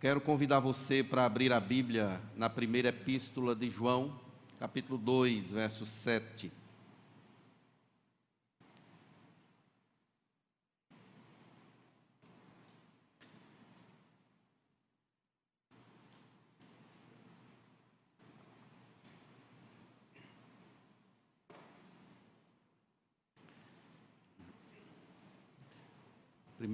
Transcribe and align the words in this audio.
Quero 0.00 0.18
convidar 0.18 0.60
você 0.60 1.04
para 1.04 1.26
abrir 1.26 1.52
a 1.52 1.60
Bíblia 1.60 2.22
na 2.34 2.48
primeira 2.48 2.88
epístola 2.88 3.54
de 3.54 3.70
João, 3.70 4.18
capítulo 4.58 4.96
2, 4.96 5.50
verso 5.50 5.84
7. 5.84 6.50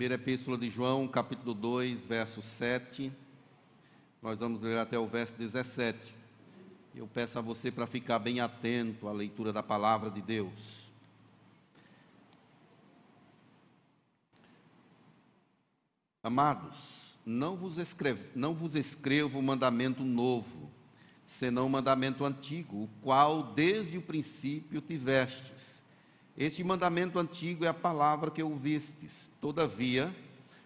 Primeira 0.07 0.23
Epístola 0.23 0.57
de 0.57 0.71
João, 0.71 1.09
capítulo 1.09 1.53
2, 1.53 2.05
verso 2.05 2.41
7. 2.41 3.13
Nós 4.23 4.39
vamos 4.39 4.63
ler 4.63 4.79
até 4.79 4.97
o 4.97 5.05
verso 5.05 5.35
17. 5.35 6.15
Eu 6.95 7.09
peço 7.09 7.37
a 7.41 7.43
você 7.43 7.73
para 7.73 7.89
ficar 7.89 8.21
bem 8.21 8.39
atento 8.39 9.09
à 9.09 9.13
leitura 9.13 9.53
da 9.53 9.65
palavra 9.65 10.09
de 10.09 10.23
Deus. 10.23 10.87
Amados, 16.23 17.19
não 17.27 17.57
vos, 17.57 17.77
escrevo, 17.77 18.23
não 18.33 18.55
vos 18.55 18.77
escrevo 18.77 19.43
mandamento 19.43 20.05
novo, 20.05 20.71
senão 21.27 21.69
mandamento 21.69 22.25
antigo, 22.25 22.85
o 22.85 22.91
qual 23.03 23.43
desde 23.43 23.99
o 23.99 24.03
princípio 24.03 24.81
tivestes 24.81 25.83
este 26.37 26.63
mandamento 26.63 27.19
antigo 27.19 27.65
é 27.65 27.69
a 27.69 27.75
palavra 27.75 28.31
que 28.31 28.43
ouvistes. 28.43 29.31
Todavia, 29.41 30.15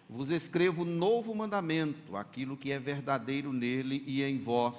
vos 0.09 0.29
escrevo 0.29 0.83
novo 0.83 1.33
mandamento, 1.33 2.17
aquilo 2.17 2.57
que 2.57 2.71
é 2.71 2.79
verdadeiro 2.79 3.53
nele 3.53 4.03
e 4.05 4.21
em 4.21 4.37
vós, 4.37 4.75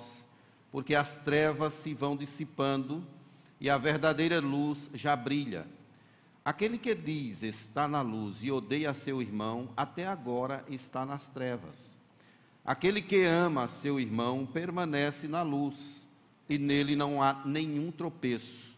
porque 0.70 0.95
as 0.95 1.16
trevas 1.18 1.74
se 1.74 1.95
vão 1.95 2.15
dissipando 2.15 3.02
e 3.59 3.71
a 3.71 3.79
verdadeira 3.79 4.40
luz 4.40 4.90
já 4.93 5.16
brilha. 5.16 5.66
Aquele 6.45 6.76
que 6.76 6.95
diz 6.95 7.43
está 7.43 7.87
na 7.87 8.02
luz 8.02 8.43
e 8.43 8.51
odeia 8.51 8.93
seu 8.93 9.23
irmão, 9.23 9.71
até 9.77 10.06
agora 10.06 10.65
está 10.68 11.06
nas 11.06 11.27
trevas. 11.29 11.99
Aquele 12.65 13.01
que 13.01 13.23
ama 13.24 13.68
seu 13.68 13.99
irmão 13.99 14.45
permanece 14.45 15.27
na 15.27 15.43
luz, 15.43 16.06
e 16.49 16.59
nele 16.59 16.95
não 16.95 17.23
há 17.23 17.43
nenhum 17.46 17.90
tropeço. 17.90 18.71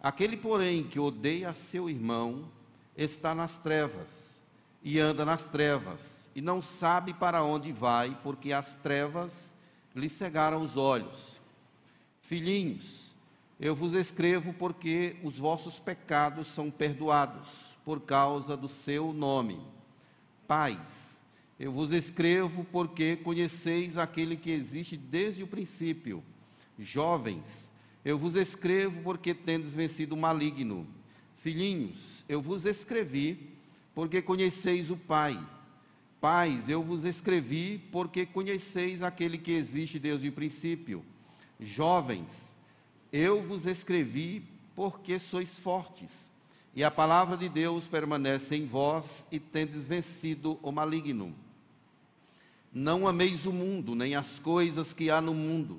Aquele, 0.00 0.36
porém, 0.36 0.84
que 0.84 1.00
odeia 1.00 1.52
seu 1.54 1.90
irmão, 1.90 2.48
está 2.96 3.34
nas 3.34 3.58
trevas, 3.58 4.40
e 4.82 4.98
anda 4.98 5.24
nas 5.24 5.48
trevas, 5.48 6.30
e 6.34 6.40
não 6.40 6.62
sabe 6.62 7.12
para 7.12 7.42
onde 7.42 7.72
vai, 7.72 8.16
porque 8.22 8.52
as 8.52 8.74
trevas 8.76 9.52
lhe 9.94 10.08
cegaram 10.08 10.60
os 10.60 10.76
olhos. 10.76 11.40
Filhinhos, 12.22 13.08
eu 13.58 13.74
vos 13.74 13.92
escrevo 13.92 14.52
porque 14.52 15.16
os 15.24 15.36
vossos 15.36 15.78
pecados 15.78 16.46
são 16.46 16.70
perdoados, 16.70 17.48
por 17.84 18.00
causa 18.00 18.56
do 18.56 18.68
seu 18.68 19.12
nome. 19.12 19.60
Pais, 20.46 21.20
eu 21.58 21.72
vos 21.72 21.90
escrevo 21.90 22.64
porque 22.70 23.16
conheceis 23.16 23.98
aquele 23.98 24.36
que 24.36 24.50
existe 24.50 24.96
desde 24.96 25.42
o 25.42 25.46
princípio. 25.46 26.22
Jovens, 26.78 27.72
eu 28.08 28.16
vos 28.16 28.36
escrevo 28.36 29.02
porque 29.02 29.34
tendes 29.34 29.70
vencido 29.70 30.14
o 30.14 30.18
maligno. 30.18 30.86
Filhinhos, 31.42 32.24
eu 32.26 32.40
vos 32.40 32.64
escrevi 32.64 33.50
porque 33.94 34.22
conheceis 34.22 34.90
o 34.90 34.96
Pai. 34.96 35.38
Pais, 36.18 36.70
eu 36.70 36.82
vos 36.82 37.04
escrevi 37.04 37.78
porque 37.92 38.24
conheceis 38.24 39.02
aquele 39.02 39.36
que 39.36 39.52
existe 39.52 39.98
desde 39.98 40.26
o 40.26 40.32
princípio. 40.32 41.04
Jovens, 41.60 42.56
eu 43.12 43.42
vos 43.42 43.66
escrevi 43.66 44.42
porque 44.74 45.18
sois 45.18 45.58
fortes, 45.58 46.30
e 46.74 46.82
a 46.82 46.90
palavra 46.90 47.36
de 47.36 47.46
Deus 47.46 47.84
permanece 47.84 48.56
em 48.56 48.64
vós 48.64 49.26
e 49.30 49.38
tendes 49.38 49.86
vencido 49.86 50.58
o 50.62 50.72
maligno. 50.72 51.34
Não 52.72 53.06
ameis 53.06 53.44
o 53.44 53.52
mundo, 53.52 53.94
nem 53.94 54.14
as 54.14 54.38
coisas 54.38 54.94
que 54.94 55.10
há 55.10 55.20
no 55.20 55.34
mundo. 55.34 55.78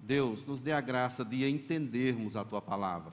Deus, 0.00 0.44
nos 0.46 0.60
dê 0.60 0.72
a 0.72 0.80
graça 0.80 1.24
de 1.24 1.48
entendermos 1.48 2.36
a 2.36 2.44
tua 2.44 2.60
palavra. 2.60 3.12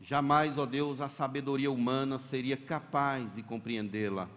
Jamais, 0.00 0.58
ó 0.58 0.66
Deus, 0.66 1.00
a 1.00 1.08
sabedoria 1.08 1.70
humana 1.70 2.18
seria 2.18 2.56
capaz 2.56 3.34
de 3.34 3.42
compreendê-la, 3.42 4.28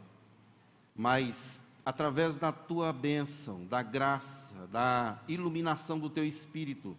mas 0.96 1.60
através 1.86 2.36
da 2.36 2.52
tua 2.52 2.92
bênção, 2.92 3.66
da 3.66 3.82
graça, 3.82 4.68
da 4.72 5.20
iluminação 5.28 6.00
do 6.00 6.10
teu 6.10 6.26
espírito, 6.26 6.96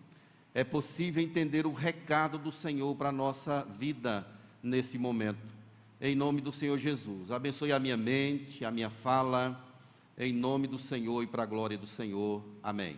é 0.54 0.64
possível 0.64 1.22
entender 1.22 1.66
o 1.66 1.72
recado 1.72 2.38
do 2.38 2.50
Senhor 2.50 2.94
para 2.96 3.10
a 3.10 3.12
nossa 3.12 3.64
vida 3.78 4.26
nesse 4.62 4.98
momento. 4.98 5.54
Em 6.00 6.14
nome 6.14 6.40
do 6.40 6.52
Senhor 6.52 6.78
Jesus, 6.78 7.30
abençoe 7.30 7.72
a 7.72 7.78
minha 7.78 7.96
mente, 7.96 8.64
a 8.64 8.70
minha 8.70 8.90
fala, 8.90 9.64
em 10.18 10.32
nome 10.32 10.66
do 10.66 10.78
Senhor 10.78 11.22
e 11.22 11.26
para 11.26 11.42
a 11.42 11.46
glória 11.46 11.76
do 11.78 11.86
Senhor. 11.86 12.42
Amém. 12.62 12.96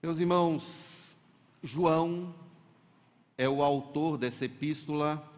Meus 0.00 0.20
irmãos, 0.20 1.16
João 1.60 2.32
é 3.36 3.48
o 3.48 3.64
autor 3.64 4.16
dessa 4.16 4.44
epístola, 4.44 5.28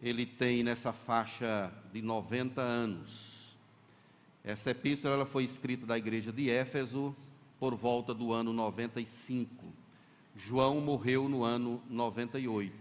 ele 0.00 0.24
tem 0.24 0.62
nessa 0.62 0.92
faixa 0.92 1.72
de 1.92 2.00
90 2.00 2.60
anos. 2.60 3.56
Essa 4.44 4.70
epístola 4.70 5.14
ela 5.14 5.26
foi 5.26 5.42
escrita 5.42 5.84
da 5.84 5.98
igreja 5.98 6.30
de 6.30 6.48
Éfeso 6.48 7.12
por 7.58 7.74
volta 7.74 8.14
do 8.14 8.32
ano 8.32 8.52
95. 8.52 9.66
João 10.36 10.80
morreu 10.80 11.28
no 11.28 11.42
ano 11.42 11.82
98 11.90 12.72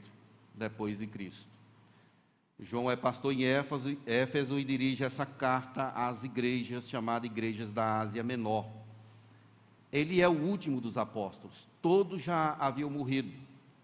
depois 0.54 1.00
de 1.00 1.08
Cristo. 1.08 1.50
João 2.60 2.92
é 2.92 2.96
pastor 2.96 3.34
em 3.34 3.44
Éfeso, 3.44 3.98
Éfeso 4.06 4.60
e 4.60 4.64
dirige 4.64 5.04
essa 5.04 5.26
carta 5.26 5.90
às 5.96 6.24
igrejas 6.24 6.88
chamadas 6.88 7.26
igrejas 7.26 7.72
da 7.72 8.02
Ásia 8.02 8.22
Menor 8.22 8.81
ele 9.92 10.22
é 10.22 10.28
o 10.28 10.32
último 10.32 10.80
dos 10.80 10.98
apóstolos. 10.98 11.68
Todos 11.82 12.22
já 12.22 12.56
haviam 12.60 12.90
morrido 12.90 13.32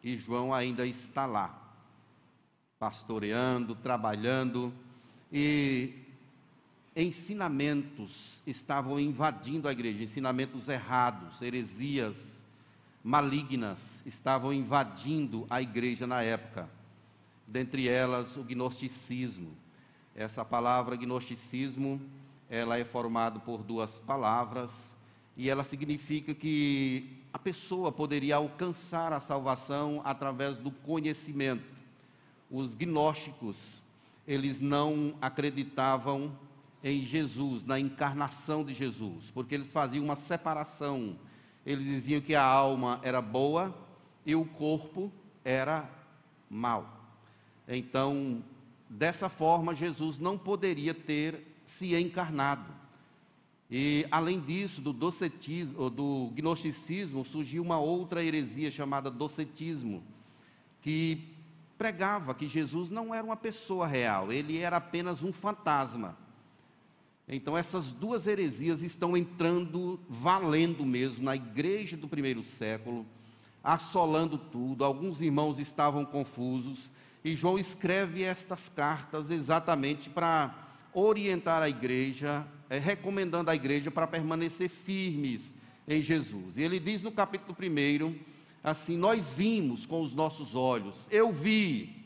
e 0.03 0.17
João 0.17 0.53
ainda 0.53 0.85
está 0.85 1.25
lá, 1.25 1.75
pastoreando, 2.79 3.75
trabalhando 3.75 4.73
e 5.31 5.93
ensinamentos 6.95 8.41
estavam 8.45 8.99
invadindo 8.99 9.67
a 9.67 9.71
igreja, 9.71 10.03
ensinamentos 10.03 10.67
errados, 10.67 11.41
heresias 11.41 12.37
malignas 13.03 14.03
estavam 14.05 14.51
invadindo 14.51 15.47
a 15.49 15.61
igreja 15.61 16.05
na 16.05 16.21
época. 16.23 16.69
Dentre 17.47 17.87
elas, 17.87 18.35
o 18.35 18.43
gnosticismo. 18.43 19.55
Essa 20.13 20.43
palavra 20.43 20.97
gnosticismo, 20.97 22.01
ela 22.49 22.77
é 22.77 22.83
formada 22.83 23.39
por 23.39 23.63
duas 23.63 23.97
palavras, 23.99 24.96
e 25.37 25.49
ela 25.49 25.63
significa 25.63 26.33
que 26.33 27.21
a 27.31 27.37
pessoa 27.37 27.91
poderia 27.91 28.37
alcançar 28.37 29.13
a 29.13 29.19
salvação 29.19 30.01
através 30.03 30.57
do 30.57 30.71
conhecimento. 30.71 31.71
Os 32.49 32.73
gnósticos, 32.73 33.83
eles 34.27 34.59
não 34.59 35.13
acreditavam 35.21 36.35
em 36.83 37.05
Jesus, 37.05 37.63
na 37.63 37.79
encarnação 37.79 38.63
de 38.65 38.73
Jesus, 38.73 39.29
porque 39.31 39.53
eles 39.53 39.71
faziam 39.71 40.03
uma 40.03 40.15
separação. 40.15 41.15
Eles 41.63 41.85
diziam 41.85 42.21
que 42.21 42.33
a 42.33 42.43
alma 42.43 42.99
era 43.03 43.21
boa 43.21 43.77
e 44.25 44.33
o 44.35 44.43
corpo 44.43 45.11
era 45.45 45.87
mau. 46.49 46.97
Então, 47.67 48.43
dessa 48.89 49.29
forma, 49.29 49.75
Jesus 49.75 50.17
não 50.17 50.35
poderia 50.35 50.95
ter 50.95 51.59
se 51.63 51.93
encarnado. 51.95 52.76
E 53.69 54.07
além 54.09 54.39
disso, 54.39 54.79
do 54.79 54.93
docetismo, 54.93 55.89
do 55.89 56.31
gnosticismo, 56.33 57.25
surgiu 57.25 57.61
uma 57.61 57.79
outra 57.79 58.23
heresia 58.23 58.71
chamada 58.71 59.11
docetismo, 59.11 60.01
que 60.81 61.35
pregava 61.77 62.33
que 62.33 62.47
Jesus 62.47 62.89
não 62.89 63.13
era 63.13 63.25
uma 63.25 63.35
pessoa 63.35 63.85
real, 63.85 64.31
ele 64.31 64.57
era 64.57 64.77
apenas 64.77 65.21
um 65.21 65.33
fantasma. 65.33 66.17
Então, 67.27 67.57
essas 67.57 67.91
duas 67.91 68.25
heresias 68.25 68.81
estão 68.81 69.17
entrando, 69.17 69.99
valendo 70.07 70.85
mesmo, 70.85 71.25
na 71.25 71.35
igreja 71.35 71.97
do 71.97 72.07
primeiro 72.07 72.41
século, 72.41 73.05
assolando 73.61 74.37
tudo. 74.37 74.85
Alguns 74.85 75.21
irmãos 75.21 75.59
estavam 75.59 76.05
confusos, 76.05 76.89
e 77.21 77.35
João 77.35 77.59
escreve 77.59 78.23
estas 78.23 78.69
cartas 78.69 79.29
exatamente 79.29 80.09
para 80.09 80.55
orientar 80.93 81.61
a 81.61 81.67
igreja, 81.67 82.47
é, 82.69 82.77
recomendando 82.77 83.49
à 83.49 83.55
igreja 83.55 83.91
para 83.91 84.07
permanecer 84.07 84.69
firmes 84.69 85.55
em 85.87 86.01
Jesus. 86.01 86.57
E 86.57 86.61
ele 86.61 86.79
diz 86.79 87.01
no 87.01 87.11
capítulo 87.11 87.55
1, 87.59 88.15
assim: 88.63 88.97
Nós 88.97 89.31
vimos 89.31 89.85
com 89.85 90.01
os 90.01 90.13
nossos 90.13 90.55
olhos, 90.55 91.07
eu 91.09 91.31
vi, 91.31 92.05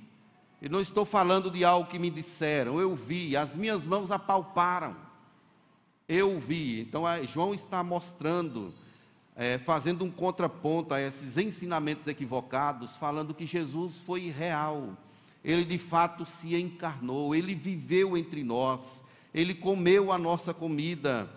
e 0.62 0.70
não 0.70 0.82
estou 0.82 1.06
falando 1.06 1.50
de 1.50 1.64
algo 1.64 1.90
que 1.90 2.00
me 2.00 2.10
disseram, 2.10 2.80
eu 2.80 2.96
vi, 2.96 3.36
as 3.36 3.56
minhas 3.56 3.86
mãos 3.86 4.12
apalparam 4.12 4.96
eu 6.12 6.38
vi. 6.40 6.82
Então, 6.82 7.04
João 7.26 7.54
está 7.54 7.82
mostrando, 7.82 8.74
é, 9.34 9.58
fazendo 9.60 10.04
um 10.04 10.12
contraponto 10.12 10.94
a 10.94 11.02
esses 11.02 11.38
ensinamentos 11.38 12.06
equivocados, 12.06 12.98
falando 12.98 13.34
que 13.34 13.46
Jesus 13.46 13.98
foi 14.00 14.30
real. 14.30 14.90
Ele 15.42 15.64
de 15.64 15.78
fato 15.78 16.26
se 16.26 16.54
encarnou, 16.56 17.34
ele 17.34 17.56
viveu 17.56 18.18
entre 18.18 18.44
nós, 18.44 19.04
ele 19.34 19.54
comeu 19.54 20.12
a 20.12 20.18
nossa 20.18 20.54
comida, 20.54 21.30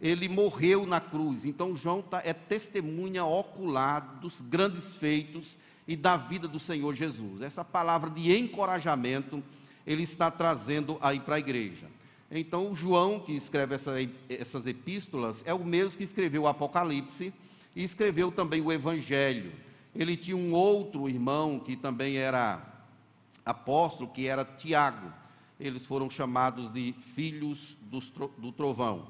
ele 0.00 0.28
morreu 0.28 0.86
na 0.86 1.00
cruz. 1.00 1.44
Então, 1.44 1.76
João 1.76 2.02
tá, 2.02 2.22
é 2.24 2.32
testemunha 2.32 3.24
ocular 3.24 4.18
dos 4.20 4.40
grandes 4.40 4.96
feitos 4.96 5.56
e 5.86 5.96
da 5.96 6.16
vida 6.16 6.48
do 6.48 6.58
Senhor 6.58 6.94
Jesus. 6.94 7.42
Essa 7.42 7.64
palavra 7.64 8.10
de 8.10 8.36
encorajamento 8.36 9.42
ele 9.86 10.02
está 10.02 10.30
trazendo 10.30 10.96
aí 11.00 11.20
para 11.20 11.36
a 11.36 11.40
igreja. 11.40 11.86
Então, 12.30 12.74
João, 12.74 13.20
que 13.20 13.32
escreve 13.32 13.74
essa, 13.74 13.92
essas 14.28 14.66
epístolas, 14.66 15.42
é 15.44 15.52
o 15.52 15.64
mesmo 15.64 15.98
que 15.98 16.04
escreveu 16.04 16.42
o 16.42 16.48
Apocalipse 16.48 17.32
e 17.76 17.84
escreveu 17.84 18.32
também 18.32 18.60
o 18.60 18.72
Evangelho. 18.72 19.52
Ele 19.94 20.16
tinha 20.16 20.36
um 20.36 20.54
outro 20.54 21.08
irmão 21.08 21.58
que 21.58 21.76
também 21.76 22.16
era 22.16 22.66
apóstolo, 23.44 24.08
que 24.08 24.26
era 24.26 24.44
Tiago. 24.44 25.12
Eles 25.62 25.86
foram 25.86 26.10
chamados 26.10 26.72
de 26.72 26.92
filhos 27.14 27.76
do 28.36 28.52
trovão. 28.52 29.06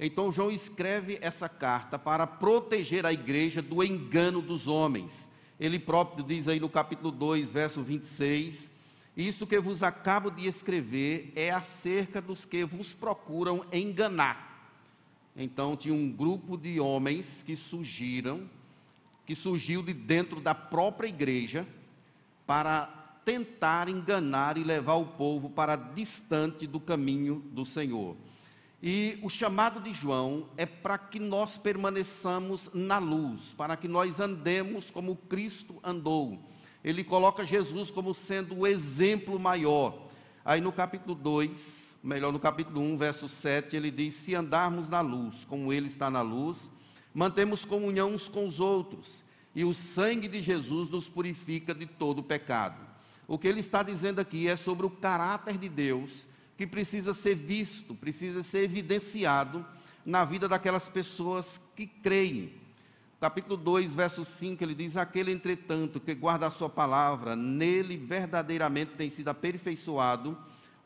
Então, 0.00 0.32
João 0.32 0.50
escreve 0.50 1.18
essa 1.20 1.48
carta 1.48 1.98
para 1.98 2.26
proteger 2.26 3.04
a 3.04 3.12
igreja 3.12 3.60
do 3.60 3.84
engano 3.84 4.40
dos 4.40 4.66
homens. 4.66 5.28
Ele 5.60 5.78
próprio 5.78 6.24
diz 6.24 6.48
aí 6.48 6.58
no 6.58 6.68
capítulo 6.68 7.12
2, 7.12 7.52
verso 7.52 7.82
26 7.82 8.72
isso 9.16 9.46
que 9.46 9.60
vos 9.60 9.82
acabo 9.82 10.30
de 10.30 10.46
escrever 10.46 11.32
é 11.36 11.50
acerca 11.50 12.20
dos 12.20 12.44
que 12.46 12.64
vos 12.64 12.94
procuram 12.94 13.64
enganar. 13.70 14.50
Então 15.36 15.76
tinha 15.76 15.94
um 15.94 16.10
grupo 16.10 16.56
de 16.56 16.80
homens 16.80 17.42
que 17.44 17.54
surgiram, 17.54 18.48
que 19.26 19.34
surgiu 19.34 19.82
de 19.82 19.92
dentro 19.92 20.40
da 20.40 20.54
própria 20.54 21.08
igreja 21.08 21.66
para 22.46 23.01
tentar 23.24 23.88
enganar 23.88 24.56
e 24.56 24.64
levar 24.64 24.94
o 24.94 25.06
povo 25.06 25.50
para 25.50 25.76
distante 25.76 26.66
do 26.66 26.80
caminho 26.80 27.42
do 27.52 27.64
Senhor. 27.64 28.16
E 28.82 29.18
o 29.22 29.30
chamado 29.30 29.80
de 29.80 29.92
João 29.92 30.48
é 30.56 30.66
para 30.66 30.98
que 30.98 31.20
nós 31.20 31.56
permaneçamos 31.56 32.70
na 32.74 32.98
luz, 32.98 33.54
para 33.56 33.76
que 33.76 33.86
nós 33.86 34.18
andemos 34.18 34.90
como 34.90 35.14
Cristo 35.16 35.78
andou 35.84 36.38
ele 36.84 37.04
coloca 37.04 37.44
Jesus 37.44 37.90
como 37.90 38.12
sendo 38.12 38.58
o 38.58 38.66
exemplo 38.66 39.38
maior. 39.38 40.08
Aí 40.44 40.60
no 40.60 40.72
capítulo 40.72 41.14
2, 41.14 41.94
melhor, 42.02 42.32
no 42.32 42.40
capítulo 42.40 42.80
1, 42.80 42.98
verso 42.98 43.28
7, 43.28 43.76
ele 43.76 43.90
diz: 43.90 44.14
Se 44.16 44.34
andarmos 44.34 44.88
na 44.88 45.00
luz, 45.00 45.44
como 45.44 45.72
ele 45.72 45.86
está 45.86 46.10
na 46.10 46.22
luz, 46.22 46.68
mantemos 47.14 47.64
comunhão 47.64 48.14
uns 48.14 48.28
com 48.28 48.46
os 48.46 48.58
outros, 48.58 49.22
e 49.54 49.64
o 49.64 49.72
sangue 49.72 50.26
de 50.26 50.42
Jesus 50.42 50.90
nos 50.90 51.08
purifica 51.08 51.72
de 51.72 51.86
todo 51.86 52.22
pecado. 52.22 52.91
O 53.32 53.38
que 53.38 53.48
ele 53.48 53.60
está 53.60 53.82
dizendo 53.82 54.18
aqui 54.18 54.46
é 54.46 54.58
sobre 54.58 54.84
o 54.84 54.90
caráter 54.90 55.56
de 55.56 55.66
Deus 55.66 56.26
que 56.54 56.66
precisa 56.66 57.14
ser 57.14 57.34
visto, 57.34 57.94
precisa 57.94 58.42
ser 58.42 58.64
evidenciado 58.64 59.64
na 60.04 60.22
vida 60.22 60.46
daquelas 60.46 60.86
pessoas 60.86 61.58
que 61.74 61.86
creem 61.86 62.52
capítulo 63.18 63.56
2, 63.56 63.94
verso 63.94 64.22
5, 64.22 64.62
ele 64.62 64.74
diz: 64.74 64.98
Aquele, 64.98 65.32
entretanto, 65.32 65.98
que 65.98 66.14
guarda 66.14 66.46
a 66.46 66.50
sua 66.50 66.68
palavra, 66.68 67.34
nele 67.34 67.96
verdadeiramente 67.96 68.92
tem 68.98 69.08
sido 69.08 69.28
aperfeiçoado 69.28 70.36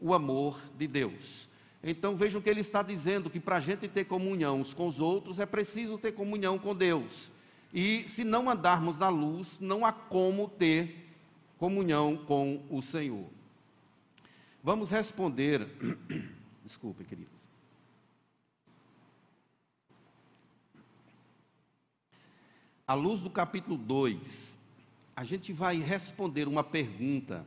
o 0.01 0.15
amor 0.15 0.61
de 0.79 0.87
Deus. 0.87 1.49
Então 1.83 2.15
vejam 2.15 2.41
que 2.41 2.49
ele 2.49 2.61
está 2.61 2.81
dizendo 2.81 3.29
que 3.29 3.41
para 3.41 3.57
a 3.57 3.61
gente 3.61 3.89
ter 3.89 4.05
comunhão 4.05 4.61
uns 4.61 4.73
com 4.73 4.87
os 4.87 5.01
outros 5.01 5.41
é 5.41 5.47
preciso 5.47 5.99
ter 5.99 6.13
comunhão 6.13 6.61
com 6.61 6.77
Deus. 6.77 7.29
E 7.75 8.05
se 8.07 8.23
não 8.23 8.49
andarmos 8.49 8.97
na 8.99 9.09
luz, 9.09 9.59
não 9.59 9.85
há 9.85 9.91
como 9.91 10.47
ter 10.47 11.06
comunhão 11.59 12.17
com 12.17 12.63
o 12.71 12.83
Senhor. 12.83 13.29
Vamos 14.63 14.91
responder. 14.91 15.67
Desculpe, 16.65 17.05
queridos. 17.05 17.37
à 22.87 22.95
luz 22.95 23.21
do 23.21 23.29
capítulo 23.29 23.77
2, 23.77 24.57
a 25.17 25.25
gente 25.25 25.53
vai 25.53 25.79
responder 25.79 26.47
uma 26.47 26.63
pergunta 26.63 27.45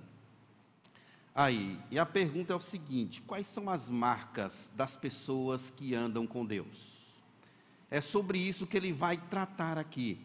aí. 1.34 1.80
E 1.90 1.98
a 1.98 2.06
pergunta 2.06 2.52
é 2.52 2.56
o 2.56 2.62
seguinte: 2.62 3.22
quais 3.22 3.48
são 3.48 3.70
as 3.70 3.90
marcas 3.90 4.70
das 4.76 4.98
pessoas 4.98 5.72
que 5.72 5.96
andam 5.96 6.28
com 6.28 6.46
Deus? 6.46 7.00
É 7.90 8.02
sobre 8.02 8.38
isso 8.38 8.68
que 8.68 8.76
ele 8.76 8.92
vai 8.92 9.18
tratar 9.18 9.78
aqui. 9.78 10.20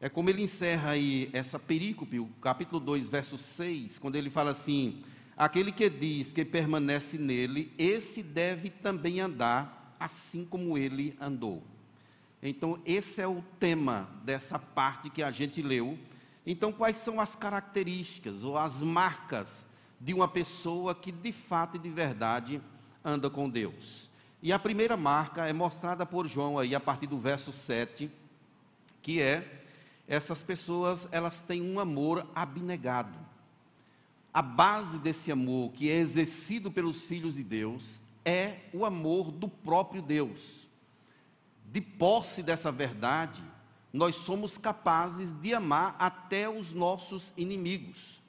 É 0.00 0.08
como 0.08 0.30
ele 0.30 0.42
encerra 0.42 0.90
aí 0.90 1.28
essa 1.32 1.58
perícope, 1.58 2.20
o 2.20 2.26
capítulo 2.40 2.78
2, 2.78 3.08
verso 3.08 3.36
6, 3.36 3.98
quando 3.98 4.14
ele 4.14 4.30
fala 4.30 4.52
assim: 4.52 5.02
Aquele 5.36 5.72
que 5.72 5.90
diz 5.90 6.32
que 6.32 6.44
permanece 6.44 7.18
nele, 7.18 7.72
esse 7.76 8.22
deve 8.22 8.70
também 8.70 9.20
andar 9.20 9.96
assim 9.98 10.44
como 10.44 10.78
ele 10.78 11.16
andou. 11.20 11.64
Então, 12.40 12.80
esse 12.86 13.20
é 13.20 13.26
o 13.26 13.42
tema 13.58 14.08
dessa 14.22 14.58
parte 14.58 15.10
que 15.10 15.22
a 15.22 15.32
gente 15.32 15.60
leu. 15.60 15.98
Então, 16.46 16.72
quais 16.72 16.96
são 16.98 17.20
as 17.20 17.34
características 17.34 18.44
ou 18.44 18.56
as 18.56 18.80
marcas 18.80 19.66
de 20.00 20.14
uma 20.14 20.28
pessoa 20.28 20.94
que 20.94 21.10
de 21.10 21.32
fato 21.32 21.76
e 21.76 21.80
de 21.80 21.90
verdade 21.90 22.60
anda 23.04 23.28
com 23.28 23.50
Deus? 23.50 24.08
E 24.40 24.52
a 24.52 24.58
primeira 24.58 24.96
marca 24.96 25.48
é 25.48 25.52
mostrada 25.52 26.06
por 26.06 26.28
João 26.28 26.56
aí 26.56 26.72
a 26.72 26.80
partir 26.80 27.08
do 27.08 27.18
verso 27.18 27.52
7, 27.52 28.08
que 29.02 29.20
é 29.20 29.57
essas 30.08 30.42
pessoas, 30.42 31.06
elas 31.12 31.42
têm 31.42 31.62
um 31.62 31.78
amor 31.78 32.26
abnegado. 32.34 33.18
A 34.32 34.42
base 34.42 34.98
desse 34.98 35.30
amor 35.30 35.72
que 35.72 35.90
é 35.90 35.96
exercido 35.96 36.70
pelos 36.70 37.04
filhos 37.04 37.34
de 37.34 37.44
Deus 37.44 38.00
é 38.24 38.56
o 38.72 38.84
amor 38.84 39.30
do 39.30 39.48
próprio 39.48 40.02
Deus 40.02 40.68
de 41.70 41.80
posse 41.80 42.42
dessa 42.42 42.72
verdade, 42.72 43.42
nós 43.92 44.16
somos 44.16 44.56
capazes 44.56 45.32
de 45.40 45.54
amar 45.54 45.96
até 45.98 46.48
os 46.48 46.72
nossos 46.72 47.32
inimigos. 47.36 48.20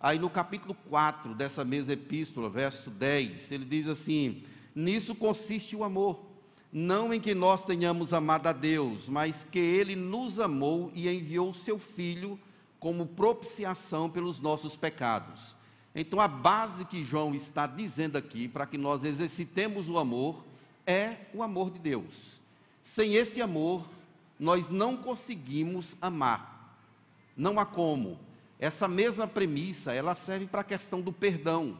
Aí 0.00 0.18
no 0.18 0.28
capítulo 0.28 0.74
4 0.88 1.34
dessa 1.34 1.64
mesma 1.64 1.92
epístola, 1.92 2.50
verso 2.50 2.90
10, 2.90 3.52
ele 3.52 3.64
diz 3.64 3.88
assim: 3.88 4.42
Nisso 4.74 5.14
consiste 5.14 5.76
o 5.76 5.84
amor, 5.84 6.20
não 6.72 7.12
em 7.12 7.20
que 7.20 7.34
nós 7.34 7.64
tenhamos 7.64 8.14
amado 8.14 8.46
a 8.46 8.52
Deus, 8.52 9.06
mas 9.06 9.44
que 9.44 9.58
Ele 9.58 9.94
nos 9.94 10.40
amou 10.40 10.90
e 10.94 11.06
enviou 11.06 11.50
o 11.50 11.54
Seu 11.54 11.78
Filho 11.78 12.40
como 12.80 13.06
propiciação 13.06 14.08
pelos 14.08 14.40
nossos 14.40 14.74
pecados. 14.74 15.54
Então 15.94 16.18
a 16.18 16.26
base 16.26 16.86
que 16.86 17.04
João 17.04 17.34
está 17.34 17.66
dizendo 17.66 18.16
aqui, 18.16 18.48
para 18.48 18.66
que 18.66 18.78
nós 18.78 19.04
exercitemos 19.04 19.90
o 19.90 19.98
amor, 19.98 20.42
é 20.86 21.16
o 21.34 21.42
amor 21.42 21.70
de 21.70 21.78
Deus. 21.78 22.40
Sem 22.82 23.14
esse 23.14 23.42
amor, 23.42 23.86
nós 24.40 24.70
não 24.70 24.96
conseguimos 24.96 25.94
amar. 26.00 26.78
Não 27.36 27.60
há 27.60 27.66
como. 27.66 28.18
Essa 28.58 28.88
mesma 28.88 29.26
premissa, 29.26 29.92
ela 29.92 30.16
serve 30.16 30.46
para 30.46 30.62
a 30.62 30.64
questão 30.64 31.02
do 31.02 31.12
perdão. 31.12 31.76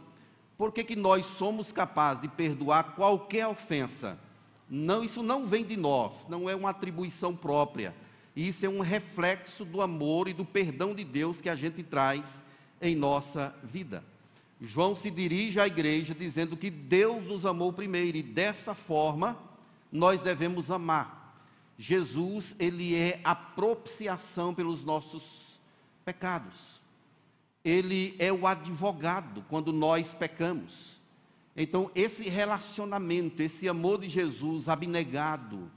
Por 0.58 0.70
que, 0.70 0.84
que 0.84 0.96
nós 0.96 1.24
somos 1.24 1.72
capazes 1.72 2.22
de 2.22 2.28
perdoar 2.28 2.94
qualquer 2.94 3.46
ofensa? 3.46 4.18
Não, 4.74 5.04
isso 5.04 5.22
não 5.22 5.46
vem 5.46 5.66
de 5.66 5.76
nós, 5.76 6.26
não 6.30 6.48
é 6.48 6.56
uma 6.56 6.70
atribuição 6.70 7.36
própria. 7.36 7.94
Isso 8.34 8.64
é 8.64 8.68
um 8.70 8.80
reflexo 8.80 9.66
do 9.66 9.82
amor 9.82 10.28
e 10.28 10.32
do 10.32 10.46
perdão 10.46 10.94
de 10.94 11.04
Deus 11.04 11.42
que 11.42 11.50
a 11.50 11.54
gente 11.54 11.82
traz 11.82 12.42
em 12.80 12.96
nossa 12.96 13.54
vida. 13.62 14.02
João 14.58 14.96
se 14.96 15.10
dirige 15.10 15.60
à 15.60 15.66
igreja 15.66 16.14
dizendo 16.14 16.56
que 16.56 16.70
Deus 16.70 17.22
nos 17.22 17.44
amou 17.44 17.70
primeiro 17.70 18.16
e 18.16 18.22
dessa 18.22 18.74
forma 18.74 19.36
nós 19.92 20.22
devemos 20.22 20.70
amar. 20.70 21.36
Jesus, 21.76 22.56
ele 22.58 22.96
é 22.96 23.20
a 23.22 23.34
propiciação 23.34 24.54
pelos 24.54 24.82
nossos 24.82 25.60
pecados. 26.02 26.80
Ele 27.62 28.16
é 28.18 28.32
o 28.32 28.46
advogado 28.46 29.44
quando 29.50 29.70
nós 29.70 30.14
pecamos. 30.14 30.98
Então, 31.56 31.90
esse 31.94 32.28
relacionamento, 32.28 33.42
esse 33.42 33.68
amor 33.68 34.00
de 34.00 34.08
Jesus 34.08 34.68
abnegado, 34.68 35.70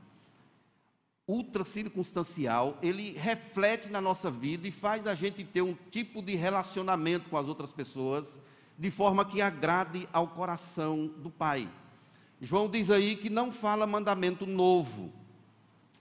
ultra 1.27 1.65
circunstancial, 1.65 2.77
ele 2.82 3.12
reflete 3.13 3.89
na 3.89 4.00
nossa 4.00 4.29
vida 4.29 4.67
e 4.67 4.72
faz 4.72 5.05
a 5.08 5.15
gente 5.15 5.44
ter 5.44 5.62
um 5.62 5.75
tipo 5.91 6.22
de 6.22 6.36
relacionamento 6.36 7.29
com 7.29 7.38
as 7.38 7.48
outras 7.48 7.72
pessoas 7.72 8.39
de 8.77 8.91
forma 8.91 9.25
que 9.25 9.41
agrade 9.41 10.08
ao 10.12 10.27
coração 10.27 11.08
do 11.08 11.29
Pai. 11.29 11.70
João 12.41 12.70
diz 12.70 12.91
aí 12.91 13.15
que 13.15 13.29
não 13.29 13.51
fala 13.51 13.88
mandamento 13.88 14.46
novo. 14.46 15.12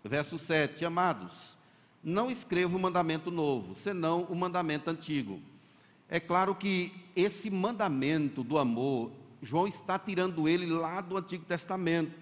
Verso 0.02 0.38
7, 0.38 0.84
amados, 0.84 1.56
não 2.02 2.30
escrevo 2.30 2.78
mandamento 2.78 3.30
novo, 3.30 3.74
senão 3.74 4.22
o 4.24 4.34
mandamento 4.34 4.90
antigo. 4.90 5.40
É 6.08 6.20
claro 6.20 6.54
que 6.54 6.92
esse 7.16 7.48
mandamento 7.48 8.44
do 8.44 8.58
amor, 8.58 9.10
João 9.44 9.66
está 9.66 9.98
tirando 9.98 10.48
ele 10.48 10.64
lá 10.64 11.02
do 11.02 11.18
Antigo 11.18 11.44
Testamento. 11.44 12.12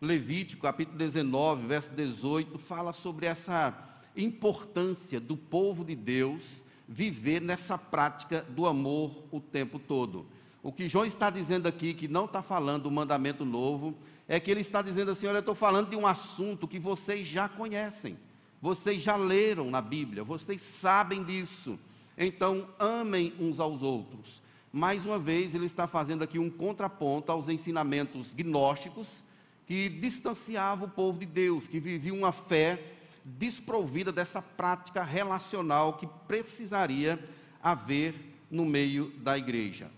Levítico, 0.00 0.62
capítulo 0.62 0.98
19, 0.98 1.64
verso 1.64 1.90
18, 1.90 2.58
fala 2.58 2.92
sobre 2.92 3.24
essa 3.24 3.72
importância 4.16 5.20
do 5.20 5.36
povo 5.36 5.84
de 5.84 5.94
Deus 5.94 6.42
viver 6.88 7.40
nessa 7.40 7.78
prática 7.78 8.42
do 8.50 8.66
amor 8.66 9.24
o 9.30 9.40
tempo 9.40 9.78
todo. 9.78 10.26
O 10.60 10.72
que 10.72 10.88
João 10.88 11.04
está 11.04 11.30
dizendo 11.30 11.68
aqui, 11.68 11.94
que 11.94 12.08
não 12.08 12.24
está 12.24 12.42
falando 12.42 12.82
do 12.82 12.90
mandamento 12.90 13.44
novo, 13.44 13.96
é 14.26 14.40
que 14.40 14.50
ele 14.50 14.60
está 14.60 14.82
dizendo 14.82 15.12
assim: 15.12 15.28
olha, 15.28 15.36
eu 15.36 15.40
estou 15.40 15.54
falando 15.54 15.90
de 15.90 15.96
um 15.96 16.06
assunto 16.06 16.66
que 16.66 16.80
vocês 16.80 17.28
já 17.28 17.48
conhecem, 17.48 18.18
vocês 18.60 19.00
já 19.00 19.14
leram 19.14 19.70
na 19.70 19.80
Bíblia, 19.80 20.24
vocês 20.24 20.60
sabem 20.60 21.22
disso. 21.22 21.78
Então, 22.18 22.68
amem 22.76 23.32
uns 23.38 23.60
aos 23.60 23.82
outros. 23.82 24.44
Mais 24.76 25.06
uma 25.06 25.18
vez, 25.18 25.54
ele 25.54 25.64
está 25.64 25.86
fazendo 25.86 26.22
aqui 26.22 26.38
um 26.38 26.50
contraponto 26.50 27.32
aos 27.32 27.48
ensinamentos 27.48 28.34
gnósticos 28.34 29.22
que 29.66 29.88
distanciavam 29.88 30.86
o 30.86 30.90
povo 30.90 31.18
de 31.18 31.24
Deus, 31.24 31.66
que 31.66 31.80
viviam 31.80 32.18
uma 32.18 32.30
fé 32.30 32.78
desprovida 33.24 34.12
dessa 34.12 34.42
prática 34.42 35.02
relacional 35.02 35.94
que 35.94 36.06
precisaria 36.28 37.18
haver 37.62 38.14
no 38.50 38.66
meio 38.66 39.10
da 39.16 39.38
igreja. 39.38 39.90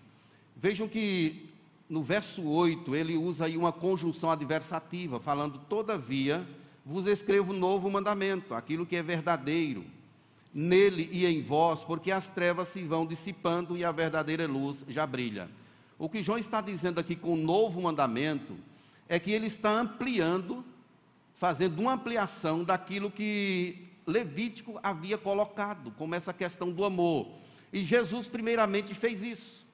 Vejam 0.56 0.86
que 0.86 1.50
no 1.90 2.00
verso 2.00 2.48
8 2.48 2.94
ele 2.94 3.16
usa 3.16 3.46
aí 3.46 3.56
uma 3.56 3.72
conjunção 3.72 4.30
adversativa, 4.30 5.18
falando: 5.18 5.58
Todavia 5.68 6.46
vos 6.86 7.08
escrevo 7.08 7.52
novo 7.52 7.90
mandamento, 7.90 8.54
aquilo 8.54 8.86
que 8.86 8.94
é 8.94 9.02
verdadeiro, 9.02 9.84
nele 10.52 11.08
e 11.12 11.26
em 11.26 11.42
vós, 11.42 11.84
porque 11.84 12.10
as 12.10 12.28
trevas 12.28 12.68
se 12.68 12.82
vão 12.82 13.06
dissipando 13.06 13.76
e 13.76 13.84
a 13.84 13.92
verdadeira 13.92 14.46
luz 14.46 14.84
já 14.88 15.06
brilha. 15.06 15.48
O 15.98 16.08
que 16.08 16.22
João 16.22 16.38
está 16.38 16.60
dizendo 16.60 17.00
aqui 17.00 17.16
com 17.16 17.34
o 17.34 17.36
novo 17.36 17.80
mandamento 17.80 18.54
é 19.08 19.18
que 19.18 19.32
ele 19.32 19.46
está 19.46 19.70
ampliando, 19.70 20.64
fazendo 21.38 21.80
uma 21.80 21.94
ampliação 21.94 22.64
daquilo 22.64 23.10
que 23.10 23.88
Levítico 24.06 24.78
havia 24.82 25.18
colocado, 25.18 25.90
como 25.98 26.14
essa 26.14 26.32
questão 26.32 26.70
do 26.70 26.84
amor. 26.84 27.28
E 27.72 27.84
Jesus, 27.84 28.26
primeiramente, 28.26 28.94
fez 28.94 29.22
isso. 29.22 29.66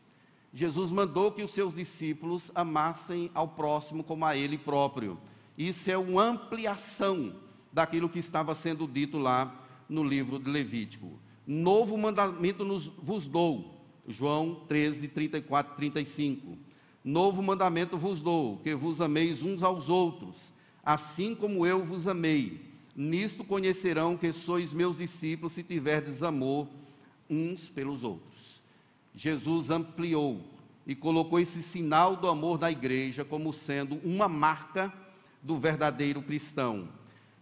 Jesus 0.52 0.90
mandou 0.90 1.30
que 1.32 1.42
os 1.42 1.50
seus 1.50 1.74
discípulos 1.74 2.50
amassem 2.54 3.30
ao 3.34 3.48
próximo 3.48 4.02
como 4.02 4.24
a 4.24 4.36
ele 4.36 4.58
próprio. 4.58 5.18
Isso 5.56 5.90
é 5.90 5.98
uma 5.98 6.24
ampliação 6.24 7.34
daquilo 7.72 8.08
que 8.08 8.18
estava 8.18 8.54
sendo 8.54 8.86
dito 8.86 9.18
lá 9.18 9.52
no 9.88 10.02
livro 10.02 10.38
de 10.38 10.50
Levítico. 10.50 11.18
Novo 11.46 11.96
mandamento 11.96 12.64
nos, 12.64 12.86
vos 12.86 13.26
dou. 13.26 13.74
João 14.06 14.62
13, 14.68 15.08
34, 15.08 15.74
35. 15.76 16.58
Novo 17.02 17.42
mandamento 17.42 17.98
vos 17.98 18.20
dou, 18.20 18.58
que 18.58 18.74
vos 18.74 19.00
ameis 19.00 19.42
uns 19.42 19.62
aos 19.62 19.88
outros, 19.88 20.52
assim 20.82 21.34
como 21.34 21.66
eu 21.66 21.84
vos 21.84 22.08
amei. 22.08 22.60
Nisto 22.96 23.44
conhecerão 23.44 24.16
que 24.16 24.32
sois 24.32 24.72
meus 24.72 24.98
discípulos 24.98 25.52
se 25.52 25.62
tiverdes 25.62 26.22
amor 26.22 26.68
uns 27.28 27.68
pelos 27.68 28.04
outros. 28.04 28.62
Jesus 29.14 29.70
ampliou 29.70 30.40
e 30.86 30.94
colocou 30.94 31.38
esse 31.38 31.62
sinal 31.62 32.16
do 32.16 32.28
amor 32.28 32.58
da 32.58 32.70
igreja 32.70 33.24
como 33.24 33.52
sendo 33.52 33.96
uma 34.04 34.28
marca 34.28 34.92
do 35.42 35.58
verdadeiro 35.58 36.22
cristão. 36.22 36.88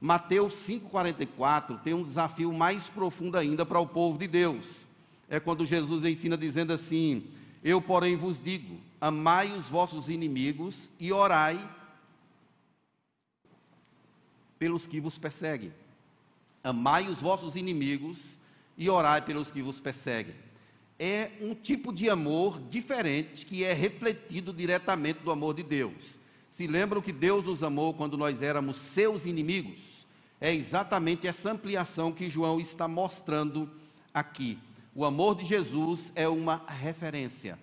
Mateus 0.03 0.55
5,44 0.55 1.81
tem 1.81 1.95
um 1.95 2.03
desafio 2.03 2.53
mais 2.53 2.89
profundo 2.89 3.39
ainda 3.39 3.65
para 3.65 3.79
o 3.79 3.87
povo 3.87 4.19
de 4.19 4.27
Deus. 4.27 4.85
É 5.31 5.39
quando 5.39 5.65
Jesus 5.65 6.05
ensina 6.05 6.37
dizendo 6.37 6.73
assim: 6.73 7.23
Eu, 7.63 7.81
porém, 7.81 8.17
vos 8.17 8.43
digo: 8.43 8.81
amai 9.01 9.53
os 9.53 9.69
vossos 9.69 10.09
inimigos 10.09 10.91
e 10.99 11.13
orai 11.13 11.57
pelos 14.59 14.89
que 14.89 14.99
vos 14.99 15.19
perseguem. 15.19 15.73
Amai 16.65 17.07
os 17.07 17.21
vossos 17.21 17.55
inimigos 17.55 18.37
e 18.77 18.91
orai 18.91 19.23
pelos 19.23 19.53
que 19.53 19.63
vos 19.63 19.79
perseguem. 19.79 20.35
É 20.99 21.31
um 21.41 21.55
tipo 21.55 21.93
de 21.93 22.11
amor 22.11 22.61
diferente 22.71 23.47
que 23.47 23.63
é 23.63 23.73
refletido 23.73 24.53
diretamente 24.53 25.21
do 25.21 25.31
amor 25.31 25.55
de 25.55 25.63
Deus. 25.63 26.19
Se 26.53 26.67
lembram 26.67 27.01
que 27.01 27.15
Deus 27.15 27.47
nos 27.47 27.63
amou 27.63 27.95
quando 27.95 28.19
nós 28.19 28.43
éramos 28.43 28.77
seus 28.77 29.25
inimigos? 29.25 30.07
É 30.39 30.55
exatamente 30.55 31.27
essa 31.27 31.51
ampliação 31.51 32.13
que 32.13 32.29
João 32.29 32.61
está 32.61 32.87
mostrando 32.87 33.71
aqui. 34.13 34.59
O 34.95 35.07
amor 35.07 35.35
de 35.35 35.47
Jesus 35.47 36.13
é 36.15 36.29
uma 36.29 36.63
referência 36.69 37.59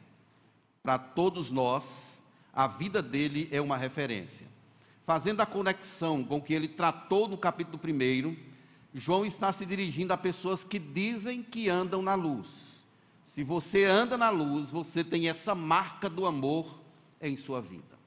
para 0.81 0.97
todos 0.97 1.51
nós, 1.51 2.17
a 2.51 2.65
vida 2.65 2.99
dele 2.99 3.47
é 3.51 3.61
uma 3.61 3.77
referência. 3.77 4.47
Fazendo 5.05 5.41
a 5.41 5.45
conexão 5.45 6.23
com 6.23 6.37
o 6.37 6.41
que 6.41 6.55
ele 6.55 6.67
tratou 6.67 7.27
no 7.27 7.37
capítulo 7.37 7.79
1, 7.79 8.35
João 8.95 9.23
está 9.23 9.53
se 9.53 9.67
dirigindo 9.67 10.13
a 10.13 10.17
pessoas 10.17 10.63
que 10.63 10.79
dizem 10.79 11.43
que 11.43 11.69
andam 11.69 12.01
na 12.01 12.15
luz. 12.15 12.83
Se 13.23 13.43
você 13.43 13.85
anda 13.85 14.17
na 14.17 14.31
luz, 14.31 14.71
você 14.71 15.03
tem 15.03 15.29
essa 15.29 15.53
marca 15.53 16.09
do 16.09 16.25
amor 16.25 16.79
em 17.21 17.37
sua 17.37 17.61
vida. 17.61 17.98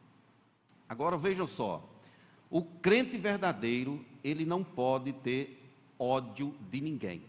Agora 0.92 1.16
vejam 1.16 1.48
só, 1.48 1.82
o 2.50 2.62
crente 2.62 3.16
verdadeiro, 3.16 4.04
ele 4.22 4.44
não 4.44 4.62
pode 4.62 5.14
ter 5.14 5.58
ódio 5.98 6.54
de 6.70 6.82
ninguém. 6.82 7.22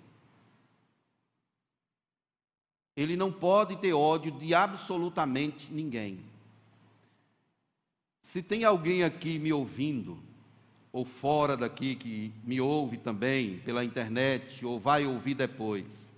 Ele 2.94 3.16
não 3.16 3.32
pode 3.32 3.78
ter 3.78 3.94
ódio 3.94 4.34
de 4.34 4.54
absolutamente 4.54 5.72
ninguém. 5.72 6.20
Se 8.22 8.44
tem 8.44 8.66
alguém 8.66 9.02
aqui 9.02 9.40
me 9.40 9.54
ouvindo, 9.54 10.20
ou 10.92 11.06
fora 11.06 11.56
daqui 11.56 11.96
que 11.96 12.34
me 12.44 12.60
ouve 12.60 12.98
também 12.98 13.60
pela 13.60 13.86
internet, 13.86 14.66
ou 14.66 14.78
vai 14.78 15.06
ouvir 15.06 15.36
depois, 15.36 16.12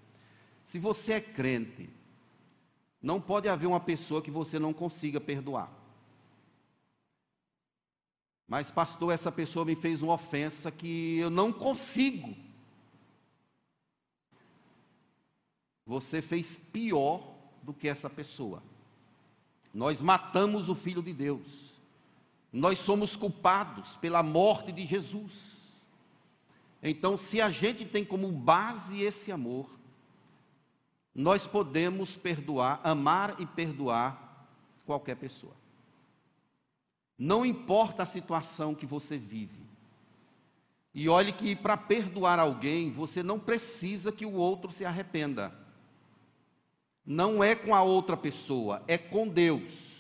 se 0.66 0.80
você 0.80 1.14
é 1.14 1.22
crente, 1.22 1.88
não 3.00 3.22
pode 3.22 3.48
haver 3.48 3.68
uma 3.68 3.80
pessoa 3.80 4.20
que 4.20 4.32
você 4.32 4.58
não 4.58 4.74
consiga 4.74 5.22
perdoar. 5.22 5.85
Mas, 8.48 8.70
pastor, 8.70 9.12
essa 9.12 9.32
pessoa 9.32 9.66
me 9.66 9.76
fez 9.76 10.02
uma 10.02 10.14
ofensa 10.14 10.72
que 10.72 11.18
eu 11.18 11.30
não 11.30 11.52
consigo. 11.52 12.36
Você 15.86 16.22
fez 16.22 16.56
pior 16.56 17.36
do 17.64 17.74
que 17.74 17.88
essa 17.88 18.10
pessoa. 18.10 18.62
Nós 19.74 20.00
matamos 20.00 20.70
o 20.70 20.76
Filho 20.76 21.02
de 21.02 21.12
Deus. 21.12 21.74
Nós 22.52 22.80
somos 22.80 23.16
culpados 23.16 23.98
pela 23.98 24.24
morte 24.24 24.72
de 24.72 24.86
Jesus. 24.86 25.56
Então, 26.82 27.18
se 27.18 27.42
a 27.42 27.50
gente 27.50 27.84
tem 27.84 28.06
como 28.06 28.32
base 28.32 29.02
esse 29.02 29.32
amor, 29.32 29.70
nós 31.14 31.48
podemos 31.48 32.16
perdoar, 32.16 32.80
amar 32.84 33.40
e 33.40 33.46
perdoar 33.46 34.48
qualquer 34.86 35.16
pessoa. 35.16 35.54
Não 37.18 37.46
importa 37.46 38.04
a 38.04 38.06
situação 38.06 38.76
que 38.76 38.86
você 38.86 39.18
vive. 39.18 39.66
E 40.94 41.10
olhe 41.10 41.34
que 41.34 41.56
para 41.56 41.76
perdoar 41.76 42.40
alguém, 42.40 42.92
você 42.92 43.22
não 43.22 43.40
precisa 43.40 44.12
que 44.12 44.26
o 44.26 44.34
outro 44.34 44.72
se 44.72 44.86
arrependa. 44.86 45.54
Não 47.06 47.44
é 47.44 47.54
com 47.54 47.76
a 47.76 47.84
outra 47.84 48.16
pessoa, 48.18 48.82
é 48.88 48.98
com 48.98 49.28
Deus. 49.28 49.96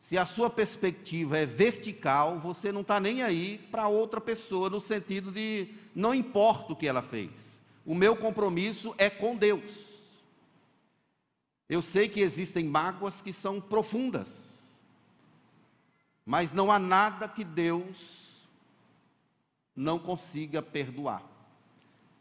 Se 0.00 0.16
a 0.16 0.24
sua 0.24 0.48
perspectiva 0.48 1.38
é 1.38 1.46
vertical, 1.46 2.38
você 2.38 2.72
não 2.72 2.80
está 2.80 2.98
nem 2.98 3.22
aí 3.22 3.58
para 3.70 3.86
outra 3.86 4.20
pessoa, 4.20 4.70
no 4.70 4.80
sentido 4.80 5.30
de 5.30 5.68
não 5.94 6.14
importa 6.14 6.72
o 6.72 6.76
que 6.76 6.88
ela 6.88 7.02
fez. 7.02 7.60
O 7.84 7.94
meu 7.94 8.16
compromisso 8.16 8.94
é 8.96 9.10
com 9.10 9.36
Deus. 9.36 9.90
Eu 11.68 11.82
sei 11.82 12.08
que 12.08 12.20
existem 12.20 12.64
mágoas 12.64 13.20
que 13.20 13.32
são 13.32 13.60
profundas. 13.60 14.49
Mas 16.30 16.52
não 16.52 16.70
há 16.70 16.78
nada 16.78 17.26
que 17.26 17.42
Deus 17.42 18.48
não 19.74 19.98
consiga 19.98 20.62
perdoar. 20.62 21.24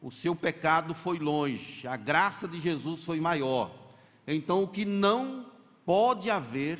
O 0.01 0.09
seu 0.09 0.35
pecado 0.35 0.95
foi 0.95 1.19
longe, 1.19 1.87
a 1.87 1.95
graça 1.95 2.47
de 2.47 2.59
Jesus 2.59 3.03
foi 3.03 3.21
maior. 3.21 3.69
Então, 4.25 4.63
o 4.63 4.67
que 4.67 4.83
não 4.83 5.45
pode 5.85 6.27
haver 6.27 6.79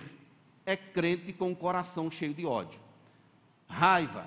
é 0.66 0.76
crente 0.76 1.32
com 1.32 1.52
o 1.52 1.56
coração 1.56 2.10
cheio 2.10 2.34
de 2.34 2.48
ódio. 2.48 2.80
Raiva, 3.68 4.26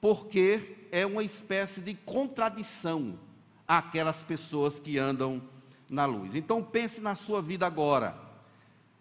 porque 0.00 0.88
é 0.90 1.06
uma 1.06 1.22
espécie 1.22 1.80
de 1.80 1.94
contradição 1.94 3.16
àquelas 3.64 4.24
pessoas 4.24 4.80
que 4.80 4.98
andam 4.98 5.40
na 5.88 6.04
luz. 6.04 6.34
Então 6.34 6.64
pense 6.64 7.00
na 7.00 7.14
sua 7.14 7.40
vida 7.40 7.64
agora. 7.64 8.12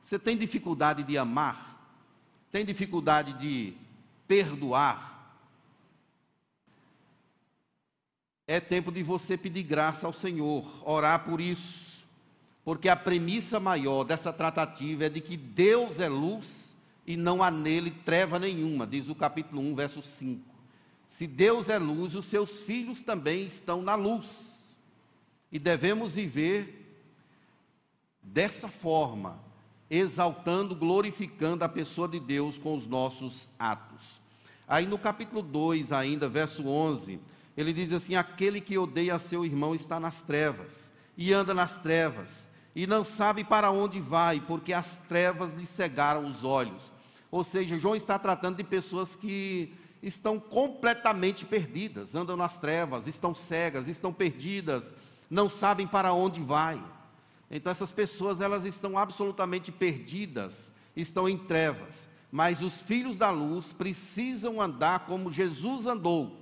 Você 0.03 0.19
tem 0.19 0.37
dificuldade 0.37 1.01
de 1.01 1.17
amar? 1.17 1.72
Tem 2.53 2.63
dificuldade 2.63 3.33
de 3.33 3.73
perdoar? 4.27 5.41
É 8.45 8.59
tempo 8.59 8.91
de 8.91 9.01
você 9.01 9.35
pedir 9.35 9.63
graça 9.63 10.05
ao 10.05 10.13
Senhor, 10.13 10.63
orar 10.87 11.25
por 11.25 11.41
isso, 11.41 11.97
porque 12.63 12.89
a 12.89 12.95
premissa 12.95 13.59
maior 13.59 14.03
dessa 14.03 14.31
tratativa 14.31 15.05
é 15.05 15.09
de 15.09 15.19
que 15.19 15.35
Deus 15.35 15.99
é 15.99 16.07
luz 16.07 16.75
e 17.07 17.17
não 17.17 17.41
há 17.41 17.49
nele 17.49 17.89
treva 17.89 18.37
nenhuma, 18.37 18.85
diz 18.85 19.09
o 19.09 19.15
capítulo 19.15 19.59
1, 19.59 19.73
verso 19.73 20.03
5. 20.03 20.39
Se 21.07 21.25
Deus 21.25 21.69
é 21.69 21.79
luz, 21.79 22.13
os 22.13 22.27
seus 22.27 22.61
filhos 22.61 23.01
também 23.01 23.47
estão 23.47 23.81
na 23.81 23.95
luz. 23.95 24.59
E 25.51 25.57
devemos 25.57 26.13
viver 26.13 27.01
dessa 28.21 28.69
forma, 28.69 29.39
exaltando, 29.97 30.75
glorificando 30.75 31.63
a 31.63 31.69
pessoa 31.69 32.07
de 32.07 32.19
Deus 32.19 32.57
com 32.57 32.75
os 32.75 32.87
nossos 32.87 33.47
atos. 33.59 34.19
Aí 34.67 34.87
no 34.87 34.97
capítulo 34.97 35.43
2, 35.43 35.91
ainda, 35.91 36.27
verso 36.27 36.67
11, 36.67 37.19
ele 37.55 37.71
diz 37.71 37.93
assim: 37.93 38.15
Aquele 38.15 38.59
que 38.59 38.77
odeia 38.77 39.19
seu 39.19 39.45
irmão 39.45 39.75
está 39.75 39.99
nas 39.99 40.23
trevas, 40.23 40.91
e 41.15 41.31
anda 41.31 41.53
nas 41.53 41.77
trevas, 41.77 42.47
e 42.75 42.87
não 42.87 43.03
sabe 43.03 43.43
para 43.43 43.69
onde 43.69 43.99
vai, 43.99 44.39
porque 44.39 44.73
as 44.73 44.95
trevas 44.95 45.53
lhe 45.53 45.65
cegaram 45.65 46.27
os 46.27 46.43
olhos. 46.43 46.91
Ou 47.29 47.43
seja, 47.43 47.77
João 47.77 47.95
está 47.95 48.17
tratando 48.17 48.57
de 48.57 48.63
pessoas 48.63 49.15
que 49.15 49.73
estão 50.01 50.39
completamente 50.39 51.45
perdidas, 51.45 52.15
andam 52.15 52.35
nas 52.35 52.57
trevas, 52.57 53.05
estão 53.05 53.35
cegas, 53.35 53.87
estão 53.87 54.11
perdidas, 54.11 54.91
não 55.29 55.47
sabem 55.47 55.85
para 55.85 56.13
onde 56.13 56.41
vai. 56.41 56.81
Então 57.55 57.71
essas 57.71 57.91
pessoas 57.91 58.41
elas 58.41 58.65
estão 58.65 58.97
absolutamente 58.97 59.71
perdidas, 59.71 60.73
estão 60.95 61.29
em 61.29 61.37
trevas. 61.37 62.09
Mas 62.31 62.63
os 62.63 62.81
filhos 62.81 63.15
da 63.15 63.29
luz 63.29 63.71
precisam 63.71 64.59
andar 64.59 65.05
como 65.05 65.31
Jesus 65.31 65.85
andou. 65.85 66.35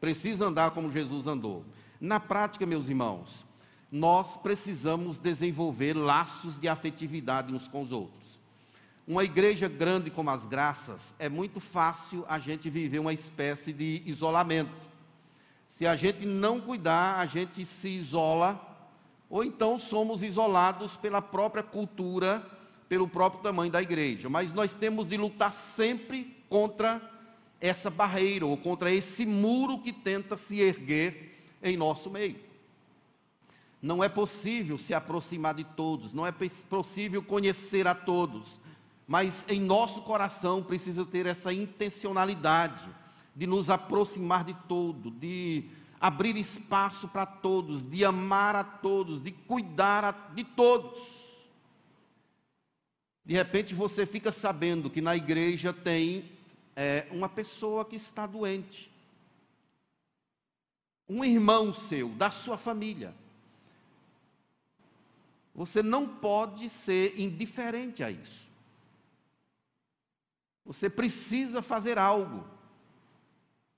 Precisam 0.00 0.48
andar 0.48 0.72
como 0.72 0.90
Jesus 0.90 1.28
andou. 1.28 1.64
Na 2.00 2.18
prática, 2.18 2.66
meus 2.66 2.88
irmãos, 2.88 3.46
nós 3.90 4.36
precisamos 4.36 5.16
desenvolver 5.16 5.92
laços 5.96 6.58
de 6.58 6.66
afetividade 6.66 7.54
uns 7.54 7.68
com 7.68 7.82
os 7.82 7.92
outros. 7.92 8.40
Uma 9.06 9.22
igreja 9.22 9.68
grande 9.68 10.10
como 10.10 10.30
as 10.30 10.44
graças, 10.44 11.14
é 11.20 11.28
muito 11.28 11.60
fácil 11.60 12.24
a 12.28 12.40
gente 12.40 12.68
viver 12.68 12.98
uma 12.98 13.12
espécie 13.12 13.72
de 13.72 14.02
isolamento. 14.04 14.74
Se 15.68 15.86
a 15.86 15.94
gente 15.94 16.26
não 16.26 16.60
cuidar, 16.60 17.20
a 17.20 17.26
gente 17.26 17.64
se 17.64 17.90
isola 17.90 18.65
ou 19.28 19.44
então 19.44 19.78
somos 19.78 20.22
isolados 20.22 20.96
pela 20.96 21.20
própria 21.20 21.62
cultura, 21.62 22.44
pelo 22.88 23.08
próprio 23.08 23.42
tamanho 23.42 23.72
da 23.72 23.82
igreja. 23.82 24.28
Mas 24.28 24.52
nós 24.52 24.76
temos 24.76 25.08
de 25.08 25.16
lutar 25.16 25.52
sempre 25.52 26.36
contra 26.48 27.02
essa 27.60 27.90
barreira, 27.90 28.46
ou 28.46 28.56
contra 28.56 28.92
esse 28.92 29.26
muro 29.26 29.78
que 29.78 29.92
tenta 29.92 30.36
se 30.36 30.60
erguer 30.60 31.34
em 31.62 31.76
nosso 31.76 32.10
meio. 32.10 32.38
Não 33.82 34.02
é 34.02 34.08
possível 34.08 34.78
se 34.78 34.94
aproximar 34.94 35.54
de 35.54 35.64
todos, 35.64 36.12
não 36.12 36.26
é 36.26 36.32
possível 36.32 37.22
conhecer 37.22 37.86
a 37.86 37.94
todos, 37.94 38.60
mas 39.06 39.44
em 39.48 39.60
nosso 39.60 40.02
coração 40.02 40.62
precisa 40.62 41.04
ter 41.04 41.26
essa 41.26 41.52
intencionalidade 41.52 42.88
de 43.34 43.46
nos 43.46 43.68
aproximar 43.68 44.44
de 44.44 44.54
todo, 44.66 45.10
de 45.10 45.64
abrir 46.06 46.36
espaço 46.36 47.08
para 47.08 47.26
todos, 47.26 47.82
de 47.82 48.04
amar 48.04 48.54
a 48.54 48.62
todos, 48.62 49.20
de 49.20 49.32
cuidar 49.32 50.32
de 50.36 50.44
todos. 50.44 51.24
De 53.24 53.34
repente 53.34 53.74
você 53.74 54.06
fica 54.06 54.30
sabendo 54.30 54.88
que 54.88 55.00
na 55.00 55.16
igreja 55.16 55.72
tem 55.72 56.30
é, 56.76 57.08
uma 57.10 57.28
pessoa 57.28 57.84
que 57.84 57.96
está 57.96 58.24
doente, 58.24 58.88
um 61.08 61.24
irmão 61.24 61.74
seu, 61.74 62.10
da 62.10 62.30
sua 62.30 62.56
família. 62.56 63.12
Você 65.56 65.82
não 65.82 66.06
pode 66.06 66.70
ser 66.70 67.18
indiferente 67.18 68.04
a 68.04 68.12
isso. 68.12 68.46
Você 70.64 70.88
precisa 70.88 71.60
fazer 71.62 71.98
algo 71.98 72.55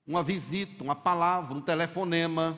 uma 0.09 0.23
visita, 0.23 0.83
uma 0.83 0.95
palavra, 0.95 1.55
um 1.55 1.61
telefonema. 1.61 2.57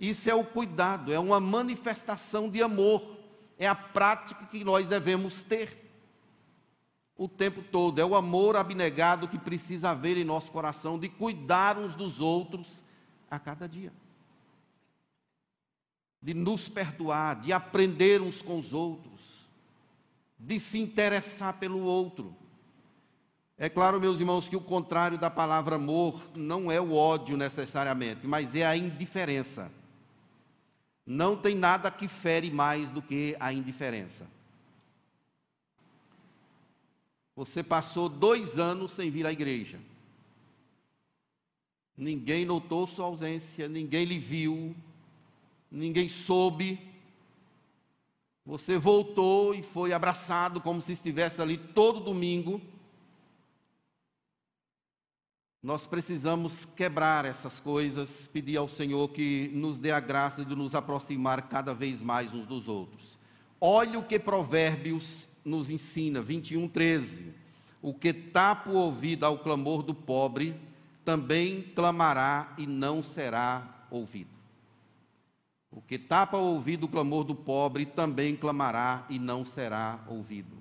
Isso 0.00 0.28
é 0.28 0.34
o 0.34 0.42
cuidado, 0.42 1.12
é 1.12 1.18
uma 1.18 1.38
manifestação 1.38 2.50
de 2.50 2.60
amor, 2.60 3.18
é 3.56 3.68
a 3.68 3.74
prática 3.74 4.44
que 4.46 4.64
nós 4.64 4.84
devemos 4.84 5.42
ter 5.44 5.78
o 7.16 7.28
tempo 7.28 7.62
todo. 7.62 8.00
É 8.00 8.04
o 8.04 8.16
amor 8.16 8.56
abnegado 8.56 9.28
que 9.28 9.38
precisa 9.38 9.90
haver 9.90 10.16
em 10.16 10.24
nosso 10.24 10.50
coração 10.50 10.98
de 10.98 11.08
cuidar 11.08 11.78
uns 11.78 11.94
dos 11.94 12.18
outros 12.18 12.82
a 13.30 13.38
cada 13.38 13.68
dia. 13.68 13.92
De 16.20 16.34
nos 16.34 16.68
perdoar, 16.68 17.42
de 17.42 17.52
aprender 17.52 18.20
uns 18.20 18.42
com 18.42 18.58
os 18.58 18.72
outros, 18.72 19.20
de 20.36 20.58
se 20.58 20.80
interessar 20.80 21.60
pelo 21.60 21.84
outro. 21.84 22.34
É 23.62 23.68
claro, 23.68 24.00
meus 24.00 24.18
irmãos, 24.18 24.48
que 24.48 24.56
o 24.56 24.60
contrário 24.60 25.18
da 25.18 25.28
palavra 25.28 25.76
amor 25.76 26.18
não 26.34 26.72
é 26.72 26.80
o 26.80 26.94
ódio 26.94 27.36
necessariamente, 27.36 28.26
mas 28.26 28.54
é 28.54 28.64
a 28.64 28.74
indiferença. 28.74 29.70
Não 31.04 31.36
tem 31.36 31.54
nada 31.54 31.90
que 31.90 32.08
fere 32.08 32.50
mais 32.50 32.88
do 32.88 33.02
que 33.02 33.36
a 33.38 33.52
indiferença. 33.52 34.26
Você 37.36 37.62
passou 37.62 38.08
dois 38.08 38.58
anos 38.58 38.92
sem 38.92 39.10
vir 39.10 39.26
à 39.26 39.32
igreja. 39.32 39.78
Ninguém 41.94 42.46
notou 42.46 42.86
sua 42.86 43.04
ausência, 43.04 43.68
ninguém 43.68 44.06
lhe 44.06 44.18
viu, 44.18 44.74
ninguém 45.70 46.08
soube. 46.08 46.80
Você 48.46 48.78
voltou 48.78 49.54
e 49.54 49.62
foi 49.62 49.92
abraçado 49.92 50.62
como 50.62 50.80
se 50.80 50.94
estivesse 50.94 51.42
ali 51.42 51.58
todo 51.58 52.00
domingo 52.00 52.58
nós 55.62 55.86
precisamos 55.86 56.64
quebrar 56.64 57.26
essas 57.26 57.60
coisas, 57.60 58.26
pedir 58.32 58.56
ao 58.56 58.68
Senhor 58.68 59.08
que 59.10 59.50
nos 59.52 59.78
dê 59.78 59.90
a 59.90 60.00
graça 60.00 60.42
de 60.42 60.54
nos 60.54 60.74
aproximar 60.74 61.48
cada 61.48 61.74
vez 61.74 62.00
mais 62.00 62.32
uns 62.32 62.46
dos 62.46 62.66
outros. 62.66 63.18
Olhe 63.60 63.96
o 63.98 64.02
que 64.02 64.18
Provérbios 64.18 65.28
nos 65.44 65.68
ensina, 65.68 66.22
21, 66.22 66.66
13. 66.66 67.34
O 67.82 67.92
que 67.92 68.12
tapa 68.12 68.70
o 68.70 68.74
ouvido 68.74 69.24
ao 69.24 69.38
clamor 69.38 69.82
do 69.82 69.94
pobre, 69.94 70.58
também 71.04 71.62
clamará 71.74 72.54
e 72.56 72.66
não 72.66 73.02
será 73.02 73.86
ouvido. 73.90 74.30
O 75.70 75.82
que 75.82 75.98
tapa 75.98 76.38
o 76.38 76.54
ouvido 76.54 76.84
o 76.84 76.88
clamor 76.88 77.22
do 77.22 77.34
pobre, 77.34 77.84
também 77.84 78.34
clamará 78.34 79.04
e 79.10 79.18
não 79.18 79.44
será 79.44 80.00
ouvido. 80.08 80.56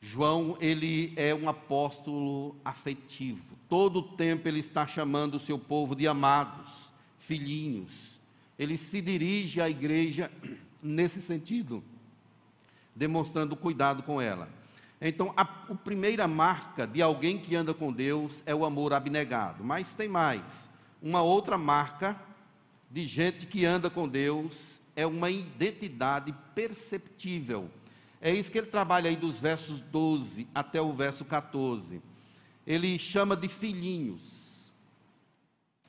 João, 0.00 0.56
ele 0.60 1.12
é 1.16 1.34
um 1.34 1.48
apóstolo 1.48 2.54
afetivo. 2.64 3.53
Todo 3.68 4.00
o 4.00 4.02
tempo 4.02 4.46
ele 4.46 4.60
está 4.60 4.86
chamando 4.86 5.34
o 5.34 5.40
seu 5.40 5.58
povo 5.58 5.94
de 5.94 6.06
amados, 6.06 6.88
filhinhos. 7.18 8.18
Ele 8.58 8.76
se 8.76 9.00
dirige 9.00 9.60
à 9.60 9.68
igreja 9.68 10.30
nesse 10.82 11.20
sentido, 11.20 11.82
demonstrando 12.94 13.56
cuidado 13.56 14.02
com 14.02 14.20
ela. 14.20 14.48
Então, 15.00 15.32
a, 15.36 15.42
a 15.42 15.74
primeira 15.74 16.28
marca 16.28 16.86
de 16.86 17.02
alguém 17.02 17.38
que 17.38 17.56
anda 17.56 17.74
com 17.74 17.92
Deus 17.92 18.42
é 18.46 18.54
o 18.54 18.64
amor 18.64 18.92
abnegado. 18.92 19.64
Mas 19.64 19.92
tem 19.92 20.08
mais. 20.08 20.68
Uma 21.02 21.22
outra 21.22 21.58
marca 21.58 22.18
de 22.90 23.06
gente 23.06 23.46
que 23.46 23.64
anda 23.64 23.90
com 23.90 24.08
Deus 24.08 24.80
é 24.94 25.06
uma 25.06 25.30
identidade 25.30 26.34
perceptível 26.54 27.68
é 28.24 28.32
isso 28.32 28.50
que 28.50 28.56
ele 28.56 28.68
trabalha 28.68 29.10
aí 29.10 29.16
dos 29.16 29.38
versos 29.38 29.82
12 29.82 30.48
até 30.54 30.80
o 30.80 30.94
verso 30.94 31.26
14. 31.26 32.00
Ele 32.66 32.98
chama 32.98 33.36
de 33.36 33.48
filhinhos. 33.48 34.72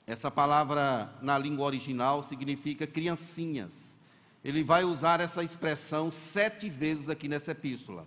Essa 0.06 0.30
palavra 0.30 1.14
na 1.22 1.38
língua 1.38 1.66
original 1.66 2.24
significa 2.24 2.86
criancinhas. 2.86 4.00
Ele 4.44 4.64
vai 4.64 4.84
usar 4.84 5.20
essa 5.20 5.44
expressão 5.44 6.12
sete 6.12 6.70
vezes 6.70 7.10
aqui 7.10 7.28
nessa 7.28 7.52
epístola, 7.52 8.06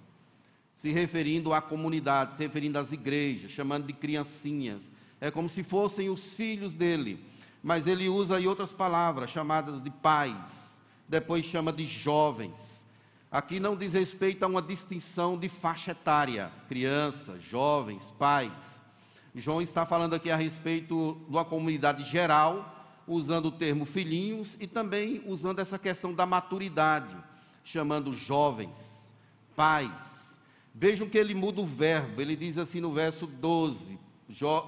se 0.74 0.92
referindo 0.92 1.52
à 1.52 1.60
comunidade, 1.60 2.36
se 2.36 2.42
referindo 2.44 2.78
às 2.78 2.92
igrejas, 2.92 3.50
chamando 3.50 3.86
de 3.86 3.92
criancinhas. 3.92 4.92
É 5.20 5.30
como 5.30 5.48
se 5.48 5.64
fossem 5.64 6.08
os 6.08 6.34
filhos 6.34 6.72
dele. 6.72 7.18
Mas 7.60 7.88
ele 7.88 8.08
usa 8.08 8.36
aí 8.36 8.46
outras 8.46 8.70
palavras, 8.70 9.30
chamadas 9.30 9.82
de 9.82 9.90
pais, 9.90 10.78
depois 11.08 11.44
chama 11.44 11.72
de 11.72 11.84
jovens 11.86 12.78
Aqui 13.30 13.60
não 13.60 13.76
diz 13.76 13.92
respeito 13.92 14.42
a 14.42 14.46
uma 14.46 14.62
distinção 14.62 15.36
de 15.36 15.50
faixa 15.50 15.90
etária, 15.90 16.50
crianças, 16.66 17.42
jovens, 17.42 18.10
pais. 18.18 18.82
João 19.34 19.60
está 19.60 19.84
falando 19.84 20.14
aqui 20.14 20.30
a 20.30 20.36
respeito 20.36 21.20
de 21.26 21.30
uma 21.30 21.44
comunidade 21.44 22.02
geral, 22.04 23.02
usando 23.06 23.46
o 23.46 23.52
termo 23.52 23.84
filhinhos 23.84 24.56
e 24.58 24.66
também 24.66 25.22
usando 25.26 25.58
essa 25.58 25.78
questão 25.78 26.14
da 26.14 26.24
maturidade, 26.24 27.14
chamando 27.62 28.14
jovens, 28.14 29.12
pais. 29.54 30.38
Vejam 30.74 31.06
que 31.06 31.18
ele 31.18 31.34
muda 31.34 31.60
o 31.60 31.66
verbo, 31.66 32.22
ele 32.22 32.34
diz 32.34 32.56
assim 32.56 32.80
no 32.80 32.94
verso 32.94 33.26
12: 33.26 33.98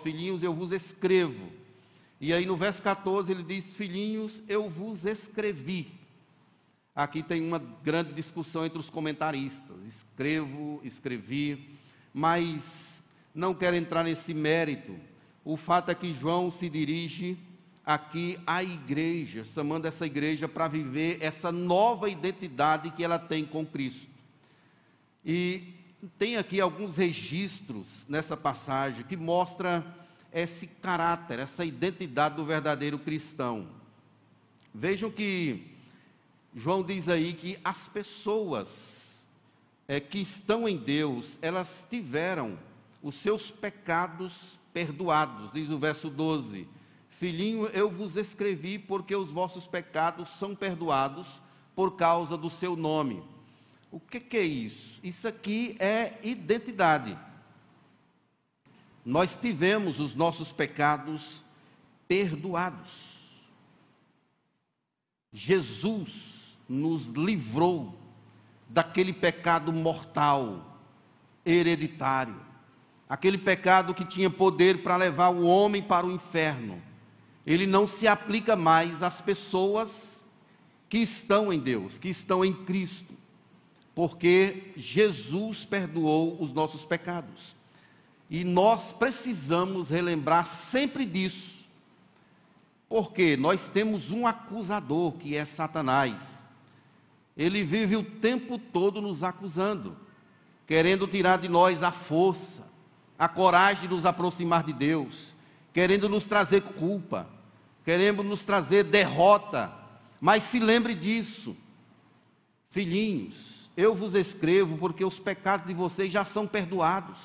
Filhinhos, 0.02 0.42
eu 0.42 0.52
vos 0.52 0.70
escrevo. 0.70 1.50
E 2.20 2.34
aí 2.34 2.44
no 2.44 2.58
verso 2.58 2.82
14 2.82 3.32
ele 3.32 3.42
diz: 3.42 3.64
Filhinhos, 3.74 4.42
eu 4.46 4.68
vos 4.68 5.06
escrevi. 5.06 5.99
Aqui 6.94 7.22
tem 7.22 7.42
uma 7.42 7.58
grande 7.58 8.12
discussão 8.12 8.64
entre 8.64 8.78
os 8.78 8.90
comentaristas: 8.90 9.76
escrevo, 9.86 10.80
escrevi, 10.82 11.76
mas 12.12 13.02
não 13.34 13.54
quero 13.54 13.76
entrar 13.76 14.04
nesse 14.04 14.34
mérito. 14.34 14.96
O 15.44 15.56
fato 15.56 15.90
é 15.90 15.94
que 15.94 16.12
João 16.12 16.50
se 16.50 16.68
dirige 16.68 17.38
aqui 17.84 18.38
à 18.46 18.62
igreja, 18.62 19.44
chamando 19.44 19.86
essa 19.86 20.06
igreja 20.06 20.46
para 20.46 20.68
viver 20.68 21.18
essa 21.20 21.50
nova 21.50 22.08
identidade 22.08 22.90
que 22.90 23.02
ela 23.02 23.18
tem 23.18 23.44
com 23.44 23.64
Cristo. 23.64 24.10
E 25.24 25.74
tem 26.18 26.36
aqui 26.36 26.60
alguns 26.60 26.96
registros 26.96 28.06
nessa 28.08 28.36
passagem 28.36 29.04
que 29.04 29.16
mostra 29.16 29.84
esse 30.32 30.66
caráter, 30.66 31.38
essa 31.38 31.64
identidade 31.64 32.36
do 32.36 32.44
verdadeiro 32.44 32.98
cristão. 32.98 33.68
Vejam 34.72 35.10
que 35.10 35.66
João 36.54 36.82
diz 36.82 37.08
aí 37.08 37.32
que 37.32 37.58
as 37.64 37.88
pessoas 37.88 39.24
é, 39.86 40.00
que 40.00 40.18
estão 40.18 40.68
em 40.68 40.76
Deus, 40.76 41.38
elas 41.40 41.86
tiveram 41.88 42.58
os 43.02 43.14
seus 43.14 43.50
pecados 43.50 44.58
perdoados, 44.72 45.52
diz 45.52 45.70
o 45.70 45.78
verso 45.78 46.08
12 46.08 46.66
Filhinho, 47.20 47.66
eu 47.66 47.90
vos 47.90 48.16
escrevi 48.16 48.78
porque 48.78 49.14
os 49.14 49.30
vossos 49.30 49.66
pecados 49.66 50.30
são 50.30 50.54
perdoados 50.54 51.38
por 51.76 51.94
causa 51.94 52.34
do 52.34 52.48
seu 52.48 52.74
nome. 52.74 53.22
O 53.92 54.00
que, 54.00 54.18
que 54.18 54.38
é 54.38 54.42
isso? 54.42 54.98
Isso 55.04 55.28
aqui 55.28 55.76
é 55.78 56.18
identidade. 56.22 57.14
Nós 59.04 59.36
tivemos 59.36 60.00
os 60.00 60.14
nossos 60.14 60.50
pecados 60.50 61.42
perdoados. 62.08 63.18
Jesus 65.30 66.39
nos 66.70 67.08
livrou 67.08 67.94
daquele 68.68 69.12
pecado 69.12 69.72
mortal, 69.72 70.78
hereditário, 71.44 72.36
aquele 73.08 73.36
pecado 73.36 73.92
que 73.92 74.04
tinha 74.04 74.30
poder 74.30 74.82
para 74.82 74.96
levar 74.96 75.30
o 75.30 75.44
homem 75.44 75.82
para 75.82 76.06
o 76.06 76.12
inferno 76.12 76.80
ele 77.46 77.66
não 77.66 77.88
se 77.88 78.06
aplica 78.06 78.54
mais 78.54 79.02
às 79.02 79.20
pessoas 79.20 80.22
que 80.88 80.98
estão 80.98 81.52
em 81.52 81.58
Deus, 81.58 81.98
que 81.98 82.08
estão 82.08 82.44
em 82.44 82.52
Cristo, 82.52 83.14
porque 83.94 84.72
Jesus 84.76 85.64
perdoou 85.64 86.40
os 86.40 86.52
nossos 86.52 86.84
pecados. 86.84 87.54
E 88.28 88.44
nós 88.44 88.92
precisamos 88.92 89.88
relembrar 89.88 90.46
sempre 90.46 91.04
disso, 91.04 91.64
porque 92.88 93.36
nós 93.36 93.68
temos 93.68 94.10
um 94.10 94.26
acusador 94.26 95.12
que 95.12 95.34
é 95.34 95.44
Satanás. 95.44 96.39
Ele 97.40 97.64
vive 97.64 97.96
o 97.96 98.04
tempo 98.04 98.58
todo 98.58 99.00
nos 99.00 99.22
acusando, 99.24 99.96
querendo 100.66 101.06
tirar 101.06 101.38
de 101.38 101.48
nós 101.48 101.82
a 101.82 101.90
força, 101.90 102.62
a 103.18 103.28
coragem 103.28 103.88
de 103.88 103.94
nos 103.94 104.04
aproximar 104.04 104.62
de 104.62 104.72
Deus 104.72 105.34
querendo 105.72 106.08
nos 106.08 106.24
trazer 106.24 106.62
culpa, 106.62 107.28
querendo 107.84 108.22
nos 108.22 108.44
trazer 108.44 108.84
derrota. 108.84 109.72
Mas 110.20 110.44
se 110.44 110.58
lembre 110.58 110.94
disso, 110.94 111.56
filhinhos, 112.70 113.70
eu 113.76 113.94
vos 113.94 114.14
escrevo 114.14 114.76
porque 114.76 115.04
os 115.04 115.18
pecados 115.18 115.66
de 115.66 115.74
vocês 115.74 116.12
já 116.12 116.24
são 116.24 116.46
perdoados. 116.46 117.18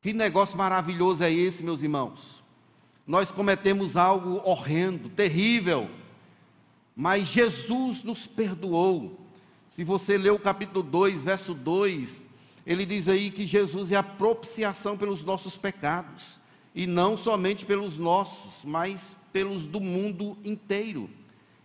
Que 0.00 0.12
negócio 0.12 0.56
maravilhoso 0.56 1.22
é 1.22 1.32
esse, 1.32 1.62
meus 1.62 1.82
irmãos? 1.82 2.42
Nós 3.06 3.30
cometemos 3.30 3.96
algo 3.96 4.40
horrendo, 4.44 5.08
terrível, 5.08 5.90
mas 6.98 7.28
Jesus 7.28 8.02
nos 8.02 8.26
perdoou. 8.26 9.20
Se 9.70 9.84
você 9.84 10.18
ler 10.18 10.32
o 10.32 10.38
capítulo 10.38 10.82
2, 10.82 11.22
verso 11.22 11.54
2, 11.54 12.24
ele 12.66 12.84
diz 12.84 13.06
aí 13.08 13.30
que 13.30 13.46
Jesus 13.46 13.92
é 13.92 13.96
a 13.96 14.02
propiciação 14.02 14.98
pelos 14.98 15.22
nossos 15.22 15.56
pecados 15.56 16.40
e 16.74 16.88
não 16.88 17.16
somente 17.16 17.64
pelos 17.64 17.96
nossos, 17.96 18.64
mas 18.64 19.14
pelos 19.32 19.64
do 19.64 19.78
mundo 19.78 20.36
inteiro. 20.44 21.08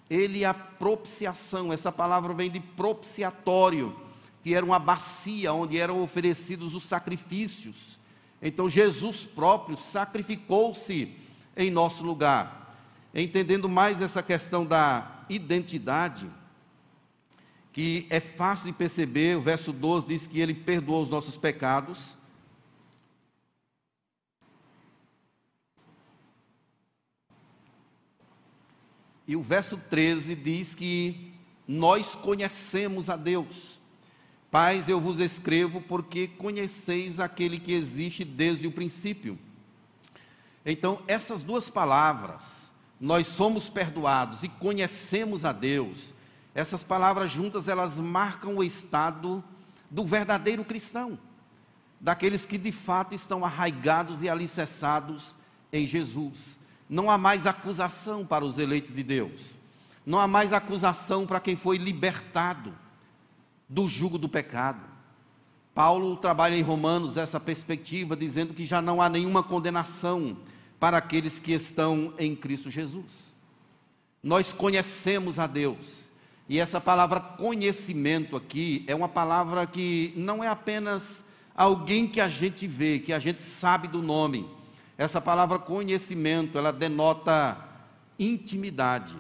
Ele 0.08 0.44
é 0.44 0.46
a 0.46 0.54
propiciação, 0.54 1.74
essa 1.74 1.92
palavra 1.92 2.32
vem 2.36 2.52
de 2.52 2.60
propiciatório, 2.60 3.96
que 4.44 4.54
era 4.54 4.64
uma 4.64 4.78
bacia 4.78 5.52
onde 5.52 5.80
eram 5.80 6.04
oferecidos 6.04 6.76
os 6.76 6.84
sacrifícios. 6.84 7.98
Então 8.40 8.70
Jesus 8.70 9.26
próprio 9.26 9.80
sacrificou-se 9.80 11.12
em 11.58 11.72
nosso 11.72 12.04
lugar. 12.04 12.78
Entendendo 13.16 13.68
mais 13.68 14.00
essa 14.00 14.22
questão 14.22 14.64
da 14.64 15.13
identidade, 15.30 16.30
que 17.72 18.06
é 18.10 18.20
fácil 18.20 18.68
de 18.68 18.74
perceber, 18.74 19.38
o 19.38 19.42
verso 19.42 19.72
12 19.72 20.08
diz 20.08 20.28
que 20.28 20.40
ele 20.40 20.54
perdoou 20.54 21.04
os 21.04 21.10
nossos 21.10 21.36
pecados 21.36 22.16
E 29.28 29.36
o 29.36 29.42
verso 29.42 29.78
13 29.90 30.36
diz 30.36 30.76
que 30.76 31.32
nós 31.68 32.14
conhecemos 32.14 33.10
a 33.10 33.16
Deus. 33.16 33.80
Pais, 34.52 34.88
eu 34.88 35.00
vos 35.00 35.20
escrevo 35.20 35.82
porque 35.82 36.28
conheceis 36.28 37.20
aquele 37.20 37.60
que 37.60 37.72
existe 37.72 38.24
desde 38.24 38.68
o 38.68 38.72
princípio. 38.72 39.40
Então, 40.66 41.02
essas 41.08 41.42
duas 41.42 41.70
palavras, 41.70 42.63
nós 43.00 43.28
somos 43.28 43.70
perdoados 43.70 44.44
e 44.44 44.50
conhecemos 44.50 45.44
a 45.46 45.52
Deus, 45.52 46.14
essas 46.56 46.84
palavras 46.84 47.32
juntas, 47.32 47.68
elas 47.68 47.98
marcam 47.98 48.58
o 48.58 48.64
estado 48.64 49.44
do 49.90 50.06
verdadeiro 50.06 50.64
cristão, 50.64 51.18
daqueles 52.00 52.46
que 52.46 52.58
de 52.58 52.72
fato 52.72 53.16
estão 53.16 53.44
arraigados 53.44 54.22
e 54.22 54.30
alicerçados 54.30 55.34
em 55.72 55.88
Jesus. 55.88 56.58
Não 56.90 57.10
há 57.10 57.18
mais 57.18 57.48
acusação 57.48 58.26
para 58.26 58.46
os 58.46 58.58
eleitos 58.58 58.94
de 58.94 59.04
Deus. 59.04 59.56
Não 60.06 60.20
há 60.20 60.28
mais 60.28 60.54
acusação 60.54 61.26
para 61.26 61.40
quem 61.40 61.56
foi 61.56 61.78
libertado 61.78 62.74
do 63.68 63.88
jugo 63.88 64.18
do 64.18 64.30
pecado. 64.30 64.82
Paulo 65.74 66.16
trabalha 66.18 66.56
em 66.56 66.62
Romanos 66.62 67.18
essa 67.18 67.40
perspectiva, 67.40 68.16
dizendo 68.16 68.54
que 68.54 68.66
já 68.66 68.82
não 68.82 69.02
há 69.02 69.10
nenhuma 69.10 69.42
condenação 69.42 70.38
para 70.84 70.98
aqueles 70.98 71.40
que 71.40 71.54
estão 71.54 72.14
em 72.20 72.36
Cristo 72.36 72.70
Jesus. 72.70 73.34
Nós 74.22 74.52
conhecemos 74.52 75.40
a 75.40 75.48
Deus. 75.48 76.10
E 76.50 76.60
essa 76.60 76.82
palavra 76.82 77.22
conhecimento 77.22 78.36
aqui 78.36 78.84
é 78.86 78.94
uma 78.94 79.08
palavra 79.08 79.66
que 79.66 80.12
não 80.18 80.44
é 80.44 80.50
apenas 80.50 81.24
alguém 81.56 82.06
que 82.06 82.20
a 82.20 82.28
gente 82.28 82.68
vê, 82.68 83.00
que 83.00 83.14
a 83.14 83.20
gente 83.20 83.42
sabe 83.42 83.88
do 83.88 84.02
nome 84.02 84.46
essa 84.98 85.22
palavra 85.22 85.58
conhecimento, 85.58 86.58
ela 86.58 86.74
denota 86.74 87.58
intimidade. 88.20 89.16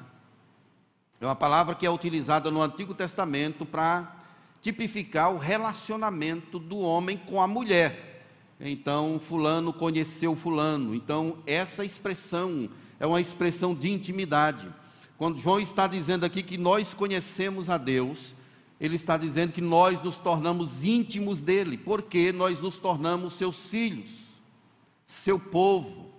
É 1.21 1.25
uma 1.25 1.33
palavra 1.33 1.75
que 1.75 1.85
é 1.85 1.89
utilizada 1.89 2.51
no 2.51 2.61
Antigo 2.61 2.93
Testamento 2.93 3.65
para 3.65 4.13
tipificar 4.61 5.31
o 5.31 5.37
relacionamento 5.37 6.59
do 6.59 6.79
homem 6.79 7.15
com 7.15 7.41
a 7.41 7.47
mulher. 7.47 8.12
Então, 8.65 9.19
fulano 9.19 9.73
conheceu 9.73 10.35
fulano. 10.35 10.95
Então, 10.95 11.37
essa 11.45 11.83
expressão 11.83 12.69
é 12.99 13.05
uma 13.05 13.19
expressão 13.19 13.75
de 13.75 13.91
intimidade. 13.91 14.67
Quando 15.17 15.39
João 15.39 15.59
está 15.59 15.85
dizendo 15.85 16.25
aqui 16.25 16.41
que 16.41 16.57
nós 16.57 16.93
conhecemos 16.93 17.69
a 17.69 17.77
Deus, 17.77 18.33
ele 18.79 18.95
está 18.95 19.17
dizendo 19.17 19.51
que 19.51 19.61
nós 19.61 20.01
nos 20.01 20.17
tornamos 20.17 20.83
íntimos 20.83 21.41
dele, 21.41 21.77
porque 21.77 22.31
nós 22.31 22.59
nos 22.59 22.77
tornamos 22.77 23.33
seus 23.33 23.67
filhos 23.69 24.23
seu 25.13 25.39
povo, 25.39 26.11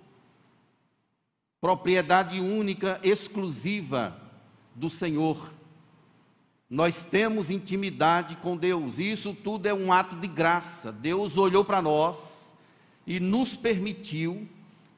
propriedade 1.61 2.40
única, 2.40 3.00
exclusiva 3.02 4.16
do 4.74 4.88
Senhor. 4.88 5.52
Nós 6.68 7.05
temos 7.05 7.50
intimidade 7.50 8.37
com 8.37 8.57
Deus, 8.57 8.98
e 8.98 9.12
isso 9.12 9.35
tudo 9.35 9.66
é 9.66 9.74
um 9.74 9.92
ato 9.92 10.16
de 10.16 10.27
graça. 10.27 10.90
Deus 10.90 11.37
olhou 11.37 11.64
para 11.64 11.83
nós 11.83 12.53
e 13.07 13.20
nos 13.20 13.55
permitiu 13.55 14.48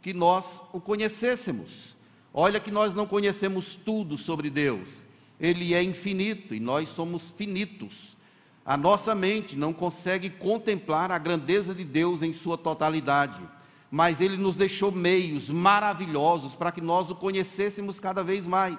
que 0.01 0.15
nós 0.15 0.63
o 0.73 0.81
conhecêssemos. 0.81 1.97
Olha 2.33 2.61
que 2.61 2.71
nós 2.71 2.95
não 2.95 3.07
conhecemos 3.07 3.75
tudo 3.75 4.17
sobre 4.17 4.51
Deus, 4.51 5.03
Ele 5.41 5.75
é 5.75 5.83
infinito 5.83 6.55
e 6.55 6.61
nós 6.61 6.89
somos 6.91 7.31
finitos. 7.31 8.17
A 8.65 8.77
nossa 8.77 9.15
mente 9.15 9.57
não 9.57 9.73
consegue 9.73 10.29
contemplar 10.29 11.11
a 11.11 11.19
grandeza 11.19 11.75
de 11.75 11.85
Deus 11.85 12.21
em 12.21 12.33
sua 12.33 12.59
totalidade, 12.59 13.41
mas 13.91 14.21
Ele 14.21 14.37
nos 14.37 14.55
deixou 14.55 14.93
meios 14.93 15.49
maravilhosos 15.49 16.55
para 16.55 16.71
que 16.71 16.81
nós 16.81 17.11
o 17.11 17.15
conhecêssemos 17.15 17.99
cada 17.99 18.23
vez 18.23 18.47
mais. 18.47 18.79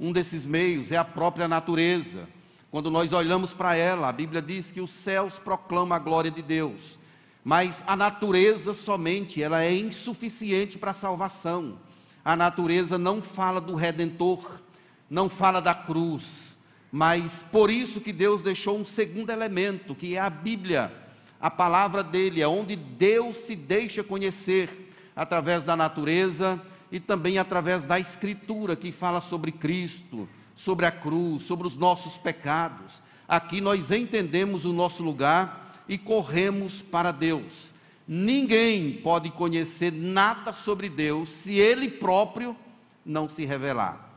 Um 0.00 0.12
desses 0.12 0.46
meios 0.46 0.90
é 0.90 0.96
a 0.96 1.04
própria 1.04 1.46
natureza. 1.46 2.26
Quando 2.70 2.90
nós 2.90 3.12
olhamos 3.12 3.52
para 3.52 3.76
ela, 3.76 4.08
a 4.08 4.12
Bíblia 4.12 4.40
diz 4.40 4.70
que 4.70 4.80
os 4.80 4.90
céus 4.90 5.38
proclamam 5.38 5.94
a 5.94 5.98
glória 5.98 6.30
de 6.30 6.40
Deus, 6.40 6.98
mas 7.44 7.84
a 7.86 7.94
natureza 7.94 8.72
somente, 8.72 9.42
ela 9.42 9.62
é 9.62 9.74
insuficiente 9.74 10.78
para 10.78 10.92
a 10.92 10.94
salvação. 10.94 11.78
A 12.24 12.34
natureza 12.34 12.96
não 12.96 13.20
fala 13.20 13.60
do 13.60 13.74
redentor, 13.74 14.62
não 15.10 15.28
fala 15.28 15.60
da 15.60 15.74
cruz, 15.74 16.56
mas 16.90 17.44
por 17.52 17.68
isso 17.68 18.00
que 18.00 18.12
Deus 18.12 18.40
deixou 18.40 18.78
um 18.78 18.86
segundo 18.86 19.28
elemento, 19.28 19.94
que 19.94 20.16
é 20.16 20.18
a 20.18 20.30
Bíblia, 20.30 20.90
a 21.38 21.50
palavra 21.50 22.02
dele, 22.02 22.40
é 22.40 22.48
onde 22.48 22.74
Deus 22.74 23.36
se 23.36 23.54
deixa 23.54 24.02
conhecer 24.02 24.90
através 25.14 25.62
da 25.62 25.76
natureza 25.76 26.58
e 26.90 26.98
também 26.98 27.38
através 27.38 27.84
da 27.84 27.98
escritura 27.98 28.74
que 28.76 28.90
fala 28.90 29.20
sobre 29.20 29.52
Cristo, 29.52 30.28
sobre 30.54 30.86
a 30.86 30.90
cruz, 30.90 31.44
sobre 31.44 31.66
os 31.66 31.76
nossos 31.76 32.16
pecados. 32.16 33.00
Aqui 33.28 33.60
nós 33.60 33.90
entendemos 33.90 34.64
o 34.64 34.72
nosso 34.72 35.02
lugar 35.02 35.82
e 35.88 35.96
corremos 35.96 36.82
para 36.82 37.12
Deus. 37.12 37.72
Ninguém 38.06 38.92
pode 38.92 39.30
conhecer 39.30 39.92
nada 39.92 40.52
sobre 40.52 40.88
Deus 40.88 41.30
se 41.30 41.54
ele 41.54 41.88
próprio 41.88 42.56
não 43.04 43.28
se 43.28 43.44
revelar. 43.44 44.08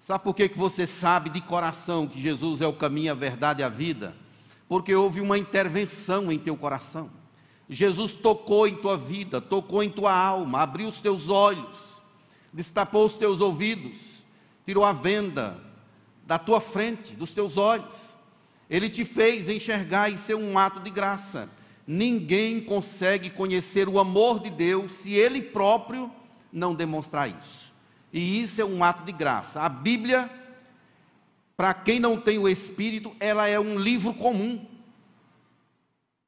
Sabe 0.00 0.22
por 0.22 0.34
que, 0.34 0.48
que 0.48 0.58
você 0.58 0.86
sabe 0.86 1.30
de 1.30 1.40
coração 1.40 2.06
que 2.06 2.20
Jesus 2.20 2.60
é 2.60 2.66
o 2.66 2.72
caminho, 2.72 3.10
a 3.10 3.14
verdade 3.14 3.60
e 3.60 3.64
a 3.64 3.68
vida? 3.68 4.14
Porque 4.68 4.94
houve 4.94 5.20
uma 5.20 5.38
intervenção 5.38 6.30
em 6.30 6.38
teu 6.38 6.56
coração. 6.56 7.10
Jesus 7.68 8.12
tocou 8.12 8.66
em 8.66 8.76
tua 8.76 8.96
vida, 8.96 9.40
tocou 9.40 9.82
em 9.82 9.90
tua 9.90 10.12
alma, 10.12 10.60
abriu 10.60 10.88
os 10.88 11.00
teus 11.00 11.28
olhos, 11.28 11.76
destapou 12.52 13.06
os 13.06 13.14
teus 13.14 13.40
ouvidos, 13.40 13.98
tirou 14.64 14.84
a 14.84 14.92
venda 14.92 15.58
da 16.24 16.38
tua 16.38 16.60
frente, 16.60 17.14
dos 17.14 17.32
teus 17.32 17.56
olhos. 17.56 18.16
Ele 18.68 18.90
te 18.90 19.04
fez 19.04 19.48
enxergar 19.48 20.10
e 20.10 20.18
ser 20.18 20.34
um 20.34 20.58
ato 20.58 20.80
de 20.80 20.90
graça. 20.90 21.48
Ninguém 21.86 22.60
consegue 22.60 23.30
conhecer 23.30 23.88
o 23.88 23.98
amor 23.98 24.40
de 24.40 24.50
Deus 24.50 24.92
se 24.92 25.12
ele 25.14 25.40
próprio 25.40 26.10
não 26.52 26.74
demonstrar 26.74 27.28
isso. 27.28 27.72
E 28.12 28.42
isso 28.42 28.60
é 28.60 28.64
um 28.64 28.82
ato 28.82 29.04
de 29.04 29.12
graça. 29.12 29.60
A 29.60 29.68
Bíblia, 29.68 30.30
para 31.56 31.74
quem 31.74 32.00
não 32.00 32.20
tem 32.20 32.38
o 32.38 32.48
Espírito, 32.48 33.14
ela 33.20 33.46
é 33.46 33.58
um 33.58 33.78
livro 33.78 34.14
comum. 34.14 34.64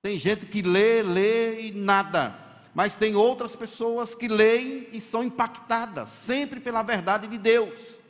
Tem 0.09 0.19
gente 0.19 0.47
que 0.47 0.63
lê, 0.63 1.03
lê 1.03 1.67
e 1.67 1.73
nada. 1.73 2.35
Mas 2.75 2.97
tem 2.97 3.15
outras 3.15 3.55
pessoas 3.55 4.15
que 4.15 4.27
leem 4.27 4.89
e 4.91 5.03
são 5.03 5.23
impactadas 5.23 6.09
sempre 6.09 6.61
pela 6.61 6.83
verdade 6.83 7.27
de 7.27 7.37
Deus. 7.37 8.01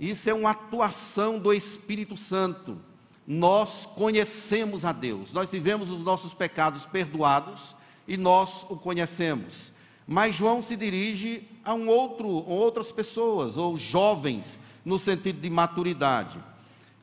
Isso 0.00 0.30
é 0.30 0.32
uma 0.32 0.52
atuação 0.52 1.38
do 1.38 1.52
Espírito 1.52 2.16
Santo 2.16 2.80
nós 3.26 3.84
conhecemos 3.84 4.86
a 4.86 4.92
Deus, 4.92 5.34
nós 5.34 5.50
vivemos 5.50 5.90
os 5.90 6.00
nossos 6.00 6.32
pecados 6.32 6.86
perdoados 6.86 7.76
e 8.06 8.16
nós 8.16 8.64
o 8.70 8.76
conhecemos. 8.76 9.70
Mas 10.06 10.34
João 10.34 10.62
se 10.62 10.76
dirige 10.76 11.46
a 11.62 11.74
um 11.74 11.88
outro, 11.90 12.26
outras 12.26 12.90
pessoas, 12.90 13.58
ou 13.58 13.76
jovens, 13.76 14.58
no 14.82 14.98
sentido 14.98 15.42
de 15.42 15.50
maturidade, 15.50 16.38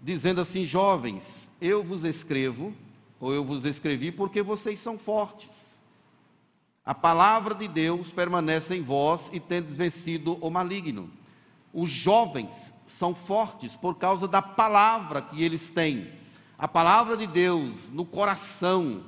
dizendo 0.01 0.41
assim: 0.41 0.65
jovens, 0.65 1.44
eu 1.65 1.84
vos 1.84 2.04
escrevo, 2.04 2.73
ou 3.19 3.34
eu 3.34 3.43
vos 3.43 3.65
escrevi 3.65 4.12
porque 4.12 4.41
vocês 4.41 4.80
são 4.80 4.97
fortes. 4.97 5.80
A 6.86 6.93
palavra 6.93 7.56
de 7.56 7.67
Deus 7.67 8.12
permanece 8.12 8.75
em 8.75 8.84
vós 8.84 9.30
e 9.34 9.39
tendes 9.39 9.75
vencido 9.75 10.38
o 10.39 10.51
maligno. 10.51 11.10
Os 11.73 11.89
jovens 11.89 12.71
são 12.86 13.15
fortes 13.15 13.75
por 13.75 13.95
causa 13.95 14.28
da 14.28 14.41
palavra 14.41 15.21
que 15.21 15.43
eles 15.43 15.71
têm. 15.71 16.12
A 16.58 16.67
palavra 16.67 17.17
de 17.17 17.25
Deus 17.25 17.89
no 17.89 18.06
coração 18.06 19.04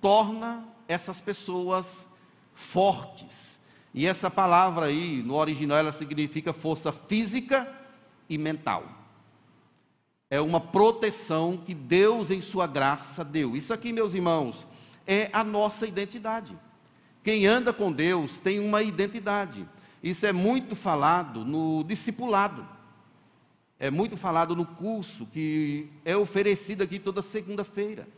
torna 0.00 0.64
essas 0.86 1.20
pessoas 1.20 2.06
fortes. 2.54 3.58
E 3.94 4.06
essa 4.06 4.30
palavra 4.30 4.86
aí, 4.86 5.22
no 5.22 5.34
original, 5.34 5.78
ela 5.78 5.92
significa 5.92 6.52
força 6.52 6.92
física 6.92 7.72
e 8.28 8.36
mental. 8.36 8.84
É 10.34 10.40
uma 10.40 10.60
proteção 10.60 11.56
que 11.56 11.74
Deus, 11.74 12.30
em 12.30 12.40
Sua 12.40 12.66
graça, 12.66 13.24
deu. 13.24 13.56
Isso 13.56 13.72
aqui, 13.72 13.92
meus 13.92 14.14
irmãos, 14.14 14.66
é 15.06 15.30
a 15.32 15.44
nossa 15.44 15.86
identidade. 15.86 16.56
Quem 17.22 17.46
anda 17.46 17.72
com 17.72 17.92
Deus 17.92 18.38
tem 18.38 18.58
uma 18.58 18.82
identidade. 18.82 19.66
Isso 20.02 20.26
é 20.26 20.32
muito 20.32 20.74
falado 20.74 21.44
no 21.44 21.84
discipulado 21.84 22.66
é 23.78 23.90
muito 23.90 24.16
falado 24.16 24.54
no 24.54 24.64
curso 24.64 25.26
que 25.26 25.90
é 26.06 26.16
oferecido 26.16 26.82
aqui 26.82 26.98
toda 26.98 27.20
segunda-feira. 27.20 28.08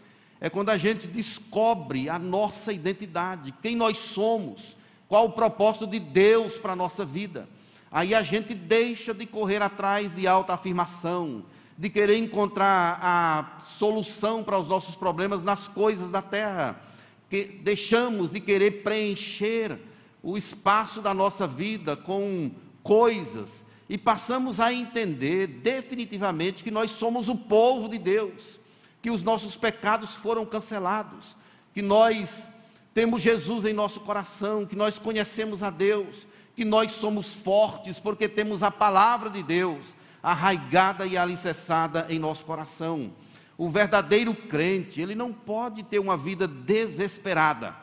É 0.40 0.50
quando 0.50 0.70
a 0.70 0.76
gente 0.76 1.08
descobre 1.08 2.08
a 2.08 2.18
nossa 2.18 2.72
identidade, 2.72 3.54
quem 3.62 3.74
nós 3.74 3.96
somos, 3.98 4.76
qual 5.08 5.26
o 5.26 5.32
propósito 5.32 5.86
de 5.86 5.98
Deus 5.98 6.58
para 6.58 6.74
a 6.74 6.76
nossa 6.76 7.04
vida. 7.04 7.48
Aí 7.90 8.14
a 8.14 8.22
gente 8.22 8.54
deixa 8.54 9.14
de 9.14 9.26
correr 9.26 9.60
atrás 9.60 10.14
de 10.14 10.26
autoafirmação, 10.26 11.42
de 11.78 11.90
querer 11.90 12.16
encontrar 12.16 12.98
a 13.02 13.60
solução 13.66 14.42
para 14.42 14.58
os 14.58 14.68
nossos 14.68 14.96
problemas 14.96 15.42
nas 15.42 15.68
coisas 15.68 16.10
da 16.10 16.22
terra. 16.22 16.80
Que 17.28 17.44
deixamos 17.44 18.30
de 18.30 18.40
querer 18.40 18.82
preencher 18.82 19.78
o 20.22 20.36
espaço 20.38 21.02
da 21.02 21.12
nossa 21.12 21.46
vida 21.46 21.96
com 21.96 22.50
coisas 22.82 23.62
e 23.88 23.96
passamos 23.96 24.58
a 24.58 24.72
entender 24.72 25.46
definitivamente 25.46 26.64
que 26.64 26.70
nós 26.70 26.90
somos 26.90 27.28
o 27.28 27.36
povo 27.36 27.88
de 27.88 27.98
Deus, 27.98 28.58
que 29.00 29.10
os 29.10 29.22
nossos 29.22 29.56
pecados 29.56 30.14
foram 30.14 30.44
cancelados, 30.44 31.36
que 31.72 31.82
nós 31.82 32.48
temos 32.92 33.22
Jesus 33.22 33.64
em 33.64 33.72
nosso 33.72 34.00
coração, 34.00 34.66
que 34.66 34.74
nós 34.74 34.98
conhecemos 34.98 35.62
a 35.62 35.70
Deus, 35.70 36.26
que 36.56 36.64
nós 36.64 36.92
somos 36.92 37.34
fortes 37.34 37.98
porque 37.98 38.28
temos 38.28 38.62
a 38.62 38.70
palavra 38.70 39.30
de 39.30 39.42
Deus 39.42 39.94
arraigada 40.22 41.06
e 41.06 41.16
alicerçada 41.16 42.06
em 42.08 42.18
nosso 42.18 42.44
coração. 42.44 43.12
O 43.56 43.70
verdadeiro 43.70 44.34
crente, 44.34 45.00
ele 45.00 45.14
não 45.14 45.32
pode 45.32 45.82
ter 45.82 45.98
uma 45.98 46.16
vida 46.16 46.46
desesperada. 46.46 47.74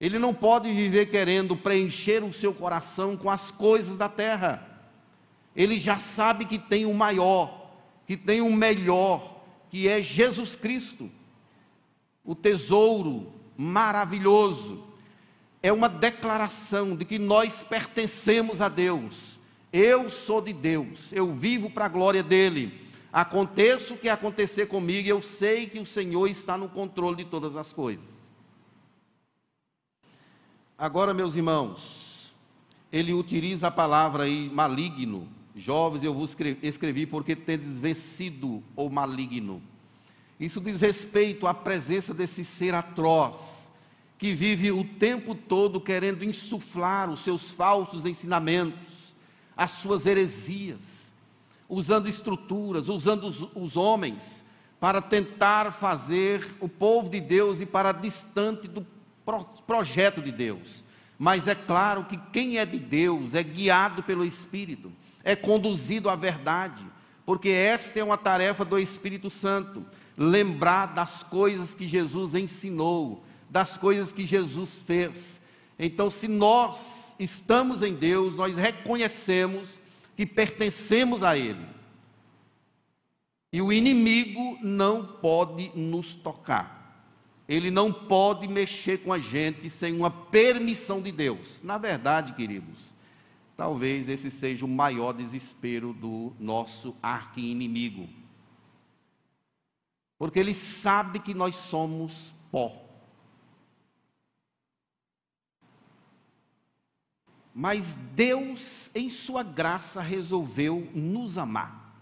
Ele 0.00 0.18
não 0.18 0.34
pode 0.34 0.72
viver 0.72 1.06
querendo 1.06 1.56
preencher 1.56 2.22
o 2.22 2.32
seu 2.32 2.52
coração 2.52 3.16
com 3.16 3.30
as 3.30 3.50
coisas 3.50 3.96
da 3.96 4.08
terra 4.08 4.74
ele 5.54 5.78
já 5.78 5.98
sabe 5.98 6.44
que 6.44 6.58
tem 6.58 6.84
o 6.84 6.92
maior, 6.92 7.70
que 8.06 8.16
tem 8.16 8.40
o 8.40 8.52
melhor, 8.52 9.42
que 9.70 9.88
é 9.88 10.02
Jesus 10.02 10.56
Cristo, 10.56 11.10
o 12.24 12.34
tesouro 12.34 13.32
maravilhoso. 13.56 14.84
É 15.62 15.72
uma 15.72 15.88
declaração 15.88 16.96
de 16.96 17.04
que 17.04 17.18
nós 17.18 17.62
pertencemos 17.62 18.60
a 18.60 18.68
Deus. 18.68 19.33
Eu 19.76 20.08
sou 20.08 20.40
de 20.40 20.52
Deus, 20.52 21.12
eu 21.12 21.34
vivo 21.34 21.68
para 21.68 21.86
a 21.86 21.88
glória 21.88 22.22
dele. 22.22 22.80
Aconteça 23.12 23.92
o 23.92 23.98
que 23.98 24.08
acontecer 24.08 24.66
comigo, 24.66 25.08
eu 25.08 25.20
sei 25.20 25.66
que 25.66 25.80
o 25.80 25.86
Senhor 25.86 26.28
está 26.28 26.56
no 26.56 26.68
controle 26.68 27.16
de 27.16 27.24
todas 27.24 27.56
as 27.56 27.72
coisas. 27.72 28.22
Agora, 30.78 31.12
meus 31.12 31.34
irmãos, 31.34 32.32
ele 32.92 33.12
utiliza 33.12 33.66
a 33.66 33.70
palavra 33.72 34.22
aí 34.22 34.48
maligno 34.48 35.28
Jovens, 35.56 36.02
eu 36.02 36.12
vos 36.12 36.36
escrevi 36.62 37.04
porque 37.04 37.36
tendes 37.36 37.76
vencido 37.76 38.62
o 38.74 38.88
maligno. 38.88 39.60
Isso 40.38 40.60
diz 40.60 40.80
respeito 40.80 41.46
à 41.48 41.54
presença 41.54 42.12
desse 42.12 42.44
ser 42.44 42.74
atroz, 42.74 43.70
que 44.18 44.32
vive 44.34 44.72
o 44.72 44.84
tempo 44.84 45.34
todo 45.34 45.80
querendo 45.80 46.24
insuflar 46.24 47.08
os 47.10 47.20
seus 47.20 47.50
falsos 47.50 48.04
ensinamentos, 48.04 48.93
as 49.56 49.72
suas 49.72 50.06
heresias, 50.06 51.12
usando 51.68 52.08
estruturas, 52.08 52.88
usando 52.88 53.26
os, 53.26 53.46
os 53.54 53.76
homens 53.76 54.44
para 54.80 55.00
tentar 55.00 55.72
fazer 55.72 56.46
o 56.60 56.68
povo 56.68 57.08
de 57.08 57.20
Deus 57.20 57.60
e 57.60 57.66
para 57.66 57.92
distante 57.92 58.68
do 58.68 58.86
pro, 59.24 59.44
projeto 59.66 60.20
de 60.20 60.30
Deus. 60.30 60.84
Mas 61.18 61.48
é 61.48 61.54
claro 61.54 62.04
que 62.04 62.16
quem 62.32 62.58
é 62.58 62.66
de 62.66 62.78
Deus 62.78 63.34
é 63.34 63.42
guiado 63.42 64.02
pelo 64.02 64.24
Espírito 64.24 64.92
é 65.24 65.34
conduzido 65.34 66.10
à 66.10 66.14
verdade, 66.14 66.84
porque 67.24 67.48
esta 67.48 67.98
é 67.98 68.04
uma 68.04 68.18
tarefa 68.18 68.64
do 68.64 68.78
Espírito 68.78 69.30
Santo, 69.30 69.84
lembrar 70.16 70.86
das 70.92 71.22
coisas 71.22 71.74
que 71.74 71.88
Jesus 71.88 72.34
ensinou, 72.34 73.24
das 73.48 73.78
coisas 73.78 74.12
que 74.12 74.26
Jesus 74.26 74.82
fez. 74.86 75.40
Então, 75.78 76.10
se 76.10 76.28
nós 76.28 77.14
estamos 77.18 77.82
em 77.82 77.94
Deus, 77.94 78.34
nós 78.34 78.54
reconhecemos 78.54 79.78
que 80.16 80.24
pertencemos 80.24 81.22
a 81.22 81.36
Ele. 81.36 81.64
E 83.52 83.62
o 83.62 83.72
inimigo 83.72 84.58
não 84.62 85.06
pode 85.06 85.70
nos 85.74 86.14
tocar. 86.14 86.84
Ele 87.48 87.70
não 87.70 87.92
pode 87.92 88.48
mexer 88.48 88.98
com 88.98 89.12
a 89.12 89.18
gente 89.18 89.68
sem 89.68 89.94
uma 89.94 90.10
permissão 90.10 91.00
de 91.00 91.12
Deus. 91.12 91.60
Na 91.62 91.76
verdade, 91.76 92.32
queridos, 92.32 92.92
talvez 93.56 94.08
esse 94.08 94.30
seja 94.30 94.64
o 94.64 94.68
maior 94.68 95.12
desespero 95.12 95.92
do 95.92 96.32
nosso 96.40 96.96
arqui-inimigo. 97.02 98.08
Porque 100.18 100.38
ele 100.38 100.54
sabe 100.54 101.18
que 101.18 101.34
nós 101.34 101.54
somos 101.54 102.32
pó. 102.50 102.83
Mas 107.54 107.94
Deus, 108.16 108.90
em 108.96 109.08
Sua 109.08 109.44
graça, 109.44 110.02
resolveu 110.02 110.90
nos 110.92 111.38
amar, 111.38 111.96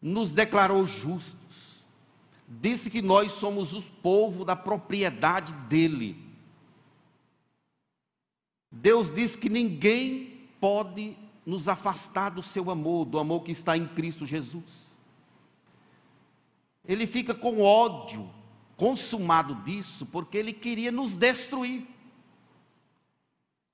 nos 0.00 0.32
declarou 0.32 0.86
justos, 0.86 1.84
disse 2.48 2.88
que 2.88 3.02
nós 3.02 3.32
somos 3.32 3.74
o 3.74 3.82
povo 3.82 4.46
da 4.46 4.56
propriedade 4.56 5.52
dEle. 5.68 6.16
Deus 8.72 9.14
diz 9.14 9.36
que 9.36 9.50
ninguém 9.50 10.48
pode 10.58 11.14
nos 11.44 11.68
afastar 11.68 12.30
do 12.30 12.42
seu 12.42 12.70
amor, 12.70 13.04
do 13.04 13.18
amor 13.18 13.42
que 13.42 13.52
está 13.52 13.76
em 13.76 13.86
Cristo 13.86 14.24
Jesus. 14.24 14.96
Ele 16.86 17.06
fica 17.06 17.34
com 17.34 17.60
ódio 17.60 18.30
consumado 18.78 19.56
disso, 19.56 20.06
porque 20.06 20.38
ele 20.38 20.54
queria 20.54 20.90
nos 20.90 21.12
destruir. 21.12 21.86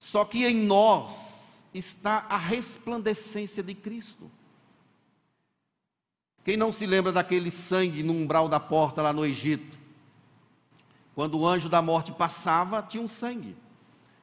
Só 0.05 0.23
que 0.23 0.45
em 0.45 0.55
nós 0.55 1.65
está 1.73 2.27
a 2.29 2.37
resplandecência 2.37 3.63
de 3.63 3.75
Cristo. 3.75 4.31
Quem 6.45 6.59
não 6.59 6.75
se 6.75 6.85
lembra 6.85 7.11
daquele 7.11 7.51
sangue 7.51 8.03
no 8.03 8.13
umbral 8.13 8.47
da 8.47 8.61
porta 8.61 9.01
lá 9.01 9.15
no 9.15 9.25
Egito? 9.25 9.79
Quando 11.15 11.39
o 11.39 11.47
anjo 11.47 11.71
da 11.71 11.81
morte 11.81 12.13
passava, 12.13 12.83
tinha 12.83 13.03
um 13.03 13.09
sangue. 13.09 13.57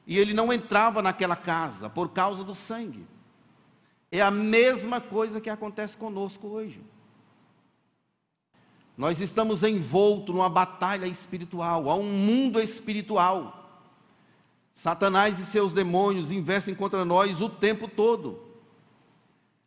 E 0.06 0.16
ele 0.16 0.32
não 0.32 0.52
entrava 0.52 1.02
naquela 1.02 1.34
casa 1.34 1.90
por 1.90 2.10
causa 2.10 2.44
do 2.44 2.54
sangue. 2.54 3.04
É 4.08 4.22
a 4.22 4.30
mesma 4.30 5.00
coisa 5.00 5.40
que 5.40 5.50
acontece 5.50 5.96
conosco 5.96 6.46
hoje. 6.46 6.80
Nós 8.96 9.20
estamos 9.20 9.64
envoltos 9.64 10.32
numa 10.32 10.48
batalha 10.48 11.06
espiritual, 11.06 11.90
há 11.90 11.96
um 11.96 12.04
mundo 12.04 12.60
espiritual 12.60 13.61
Satanás 14.74 15.38
e 15.38 15.44
seus 15.44 15.72
demônios 15.72 16.30
investem 16.30 16.74
contra 16.74 17.04
nós 17.04 17.40
o 17.40 17.48
tempo 17.48 17.86
todo. 17.86 18.40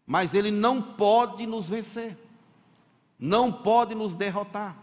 Mas 0.06 0.34
ele 0.34 0.52
não 0.52 0.82
pode 0.82 1.46
nos 1.46 1.70
vencer. 1.70 2.18
Não 3.18 3.52
pode 3.52 3.96
nos 3.96 4.16
derrotar. 4.16 4.78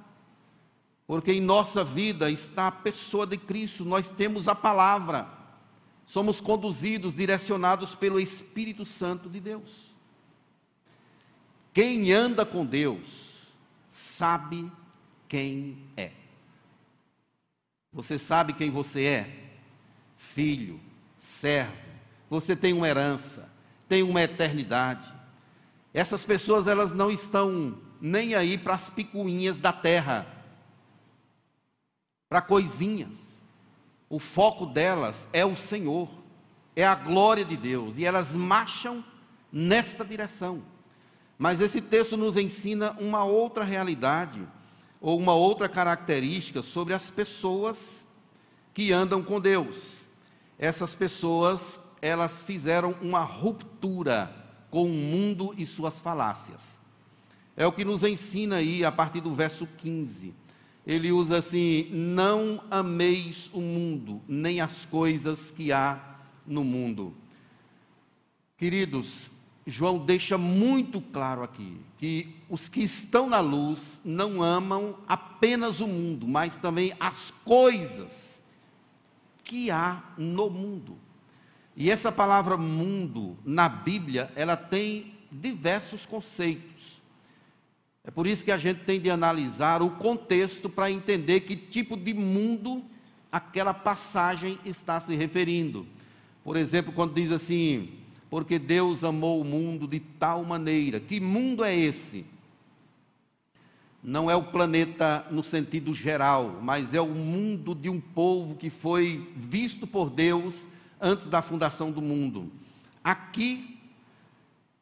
Porque 1.06 1.32
em 1.32 1.40
nossa 1.40 1.84
vida 1.84 2.30
está 2.30 2.68
a 2.68 2.72
pessoa 2.72 3.26
de 3.26 3.36
Cristo, 3.36 3.84
nós 3.84 4.10
temos 4.10 4.48
a 4.48 4.54
palavra. 4.54 5.28
Somos 6.06 6.40
conduzidos, 6.40 7.14
direcionados 7.14 7.94
pelo 7.94 8.18
Espírito 8.18 8.86
Santo 8.86 9.28
de 9.28 9.40
Deus. 9.40 9.92
Quem 11.72 12.12
anda 12.12 12.44
com 12.44 12.64
Deus 12.64 13.32
sabe 13.88 14.70
quem 15.28 15.78
é. 15.96 16.12
Você 17.92 18.18
sabe 18.18 18.52
quem 18.52 18.70
você 18.70 19.04
é? 19.04 19.51
Filho, 20.34 20.80
servo, 21.18 21.72
você 22.30 22.56
tem 22.56 22.72
uma 22.72 22.88
herança, 22.88 23.50
tem 23.88 24.02
uma 24.02 24.22
eternidade. 24.22 25.12
Essas 25.92 26.24
pessoas 26.24 26.66
elas 26.66 26.92
não 26.92 27.10
estão 27.10 27.78
nem 28.00 28.34
aí 28.34 28.56
para 28.56 28.74
as 28.74 28.88
picuinhas 28.88 29.58
da 29.58 29.72
terra, 29.72 30.26
para 32.28 32.40
coisinhas. 32.40 33.40
O 34.08 34.18
foco 34.18 34.64
delas 34.64 35.28
é 35.32 35.44
o 35.44 35.56
Senhor, 35.56 36.08
é 36.74 36.86
a 36.86 36.94
glória 36.94 37.44
de 37.44 37.56
Deus, 37.56 37.98
e 37.98 38.04
elas 38.04 38.32
marcham 38.32 39.04
nesta 39.52 40.04
direção. 40.04 40.62
Mas 41.38 41.60
esse 41.60 41.80
texto 41.80 42.16
nos 42.16 42.36
ensina 42.36 42.92
uma 42.92 43.24
outra 43.24 43.64
realidade, 43.64 44.40
ou 45.00 45.18
uma 45.18 45.34
outra 45.34 45.68
característica 45.68 46.62
sobre 46.62 46.94
as 46.94 47.10
pessoas 47.10 48.06
que 48.72 48.92
andam 48.92 49.22
com 49.22 49.40
Deus 49.40 50.01
essas 50.62 50.94
pessoas, 50.94 51.80
elas 52.00 52.44
fizeram 52.44 52.94
uma 53.02 53.24
ruptura 53.24 54.32
com 54.70 54.84
o 54.84 54.88
mundo 54.88 55.52
e 55.58 55.66
suas 55.66 55.98
falácias. 55.98 56.78
É 57.56 57.66
o 57.66 57.72
que 57.72 57.84
nos 57.84 58.04
ensina 58.04 58.56
aí 58.56 58.84
a 58.84 58.92
partir 58.92 59.20
do 59.20 59.34
verso 59.34 59.66
15. 59.66 60.32
Ele 60.86 61.10
usa 61.10 61.38
assim: 61.38 61.88
Não 61.90 62.62
ameis 62.70 63.50
o 63.52 63.60
mundo, 63.60 64.22
nem 64.28 64.60
as 64.60 64.84
coisas 64.84 65.50
que 65.50 65.72
há 65.72 66.00
no 66.46 66.62
mundo. 66.62 67.12
Queridos, 68.56 69.32
João 69.66 69.98
deixa 69.98 70.38
muito 70.38 71.00
claro 71.00 71.42
aqui 71.42 71.76
que 71.98 72.36
os 72.48 72.68
que 72.68 72.84
estão 72.84 73.28
na 73.28 73.40
luz 73.40 74.00
não 74.04 74.40
amam 74.40 74.94
apenas 75.08 75.80
o 75.80 75.88
mundo, 75.88 76.28
mas 76.28 76.54
também 76.54 76.94
as 77.00 77.32
coisas 77.44 78.31
que 79.52 79.70
há 79.70 80.02
no 80.16 80.48
mundo. 80.48 80.96
E 81.76 81.90
essa 81.90 82.10
palavra 82.10 82.56
mundo 82.56 83.36
na 83.44 83.68
Bíblia, 83.68 84.32
ela 84.34 84.56
tem 84.56 85.12
diversos 85.30 86.06
conceitos. 86.06 87.02
É 88.02 88.10
por 88.10 88.26
isso 88.26 88.42
que 88.42 88.50
a 88.50 88.56
gente 88.56 88.84
tem 88.84 88.98
de 88.98 89.10
analisar 89.10 89.82
o 89.82 89.90
contexto 89.90 90.70
para 90.70 90.90
entender 90.90 91.40
que 91.40 91.54
tipo 91.54 91.98
de 91.98 92.14
mundo 92.14 92.82
aquela 93.30 93.74
passagem 93.74 94.58
está 94.64 94.98
se 94.98 95.14
referindo. 95.14 95.86
Por 96.42 96.56
exemplo, 96.56 96.90
quando 96.90 97.12
diz 97.12 97.30
assim: 97.30 97.90
porque 98.30 98.58
Deus 98.58 99.04
amou 99.04 99.38
o 99.38 99.44
mundo 99.44 99.86
de 99.86 100.00
tal 100.00 100.42
maneira. 100.46 100.98
Que 100.98 101.20
mundo 101.20 101.62
é 101.62 101.76
esse? 101.76 102.24
Não 104.02 104.28
é 104.28 104.34
o 104.34 104.42
planeta 104.42 105.24
no 105.30 105.44
sentido 105.44 105.94
geral, 105.94 106.58
mas 106.60 106.92
é 106.92 107.00
o 107.00 107.08
mundo 107.08 107.74
de 107.74 107.88
um 107.88 108.00
povo 108.00 108.56
que 108.56 108.68
foi 108.68 109.30
visto 109.36 109.86
por 109.86 110.10
Deus 110.10 110.66
antes 111.00 111.28
da 111.28 111.40
fundação 111.40 111.92
do 111.92 112.02
mundo. 112.02 112.50
Aqui, 113.04 113.78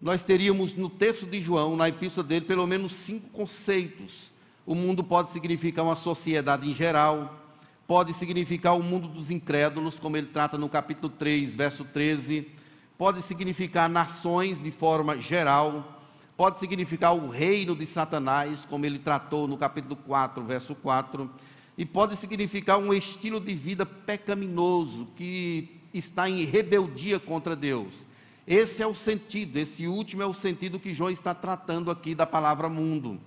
nós 0.00 0.22
teríamos 0.22 0.74
no 0.74 0.88
texto 0.88 1.26
de 1.26 1.40
João, 1.40 1.76
na 1.76 1.88
epístola 1.88 2.26
dele, 2.26 2.46
pelo 2.46 2.66
menos 2.66 2.94
cinco 2.94 3.28
conceitos. 3.28 4.30
O 4.64 4.74
mundo 4.74 5.04
pode 5.04 5.32
significar 5.32 5.84
uma 5.84 5.96
sociedade 5.96 6.68
em 6.68 6.72
geral, 6.72 7.38
pode 7.86 8.14
significar 8.14 8.74
o 8.74 8.82
mundo 8.82 9.06
dos 9.06 9.30
incrédulos, 9.30 9.98
como 9.98 10.16
ele 10.16 10.28
trata 10.28 10.56
no 10.56 10.68
capítulo 10.68 11.12
3, 11.18 11.54
verso 11.54 11.84
13, 11.84 12.48
pode 12.96 13.20
significar 13.20 13.90
nações 13.90 14.62
de 14.62 14.70
forma 14.70 15.20
geral 15.20 15.99
pode 16.40 16.58
significar 16.58 17.14
o 17.14 17.28
reino 17.28 17.76
de 17.76 17.84
Satanás, 17.84 18.64
como 18.64 18.86
ele 18.86 18.98
tratou 18.98 19.46
no 19.46 19.58
capítulo 19.58 19.94
4, 19.94 20.42
verso 20.42 20.74
4, 20.74 21.30
e 21.76 21.84
pode 21.84 22.16
significar 22.16 22.78
um 22.78 22.94
estilo 22.94 23.38
de 23.38 23.54
vida 23.54 23.84
pecaminoso 23.84 25.06
que 25.16 25.82
está 25.92 26.30
em 26.30 26.46
rebeldia 26.46 27.20
contra 27.20 27.54
Deus. 27.54 28.06
Esse 28.46 28.82
é 28.82 28.86
o 28.86 28.94
sentido, 28.94 29.58
esse 29.58 29.86
último 29.86 30.22
é 30.22 30.26
o 30.26 30.32
sentido 30.32 30.80
que 30.80 30.94
João 30.94 31.10
está 31.10 31.34
tratando 31.34 31.90
aqui 31.90 32.14
da 32.14 32.24
palavra 32.24 32.70
mundo. 32.70 33.20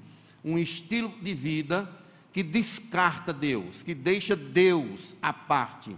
Um 0.44 0.58
estilo 0.58 1.14
de 1.22 1.36
vida 1.36 1.88
que 2.32 2.42
descarta 2.42 3.32
Deus, 3.32 3.84
que 3.84 3.94
deixa 3.94 4.36
Deus 4.36 5.16
à 5.22 5.32
parte. 5.32 5.96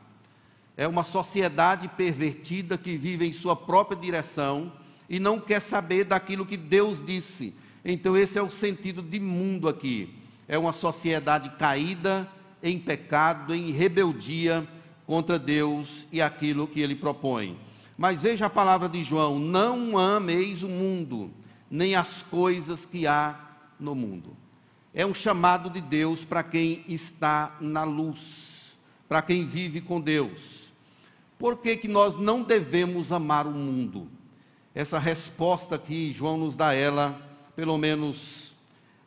É 0.76 0.86
uma 0.86 1.06
sociedade 1.06 1.88
pervertida 1.88 2.78
que 2.78 2.98
vive 2.98 3.26
em 3.26 3.32
sua 3.32 3.56
própria 3.56 3.98
direção 3.98 4.70
e 5.10 5.20
não 5.20 5.40
quer 5.40 5.62
saber 5.62 6.06
daquilo 6.06 6.46
que 6.46 6.58
Deus 6.58 7.04
disse. 7.06 7.54
Então, 7.84 8.18
esse 8.18 8.38
é 8.38 8.42
o 8.42 8.52
sentido 8.52 9.02
de 9.02 9.20
mundo 9.20 9.70
aqui. 9.70 10.14
É 10.48 10.58
uma 10.58 10.74
sociedade 10.74 11.50
caída 11.58 12.30
em 12.62 12.80
pecado, 12.80 13.54
em 13.54 13.72
rebeldia 13.72 14.68
contra 15.06 15.38
Deus 15.38 16.08
e 16.12 16.22
aquilo 16.22 16.68
que 16.68 16.80
ele 16.80 16.96
propõe. 16.96 17.58
Mas 17.98 18.22
veja 18.22 18.48
a 18.48 18.50
palavra 18.50 18.90
de 18.90 19.04
João: 19.04 19.40
não 19.40 19.98
ameis 19.98 20.64
o 20.64 20.70
mundo, 20.70 21.32
nem 21.70 21.96
as 21.96 22.24
coisas 22.24 22.86
que 22.86 23.08
há 23.08 23.40
no 23.80 23.96
mundo. 23.96 24.36
É 24.94 25.06
um 25.06 25.14
chamado 25.14 25.70
de 25.70 25.82
Deus 25.82 26.24
para 26.24 26.42
quem 26.42 26.84
está 26.88 27.56
na 27.60 27.84
luz, 27.84 28.76
para 29.08 29.22
quem 29.22 29.46
vive 29.46 29.82
com 29.82 30.00
Deus. 30.00 30.72
Por 31.38 31.58
que, 31.58 31.76
que 31.76 31.88
nós 31.88 32.16
não 32.18 32.42
devemos 32.42 33.12
amar 33.12 33.46
o 33.46 33.52
mundo? 33.52 34.08
Essa 34.76 35.00
resposta 35.00 35.76
aqui, 35.76 36.12
João 36.12 36.38
nos 36.38 36.58
dá 36.58 36.74
ela, 36.74 37.18
pelo 37.56 37.78
menos 37.78 38.54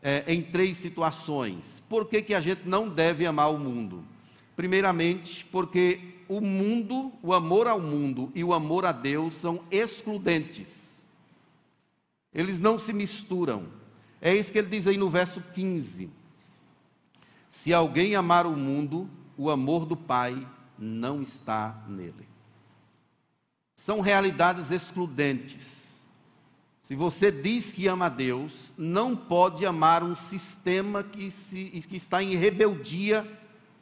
é, 0.02 0.24
em 0.26 0.40
três 0.40 0.78
situações. 0.78 1.82
Por 1.90 2.06
que, 2.06 2.22
que 2.22 2.32
a 2.32 2.40
gente 2.40 2.66
não 2.66 2.88
deve 2.88 3.26
amar 3.26 3.52
o 3.52 3.58
mundo? 3.58 4.02
Primeiramente, 4.56 5.44
porque 5.52 6.00
o 6.26 6.40
mundo, 6.40 7.12
o 7.22 7.34
amor 7.34 7.66
ao 7.66 7.78
mundo 7.78 8.32
e 8.34 8.42
o 8.42 8.54
amor 8.54 8.86
a 8.86 8.92
Deus 8.92 9.34
são 9.34 9.60
excludentes. 9.70 11.06
Eles 12.34 12.58
não 12.58 12.78
se 12.78 12.94
misturam. 12.94 13.66
É 14.22 14.34
isso 14.34 14.50
que 14.50 14.58
ele 14.58 14.68
diz 14.68 14.86
aí 14.86 14.96
no 14.96 15.10
verso 15.10 15.42
15. 15.54 16.10
Se 17.50 17.74
alguém 17.74 18.14
amar 18.14 18.46
o 18.46 18.56
mundo, 18.56 19.08
o 19.36 19.50
amor 19.50 19.84
do 19.84 19.96
Pai 19.96 20.46
não 20.78 21.22
está 21.22 21.84
nele. 21.86 22.26
São 23.79 24.01
realidades 24.01 24.70
excludentes. 24.70 26.05
Se 26.83 26.95
você 26.95 27.31
diz 27.31 27.72
que 27.72 27.87
ama 27.87 28.07
a 28.07 28.11
Deus, 28.11 28.72
não 28.76 29.14
pode 29.16 29.64
amar 29.64 30.03
um 30.03 30.16
sistema 30.16 31.03
que, 31.03 31.31
se, 31.31 31.64
que 31.89 31.97
está 31.97 32.22
em 32.22 32.35
rebeldia 32.35 33.26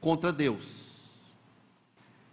contra 0.00 0.32
Deus. 0.32 0.86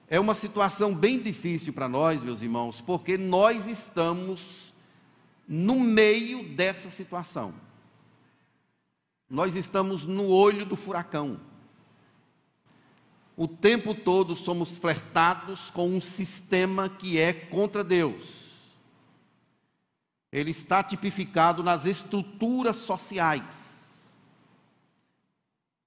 É 0.07 0.19
uma 0.19 0.35
situação 0.35 0.93
bem 0.93 1.19
difícil 1.19 1.73
para 1.73 1.87
nós, 1.87 2.21
meus 2.21 2.41
irmãos, 2.41 2.81
porque 2.81 3.17
nós 3.17 3.65
estamos 3.65 4.73
no 5.47 5.79
meio 5.79 6.43
dessa 6.55 6.91
situação. 6.91 7.53
Nós 9.29 9.55
estamos 9.55 10.05
no 10.05 10.27
olho 10.27 10.65
do 10.65 10.75
furacão. 10.75 11.39
O 13.35 13.47
tempo 13.47 13.95
todo 13.95 14.35
somos 14.35 14.77
flertados 14.77 15.69
com 15.69 15.89
um 15.89 16.01
sistema 16.01 16.87
que 16.87 17.19
é 17.19 17.33
contra 17.33 17.83
Deus. 17.83 18.43
Ele 20.31 20.51
está 20.51 20.83
tipificado 20.83 21.63
nas 21.63 21.85
estruturas 21.85 22.77
sociais, 22.77 23.73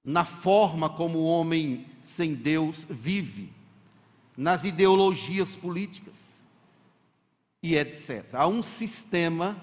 na 0.05 0.25
forma 0.25 0.89
como 0.89 1.19
o 1.19 1.27
homem 1.27 1.87
sem 2.03 2.35
Deus 2.35 2.87
vive, 2.89 3.53
nas 4.37 4.65
ideologias 4.65 5.57
políticas 5.57 6.41
e 7.63 7.77
etc. 7.77 8.35
Há 8.35 8.47
um 8.47 8.63
sistema 8.63 9.61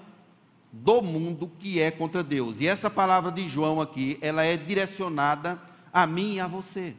do 0.72 1.00
mundo 1.00 1.50
que 1.58 1.80
é 1.80 1.90
contra 1.90 2.22
Deus. 2.22 2.60
E 2.60 2.66
essa 2.66 2.90
palavra 2.90 3.30
de 3.30 3.48
João 3.48 3.80
aqui, 3.80 4.18
ela 4.20 4.44
é 4.44 4.56
direcionada 4.56 5.60
a 5.92 6.06
mim 6.06 6.34
e 6.34 6.40
a 6.40 6.46
você. 6.46 6.94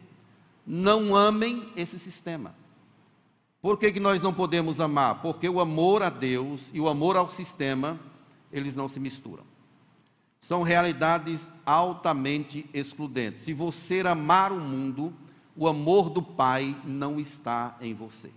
Não 0.65 1.15
amem 1.15 1.71
esse 1.75 1.99
sistema. 1.99 2.55
Por 3.61 3.77
que, 3.77 3.91
que 3.91 3.99
nós 3.99 4.21
não 4.21 4.33
podemos 4.33 4.79
amar? 4.79 5.21
Porque 5.21 5.49
o 5.49 5.59
amor 5.59 6.03
a 6.03 6.09
Deus 6.09 6.69
e 6.73 6.79
o 6.79 6.87
amor 6.87 7.15
ao 7.17 7.29
sistema, 7.29 7.99
eles 8.51 8.75
não 8.75 8.87
se 8.87 8.99
misturam. 8.99 9.43
São 10.39 10.61
realidades 10.61 11.49
altamente 11.65 12.69
excludentes. 12.73 13.43
Se 13.43 13.53
você 13.53 14.01
amar 14.01 14.51
o 14.51 14.59
mundo, 14.59 15.11
o 15.55 15.67
amor 15.67 16.09
do 16.09 16.21
Pai 16.21 16.75
não 16.83 17.19
está 17.19 17.75
em 17.81 17.93
você. 17.93 18.31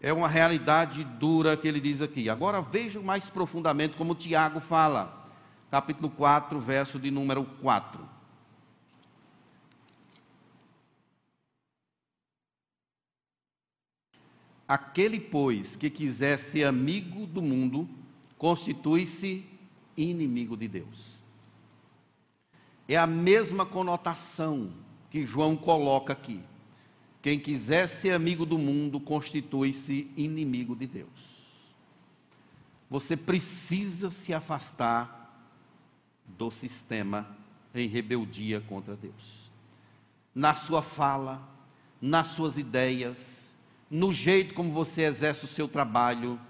É 0.00 0.12
uma 0.12 0.26
realidade 0.26 1.04
dura 1.04 1.56
que 1.56 1.68
ele 1.68 1.80
diz 1.80 2.02
aqui. 2.02 2.28
Agora 2.28 2.60
vejam 2.60 3.00
mais 3.04 3.30
profundamente 3.30 3.96
como 3.96 4.16
Tiago 4.16 4.58
fala, 4.58 5.30
capítulo 5.70 6.10
4, 6.10 6.58
verso 6.58 6.98
de 6.98 7.12
número 7.12 7.44
4. 7.60 8.00
Aquele, 14.72 15.20
pois, 15.20 15.76
que 15.76 15.90
quiser 15.90 16.38
ser 16.38 16.64
amigo 16.64 17.26
do 17.26 17.42
mundo, 17.42 17.86
constitui-se 18.38 19.44
inimigo 19.94 20.56
de 20.56 20.66
Deus. 20.66 21.18
É 22.88 22.96
a 22.96 23.06
mesma 23.06 23.66
conotação 23.66 24.72
que 25.10 25.26
João 25.26 25.58
coloca 25.58 26.14
aqui. 26.14 26.40
Quem 27.20 27.38
quiser 27.38 27.86
ser 27.86 28.12
amigo 28.12 28.46
do 28.46 28.56
mundo 28.56 28.98
constitui-se 28.98 30.10
inimigo 30.16 30.74
de 30.74 30.86
Deus. 30.86 31.44
Você 32.88 33.14
precisa 33.14 34.10
se 34.10 34.32
afastar 34.32 35.46
do 36.26 36.50
sistema 36.50 37.28
em 37.74 37.86
rebeldia 37.88 38.62
contra 38.62 38.96
Deus. 38.96 39.50
Na 40.34 40.54
sua 40.54 40.80
fala, 40.80 41.46
nas 42.00 42.28
suas 42.28 42.56
ideias, 42.56 43.41
no 43.92 44.12
jeito 44.12 44.54
como 44.54 44.72
você 44.72 45.02
exerce 45.02 45.44
o 45.44 45.48
seu 45.48 45.68
trabalho, 45.68 46.40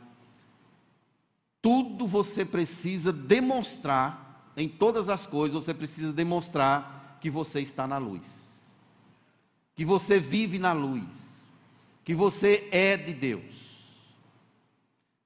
tudo 1.61 2.07
você 2.07 2.45
precisa 2.45 3.13
demonstrar, 3.13 4.53
em 4.57 4.69
todas 4.69 5.11
as 5.11 5.27
coisas, 5.27 5.65
você 5.65 5.75
precisa 5.75 6.13
demonstrar 6.13 7.19
que 7.21 7.29
você 7.29 7.61
está 7.61 7.87
na 7.87 7.99
luz 7.99 8.53
que 9.75 9.85
você 9.85 10.19
vive 10.19 10.59
na 10.59 10.73
luz, 10.73 11.45
que 12.05 12.15
você 12.15 12.69
é 12.71 12.97
de 12.97 13.13
Deus. 13.13 13.73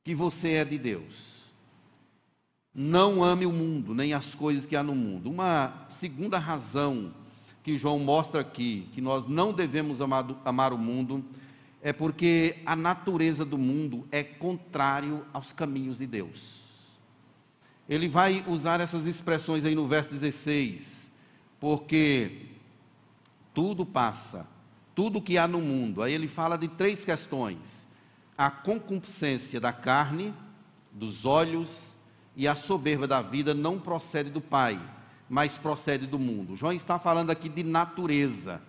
Que 0.04 0.14
você 0.14 0.52
é 0.52 0.64
de 0.64 0.78
Deus. 0.78 1.36
Não 2.72 3.24
ame 3.24 3.46
o 3.46 3.52
mundo, 3.52 3.94
nem 3.94 4.12
as 4.12 4.34
coisas 4.34 4.64
que 4.64 4.76
há 4.76 4.82
no 4.82 4.94
mundo. 4.94 5.30
Uma 5.30 5.86
segunda 5.88 6.38
razão 6.38 7.12
que 7.64 7.76
João 7.76 7.98
mostra 7.98 8.40
aqui, 8.40 8.88
que 8.92 9.00
nós 9.00 9.26
não 9.26 9.52
devemos 9.52 10.00
amar, 10.00 10.24
amar 10.44 10.72
o 10.72 10.78
mundo, 10.78 11.24
é 11.82 11.92
porque 11.92 12.56
a 12.64 12.74
natureza 12.74 13.44
do 13.44 13.58
mundo 13.58 14.06
é 14.10 14.22
contrário 14.22 15.24
aos 15.32 15.52
caminhos 15.52 15.98
de 15.98 16.06
Deus. 16.06 16.60
Ele 17.88 18.08
vai 18.08 18.44
usar 18.48 18.80
essas 18.80 19.06
expressões 19.06 19.64
aí 19.64 19.74
no 19.74 19.86
verso 19.86 20.10
16, 20.10 21.10
porque 21.60 22.46
tudo 23.54 23.86
passa, 23.86 24.46
tudo 24.94 25.22
que 25.22 25.38
há 25.38 25.46
no 25.46 25.60
mundo. 25.60 26.02
Aí 26.02 26.12
ele 26.12 26.26
fala 26.26 26.56
de 26.58 26.68
três 26.68 27.04
questões: 27.04 27.86
a 28.36 28.50
concupiscência 28.50 29.60
da 29.60 29.72
carne, 29.72 30.34
dos 30.92 31.24
olhos 31.24 31.94
e 32.34 32.48
a 32.48 32.56
soberba 32.56 33.06
da 33.06 33.22
vida 33.22 33.54
não 33.54 33.78
procede 33.78 34.30
do 34.30 34.40
Pai, 34.40 34.78
mas 35.28 35.56
procede 35.56 36.06
do 36.06 36.18
mundo. 36.18 36.56
João 36.56 36.72
está 36.72 36.98
falando 36.98 37.30
aqui 37.30 37.48
de 37.48 37.62
natureza. 37.62 38.60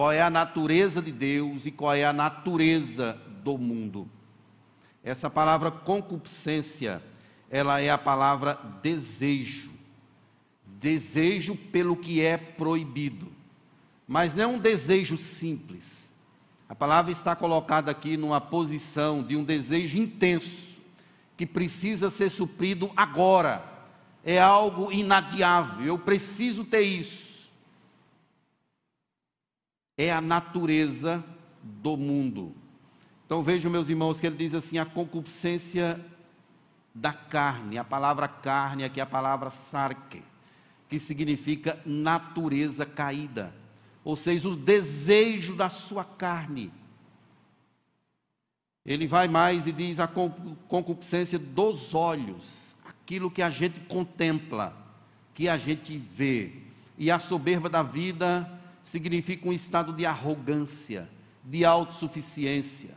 Qual 0.00 0.10
é 0.10 0.22
a 0.22 0.30
natureza 0.30 1.02
de 1.02 1.12
Deus 1.12 1.66
e 1.66 1.70
qual 1.70 1.94
é 1.94 2.06
a 2.06 2.12
natureza 2.14 3.20
do 3.44 3.58
mundo? 3.58 4.08
Essa 5.04 5.28
palavra 5.28 5.70
concupiscência, 5.70 7.02
ela 7.50 7.82
é 7.82 7.90
a 7.90 7.98
palavra 7.98 8.58
desejo. 8.82 9.70
Desejo 10.64 11.54
pelo 11.54 11.94
que 11.94 12.22
é 12.22 12.38
proibido 12.38 13.30
mas 14.08 14.34
não 14.34 14.42
é 14.42 14.46
um 14.46 14.58
desejo 14.58 15.18
simples. 15.18 16.10
A 16.66 16.74
palavra 16.74 17.12
está 17.12 17.36
colocada 17.36 17.90
aqui 17.90 18.16
numa 18.16 18.40
posição 18.40 19.22
de 19.22 19.36
um 19.36 19.44
desejo 19.44 19.98
intenso, 19.98 20.80
que 21.36 21.44
precisa 21.44 22.08
ser 22.08 22.30
suprido 22.30 22.90
agora. 22.96 23.62
É 24.24 24.40
algo 24.40 24.90
inadiável, 24.90 25.84
eu 25.84 25.98
preciso 25.98 26.64
ter 26.64 26.80
isso. 26.80 27.29
É 30.00 30.12
a 30.12 30.20
natureza 30.20 31.24
do 31.62 31.96
mundo. 31.96 32.54
Então 33.26 33.42
vejam, 33.42 33.70
meus 33.70 33.88
irmãos, 33.88 34.18
que 34.20 34.26
ele 34.26 34.36
diz 34.36 34.54
assim: 34.54 34.78
a 34.78 34.86
concupiscência 34.86 36.00
da 36.94 37.12
carne, 37.12 37.78
a 37.78 37.84
palavra 37.84 38.28
carne 38.28 38.84
aqui 38.84 39.00
é 39.00 39.02
a 39.02 39.06
palavra 39.06 39.50
sarque, 39.50 40.22
que 40.88 40.98
significa 40.98 41.78
natureza 41.84 42.86
caída 42.86 43.52
ou 44.04 44.16
seja, 44.16 44.48
o 44.48 44.56
desejo 44.56 45.54
da 45.54 45.68
sua 45.68 46.04
carne. 46.04 46.72
Ele 48.84 49.06
vai 49.06 49.28
mais 49.28 49.66
e 49.66 49.72
diz 49.72 50.00
a 50.00 50.08
concupiscência 50.08 51.38
dos 51.38 51.94
olhos, 51.94 52.74
aquilo 52.84 53.30
que 53.30 53.42
a 53.42 53.50
gente 53.50 53.78
contempla, 53.80 54.74
que 55.34 55.48
a 55.48 55.56
gente 55.58 55.98
vê. 55.98 56.52
E 56.96 57.10
a 57.10 57.18
soberba 57.18 57.68
da 57.68 57.82
vida 57.82 58.59
significa 58.84 59.48
um 59.48 59.52
estado 59.52 59.92
de 59.92 60.04
arrogância, 60.06 61.08
de 61.44 61.64
autossuficiência 61.64 62.90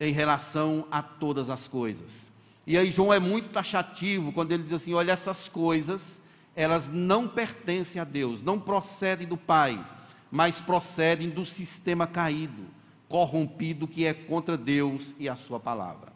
em 0.00 0.12
relação 0.12 0.86
a 0.90 1.02
todas 1.02 1.50
as 1.50 1.66
coisas. 1.66 2.30
E 2.66 2.76
aí 2.76 2.90
João 2.90 3.12
é 3.12 3.18
muito 3.18 3.50
taxativo 3.50 4.32
quando 4.32 4.52
ele 4.52 4.64
diz 4.64 4.74
assim: 4.74 4.94
olha, 4.94 5.12
essas 5.12 5.48
coisas, 5.48 6.20
elas 6.54 6.88
não 6.88 7.26
pertencem 7.26 8.00
a 8.00 8.04
Deus, 8.04 8.42
não 8.42 8.60
procedem 8.60 9.26
do 9.26 9.36
Pai 9.36 9.84
mas 10.30 10.60
procedem 10.60 11.30
do 11.30 11.44
sistema 11.46 12.06
caído, 12.06 12.66
corrompido 13.08 13.88
que 13.88 14.04
é 14.04 14.12
contra 14.12 14.56
Deus 14.56 15.14
e 15.18 15.28
a 15.28 15.36
Sua 15.36 15.58
palavra. 15.58 16.12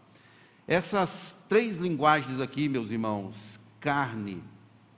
Essas 0.66 1.45
três 1.49 1.76
linguagens 1.76 2.41
aqui, 2.41 2.68
meus 2.68 2.91
irmãos, 2.91 3.59
carne, 3.80 4.43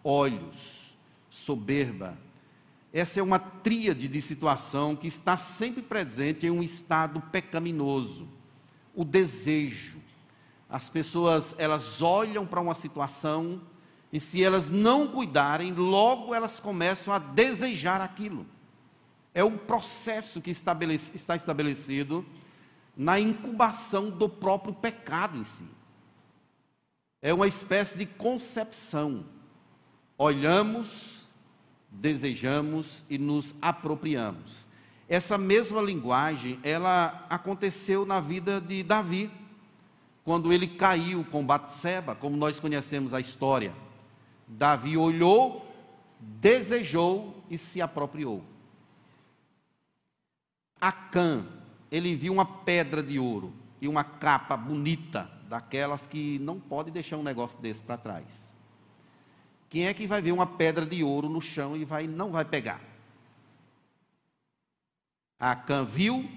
olhos, 0.03 0.95
soberba, 1.31 2.17
essa 2.95 3.21
é 3.21 3.23
uma 3.23 3.39
tríade 3.39 4.09
de 4.09 4.23
situação 4.23 4.97
que 4.97 5.07
está 5.07 5.37
sempre 5.37 5.83
presente 5.83 6.47
em 6.47 6.51
um 6.51 6.63
estado 6.63 7.21
pecaminoso. 7.21 8.27
O 8.95 9.05
desejo. 9.05 10.01
As 10.71 10.89
pessoas, 10.89 11.55
elas 11.59 12.01
olham 12.01 12.47
para 12.47 12.61
uma 12.61 12.75
situação 12.75 13.61
e 14.11 14.19
se 14.19 14.43
elas 14.43 14.71
não 14.71 15.09
cuidarem, 15.09 15.75
logo 15.75 16.35
elas 16.35 16.59
começam 16.59 17.13
a 17.13 17.19
desejar 17.19 18.01
aquilo 18.01 18.47
é 19.35 19.43
um 19.43 19.59
processo 19.59 20.41
que 20.41 20.53
estabelece, 20.53 21.15
está 21.17 21.35
estabelecido 21.35 22.25
na 22.97 23.19
incubação 23.19 24.09
do 24.09 24.29
próprio 24.29 24.73
pecado 24.73 25.37
em 25.37 25.45
si. 25.45 25.69
é 27.21 27.35
uma 27.35 27.49
espécie 27.49 27.99
de 27.99 28.07
concepção. 28.07 29.25
Olhamos, 30.17 31.24
desejamos 31.95 33.05
e 33.09 33.19
nos 33.19 33.55
apropriamos. 33.61 34.67
Essa 35.09 35.37
mesma 35.37 35.83
linguagem, 35.83 36.59
ela 36.63 37.27
aconteceu 37.29 38.07
na 38.07 38.21
vida 38.21 38.61
de 38.61 38.83
Davi, 38.83 39.31
quando 40.25 40.53
ele 40.53 40.67
caiu 40.67 41.25
com 41.25 41.45
Batseba, 41.45 42.15
como 42.15 42.37
nós 42.37 42.59
conhecemos 42.59 43.13
a 43.13 43.21
história. 43.21 43.75
Davi 44.49 44.97
olhou, 44.97 45.71
desejou 46.19 47.45
e 47.51 47.59
se 47.59 47.83
apropriou. 47.83 48.43
Acã, 50.81 51.47
ele 51.91 52.15
viu 52.15 52.33
uma 52.33 52.47
pedra 52.47 53.03
de 53.03 53.19
ouro 53.19 53.53
e 53.81 53.87
uma 53.87 54.05
capa 54.05 54.57
bonita 54.57 55.31
daquelas 55.49 56.07
que 56.07 56.39
não 56.39 56.59
pode 56.59 56.91
deixar 56.91 57.19
um 57.19 57.23
negócio 57.23 57.59
desse 57.61 57.83
para 57.83 57.99
trás. 57.99 58.54
Quem 59.75 59.89
é 59.89 59.93
que 59.93 60.07
vai 60.07 60.23
ver 60.23 60.31
uma 60.31 60.47
pedra 60.47 60.87
de 60.87 61.03
ouro 61.03 61.29
no 61.29 61.41
chão 61.41 61.77
e 61.77 61.85
vai 61.85 62.07
não 62.07 62.31
vai 62.31 62.45
pegar? 62.45 62.81
Acã 65.37 65.85
viu, 65.85 66.31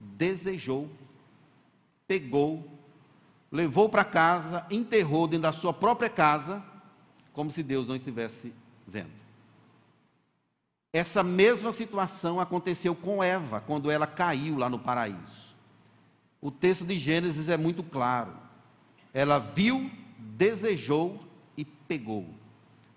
desejou, 0.00 0.90
pegou, 2.06 2.66
levou 3.52 3.90
para 3.90 4.02
casa, 4.02 4.66
enterrou 4.70 5.26
dentro 5.28 5.42
da 5.42 5.52
sua 5.52 5.74
própria 5.74 6.08
casa, 6.08 6.64
como 7.34 7.50
se 7.50 7.62
Deus 7.62 7.86
não 7.86 7.96
estivesse 7.96 8.54
vendo. 8.88 9.12
Essa 10.90 11.22
mesma 11.22 11.70
situação 11.70 12.40
aconteceu 12.40 12.94
com 12.94 13.22
Eva, 13.22 13.60
quando 13.60 13.90
ela 13.90 14.06
caiu 14.06 14.56
lá 14.56 14.70
no 14.70 14.78
paraíso. 14.78 15.54
O 16.40 16.50
texto 16.50 16.86
de 16.86 16.98
Gênesis 16.98 17.50
é 17.50 17.58
muito 17.58 17.82
claro. 17.82 18.32
Ela 19.12 19.38
viu, 19.38 19.90
desejou 20.18 21.23
pegou, 21.94 22.26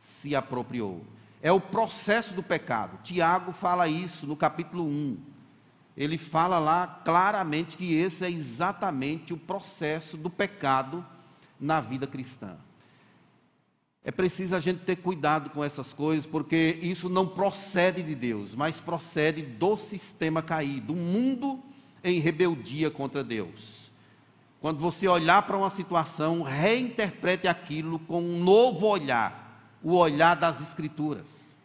se 0.02 0.36
apropriou. 0.36 1.06
É 1.40 1.52
o 1.52 1.62
processo 1.62 2.34
do 2.34 2.42
pecado. 2.42 3.00
Tiago 3.04 3.52
fala 3.52 3.88
isso 3.88 4.26
no 4.26 4.36
capítulo 4.36 4.84
1. 4.84 5.18
Ele 5.96 6.18
fala 6.18 6.58
lá 6.58 7.02
claramente 7.06 7.78
que 7.78 7.94
esse 7.94 8.26
é 8.26 8.32
exatamente 8.32 9.34
o 9.34 9.38
processo 9.38 10.18
do 10.18 10.32
pecado 10.32 11.06
na 11.60 11.80
vida 11.80 12.08
cristã. 12.08 12.58
É 14.04 14.12
preciso 14.12 14.56
a 14.56 14.60
gente 14.60 14.80
ter 14.80 14.96
cuidado 14.96 15.52
com 15.52 15.64
essas 15.64 15.94
coisas, 15.94 16.26
porque 16.26 16.80
isso 16.82 17.08
não 17.08 17.28
procede 17.28 18.02
de 18.02 18.16
Deus, 18.16 18.56
mas 18.56 18.80
procede 18.80 19.44
do 19.44 19.78
sistema 19.78 20.42
caído, 20.42 20.94
do 20.94 20.96
mundo 20.96 21.62
em 22.04 22.20
rebeldia 22.20 22.90
contra 22.90 23.24
Deus. 23.24 23.87
Quando 24.60 24.80
você 24.80 25.08
olhar 25.08 25.44
para 25.44 25.58
uma 25.58 25.70
situação, 25.70 26.42
reinterprete 26.42 27.48
aquilo 27.48 28.00
com 28.00 28.22
um 28.22 28.44
novo 28.44 28.88
olhar, 28.88 29.78
o 29.84 29.94
olhar 29.94 30.36
das 30.36 30.62
Escrituras. 30.62 31.56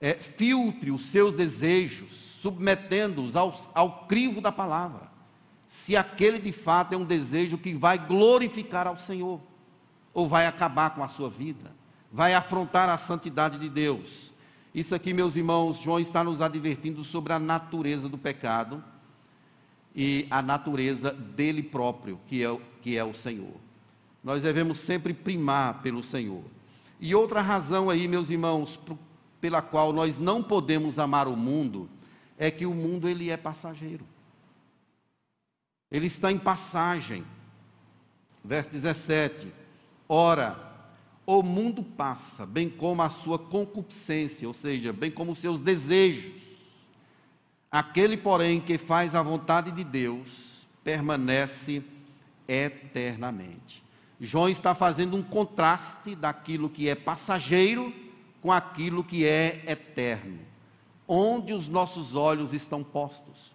É, 0.00 0.14
filtre 0.14 0.90
os 0.90 1.06
seus 1.06 1.34
desejos, 1.34 2.12
submetendo-os 2.42 3.36
ao, 3.36 3.56
ao 3.72 4.06
crivo 4.06 4.40
da 4.40 4.50
palavra. 4.50 5.08
Se 5.66 5.96
aquele 5.96 6.38
de 6.38 6.52
fato 6.52 6.92
é 6.92 6.96
um 6.96 7.04
desejo 7.04 7.56
que 7.56 7.72
vai 7.72 7.98
glorificar 7.98 8.86
ao 8.86 8.98
Senhor, 8.98 9.40
ou 10.12 10.28
vai 10.28 10.46
acabar 10.46 10.90
com 10.90 11.02
a 11.02 11.08
sua 11.08 11.30
vida, 11.30 11.72
vai 12.12 12.34
afrontar 12.34 12.88
a 12.88 12.98
santidade 12.98 13.58
de 13.58 13.68
Deus. 13.68 14.32
Isso 14.74 14.94
aqui, 14.94 15.14
meus 15.14 15.36
irmãos, 15.36 15.78
João 15.78 16.00
está 16.00 16.22
nos 16.22 16.40
advertindo 16.40 17.02
sobre 17.04 17.32
a 17.32 17.38
natureza 17.38 18.08
do 18.08 18.18
pecado 18.18 18.82
e 19.94 20.26
a 20.30 20.42
natureza 20.42 21.12
dele 21.12 21.62
próprio, 21.62 22.18
que 22.26 22.42
é, 22.44 22.58
que 22.82 22.96
é 22.96 23.04
o 23.04 23.14
Senhor. 23.14 23.54
Nós 24.22 24.42
devemos 24.42 24.78
sempre 24.78 25.14
primar 25.14 25.82
pelo 25.82 26.02
Senhor. 26.02 26.42
E 26.98 27.14
outra 27.14 27.40
razão 27.40 27.90
aí, 27.90 28.08
meus 28.08 28.30
irmãos, 28.30 28.80
pela 29.40 29.60
qual 29.60 29.92
nós 29.92 30.18
não 30.18 30.42
podemos 30.42 30.98
amar 30.98 31.28
o 31.28 31.36
mundo, 31.36 31.88
é 32.38 32.50
que 32.50 32.66
o 32.66 32.74
mundo 32.74 33.08
ele 33.08 33.30
é 33.30 33.36
passageiro. 33.36 34.04
Ele 35.90 36.06
está 36.06 36.32
em 36.32 36.38
passagem. 36.38 37.24
Verso 38.42 38.70
17. 38.70 39.46
Ora, 40.08 40.58
o 41.26 41.42
mundo 41.42 41.82
passa, 41.82 42.44
bem 42.44 42.68
como 42.68 43.02
a 43.02 43.10
sua 43.10 43.38
concupiscência, 43.38 44.48
ou 44.48 44.54
seja, 44.54 44.92
bem 44.92 45.10
como 45.10 45.32
os 45.32 45.38
seus 45.38 45.60
desejos. 45.60 46.53
Aquele, 47.74 48.16
porém, 48.16 48.60
que 48.60 48.78
faz 48.78 49.16
a 49.16 49.20
vontade 49.20 49.72
de 49.72 49.82
Deus, 49.82 50.64
permanece 50.84 51.82
eternamente. 52.46 53.82
João 54.20 54.48
está 54.48 54.76
fazendo 54.76 55.16
um 55.16 55.22
contraste 55.24 56.14
daquilo 56.14 56.70
que 56.70 56.88
é 56.88 56.94
passageiro 56.94 57.92
com 58.40 58.52
aquilo 58.52 59.02
que 59.02 59.26
é 59.26 59.64
eterno. 59.66 60.38
Onde 61.08 61.52
os 61.52 61.68
nossos 61.68 62.14
olhos 62.14 62.52
estão 62.52 62.84
postos? 62.84 63.50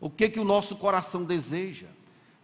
O 0.00 0.08
que 0.08 0.30
que 0.30 0.40
o 0.40 0.44
nosso 0.44 0.74
coração 0.76 1.22
deseja? 1.22 1.88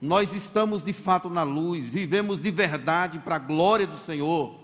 Nós 0.02 0.34
estamos 0.34 0.84
de 0.84 0.92
fato 0.92 1.30
na 1.30 1.42
luz, 1.42 1.88
vivemos 1.88 2.38
de 2.38 2.50
verdade 2.50 3.18
para 3.18 3.36
a 3.36 3.38
glória 3.38 3.86
do 3.86 3.96
Senhor. 3.96 4.60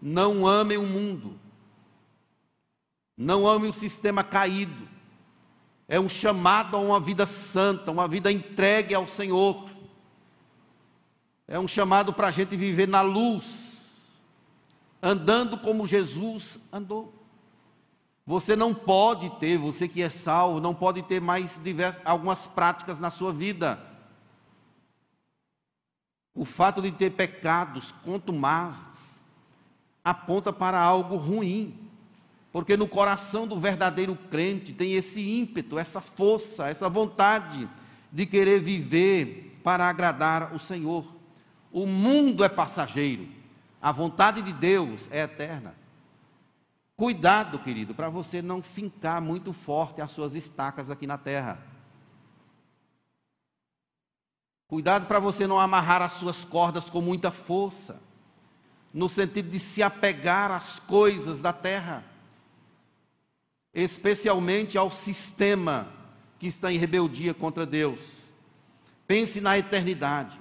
Não 0.00 0.46
amem 0.46 0.78
o 0.78 0.86
mundo. 0.86 1.38
Não 3.14 3.46
amem 3.46 3.68
o 3.68 3.74
sistema 3.74 4.24
caído 4.24 4.96
é 5.88 5.98
um 5.98 6.08
chamado 6.08 6.76
a 6.76 6.80
uma 6.80 7.00
vida 7.00 7.26
santa, 7.26 7.90
uma 7.90 8.06
vida 8.06 8.30
entregue 8.30 8.94
ao 8.94 9.06
Senhor. 9.06 9.68
É 11.46 11.58
um 11.58 11.66
chamado 11.66 12.12
para 12.12 12.28
a 12.28 12.30
gente 12.30 12.54
viver 12.54 12.86
na 12.86 13.00
luz, 13.00 13.88
andando 15.02 15.56
como 15.56 15.86
Jesus 15.86 16.58
andou. 16.70 17.14
Você 18.26 18.54
não 18.54 18.74
pode 18.74 19.30
ter, 19.40 19.56
você 19.56 19.88
que 19.88 20.02
é 20.02 20.10
salvo, 20.10 20.60
não 20.60 20.74
pode 20.74 21.00
ter 21.04 21.18
mais 21.18 21.58
algumas 22.04 22.44
práticas 22.44 22.98
na 22.98 23.10
sua 23.10 23.32
vida. 23.32 23.82
O 26.34 26.44
fato 26.44 26.82
de 26.82 26.92
ter 26.92 27.12
pecados 27.12 27.90
contumazes 28.04 29.18
aponta 30.04 30.52
para 30.52 30.78
algo 30.78 31.16
ruim. 31.16 31.87
Porque 32.52 32.76
no 32.76 32.88
coração 32.88 33.46
do 33.46 33.60
verdadeiro 33.60 34.16
crente 34.30 34.72
tem 34.72 34.94
esse 34.94 35.20
ímpeto, 35.20 35.78
essa 35.78 36.00
força, 36.00 36.68
essa 36.68 36.88
vontade 36.88 37.68
de 38.10 38.24
querer 38.24 38.60
viver 38.60 39.60
para 39.62 39.88
agradar 39.88 40.54
o 40.54 40.58
Senhor. 40.58 41.04
O 41.70 41.86
mundo 41.86 42.42
é 42.42 42.48
passageiro, 42.48 43.28
a 43.80 43.92
vontade 43.92 44.40
de 44.40 44.52
Deus 44.52 45.10
é 45.10 45.22
eterna. 45.22 45.74
Cuidado, 46.96 47.58
querido, 47.58 47.94
para 47.94 48.08
você 48.08 48.40
não 48.40 48.62
fincar 48.62 49.20
muito 49.20 49.52
forte 49.52 50.00
as 50.00 50.10
suas 50.10 50.34
estacas 50.34 50.90
aqui 50.90 51.06
na 51.06 51.18
terra. 51.18 51.62
Cuidado 54.66 55.06
para 55.06 55.20
você 55.20 55.46
não 55.46 55.60
amarrar 55.60 56.02
as 56.02 56.14
suas 56.14 56.44
cordas 56.44 56.90
com 56.90 57.00
muita 57.00 57.30
força, 57.30 58.02
no 58.92 59.08
sentido 59.08 59.50
de 59.50 59.60
se 59.60 59.82
apegar 59.82 60.50
às 60.50 60.78
coisas 60.78 61.40
da 61.40 61.52
terra 61.52 62.02
especialmente 63.74 64.76
ao 64.78 64.90
sistema 64.90 65.88
que 66.38 66.46
está 66.46 66.72
em 66.72 66.78
rebeldia 66.78 67.34
contra 67.34 67.66
Deus. 67.66 68.00
Pense 69.06 69.40
na 69.40 69.58
eternidade. 69.58 70.38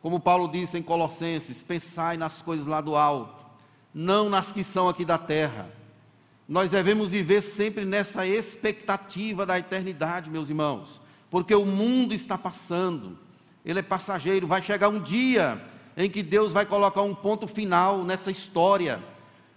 Como 0.00 0.20
Paulo 0.20 0.48
disse 0.48 0.78
em 0.78 0.82
Colossenses: 0.82 1.62
pensai 1.62 2.16
nas 2.16 2.40
coisas 2.40 2.66
lá 2.66 2.80
do 2.80 2.94
alto, 2.94 3.44
não 3.92 4.30
nas 4.30 4.52
que 4.52 4.62
são 4.62 4.88
aqui 4.88 5.04
da 5.04 5.18
terra. 5.18 5.68
Nós 6.48 6.70
devemos 6.70 7.10
viver 7.10 7.42
sempre 7.42 7.84
nessa 7.84 8.26
expectativa 8.26 9.44
da 9.44 9.58
eternidade, 9.58 10.30
meus 10.30 10.48
irmãos, 10.48 11.00
porque 11.28 11.54
o 11.54 11.66
mundo 11.66 12.14
está 12.14 12.38
passando, 12.38 13.18
ele 13.64 13.80
é 13.80 13.82
passageiro. 13.82 14.46
Vai 14.46 14.62
chegar 14.62 14.88
um 14.88 15.02
dia 15.02 15.60
em 15.96 16.08
que 16.08 16.22
Deus 16.22 16.52
vai 16.52 16.64
colocar 16.64 17.02
um 17.02 17.14
ponto 17.14 17.48
final 17.48 18.04
nessa 18.04 18.30
história 18.30 19.02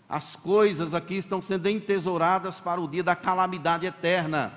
as 0.10 0.36
coisas 0.36 0.96
aqui 0.96 1.18
estão 1.18 1.40
sendo 1.40 1.70
entesouradas 1.70 2.60
para 2.60 2.82
o 2.82 2.88
dia 2.88 3.04
da 3.04 3.16
calamidade 3.16 3.86
eterna. 3.86 4.52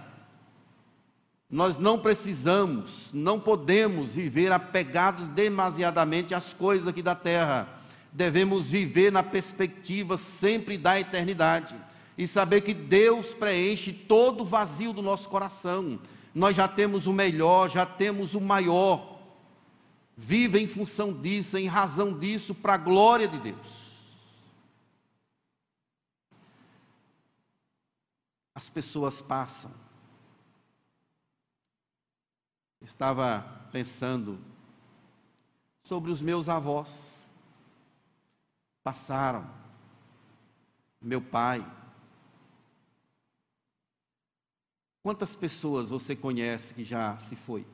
Nós 1.50 1.78
não 1.78 1.98
precisamos, 1.98 3.10
não 3.12 3.38
podemos 3.38 4.14
viver 4.14 4.50
apegados 4.50 5.28
demasiadamente 5.28 6.34
às 6.34 6.54
coisas 6.54 6.88
aqui 6.88 7.02
da 7.02 7.14
terra. 7.14 7.68
Devemos 8.10 8.66
viver 8.66 9.12
na 9.12 9.22
perspectiva 9.22 10.16
sempre 10.16 10.78
da 10.78 10.98
eternidade 10.98 11.74
e 12.16 12.26
saber 12.26 12.62
que 12.62 12.72
Deus 12.72 13.34
preenche 13.34 13.92
todo 13.92 14.40
o 14.40 14.46
vazio 14.46 14.94
do 14.94 15.02
nosso 15.02 15.28
coração. 15.28 15.98
Nós 16.34 16.56
já 16.56 16.66
temos 16.66 17.06
o 17.06 17.12
melhor, 17.12 17.68
já 17.68 17.84
temos 17.84 18.34
o 18.34 18.40
maior. 18.40 19.18
Viva 20.16 20.58
em 20.58 20.66
função 20.66 21.12
disso, 21.12 21.58
em 21.58 21.66
razão 21.66 22.18
disso, 22.18 22.54
para 22.54 22.74
a 22.74 22.78
glória 22.78 23.28
de 23.28 23.36
Deus. 23.36 23.81
As 28.62 28.70
pessoas 28.70 29.20
passam. 29.20 29.72
Estava 32.80 33.42
pensando 33.72 34.38
sobre 35.82 36.12
os 36.12 36.22
meus 36.22 36.48
avós. 36.48 37.26
Passaram. 38.84 39.52
Meu 41.00 41.20
pai. 41.20 41.66
Quantas 45.02 45.34
pessoas 45.34 45.90
você 45.90 46.14
conhece 46.14 46.72
que 46.72 46.84
já 46.84 47.18
se 47.18 47.34
foi? 47.34 47.66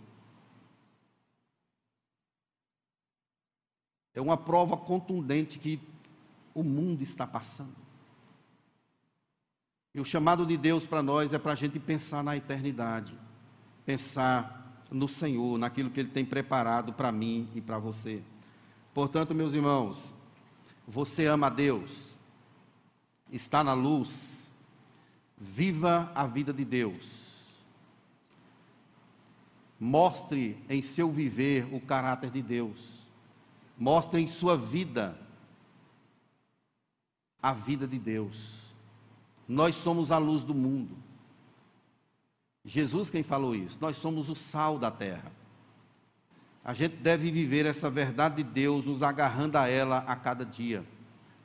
É 4.15 4.23
uma 4.23 4.39
prova 4.39 4.75
contundente 4.75 5.59
que 5.59 5.79
o 6.55 6.63
mundo 6.65 7.03
está 7.03 7.27
passando. 7.27 7.88
E 9.99 10.01
o 10.01 10.05
chamado 10.05 10.47
de 10.47 10.57
Deus 10.57 10.87
para 10.87 11.03
nós 11.03 11.33
é 11.33 11.39
para 11.39 11.51
a 11.51 11.57
gente 11.57 11.77
pensar 11.81 12.23
na 12.23 12.37
eternidade, 12.37 13.13
pensar 13.85 14.81
no 14.93 15.09
Senhor, 15.09 15.59
naquilo 15.59 15.91
que 15.91 15.99
Ele 15.99 16.09
tem 16.09 16.25
preparado 16.25 16.93
para 16.93 17.11
mim 17.11 17.49
e 17.53 17.61
para 17.61 17.81
você. 17.81 18.23
Portanto, 18.95 19.35
meus 19.35 19.55
irmãos, 19.55 20.15
você 20.87 21.27
ama 21.27 21.49
a 21.49 21.51
Deus, 21.51 22.13
está 23.33 23.65
na 23.65 23.73
luz, 23.73 24.49
viva 25.37 26.13
a 26.15 26.29
vida 26.29 26.53
de 26.53 26.65
Deus. 26.65 27.05
Mostre 29.81 30.65
em 30.71 30.81
seu 30.81 31.11
viver 31.11 31.75
o 31.75 31.81
caráter 31.81 32.31
de 32.31 32.41
Deus. 32.41 33.03
Mostre 33.77 34.21
em 34.21 34.29
sua 34.29 34.57
vida 34.57 35.19
a 37.43 37.53
vida 37.53 37.85
de 37.85 37.99
Deus. 37.99 38.68
Nós 39.49 39.75
somos 39.75 40.13
a 40.13 40.19
luz 40.19 40.45
do 40.45 40.55
mundo. 40.55 40.95
Jesus 42.65 43.09
quem 43.09 43.23
falou 43.23 43.55
isso. 43.55 43.79
Nós 43.81 43.97
somos 43.97 44.29
o 44.29 44.35
sal 44.35 44.79
da 44.79 44.91
terra. 44.91 45.33
A 46.63 46.75
gente 46.75 46.97
deve 46.97 47.31
viver 47.31 47.65
essa 47.65 47.89
verdade 47.89 48.43
de 48.43 48.45
Deus, 48.45 48.85
nos 48.85 49.03
agarrando 49.03 49.57
a 49.57 49.67
ela 49.67 49.99
a 50.07 50.15
cada 50.15 50.45
dia. 50.45 50.85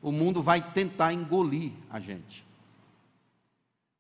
O 0.02 0.12
mundo 0.12 0.42
vai 0.42 0.74
tentar 0.74 1.14
engolir 1.14 1.72
a 1.90 1.98
gente. 1.98 2.46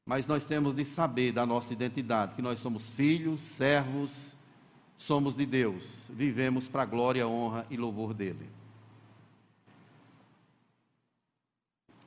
Mas 0.06 0.28
nós 0.28 0.46
temos 0.46 0.76
de 0.76 0.84
saber 0.84 1.32
da 1.32 1.46
nossa 1.46 1.72
identidade, 1.72 2.36
que 2.36 2.42
nós 2.42 2.60
somos 2.60 2.90
filhos, 2.92 3.40
servos, 3.40 4.36
somos 4.98 5.34
de 5.34 5.46
Deus, 5.46 6.06
vivemos 6.10 6.68
para 6.68 6.84
a 6.84 6.86
glória, 6.86 7.26
honra 7.26 7.66
e 7.70 7.78
louvor 7.78 8.14
dele. 8.14 8.50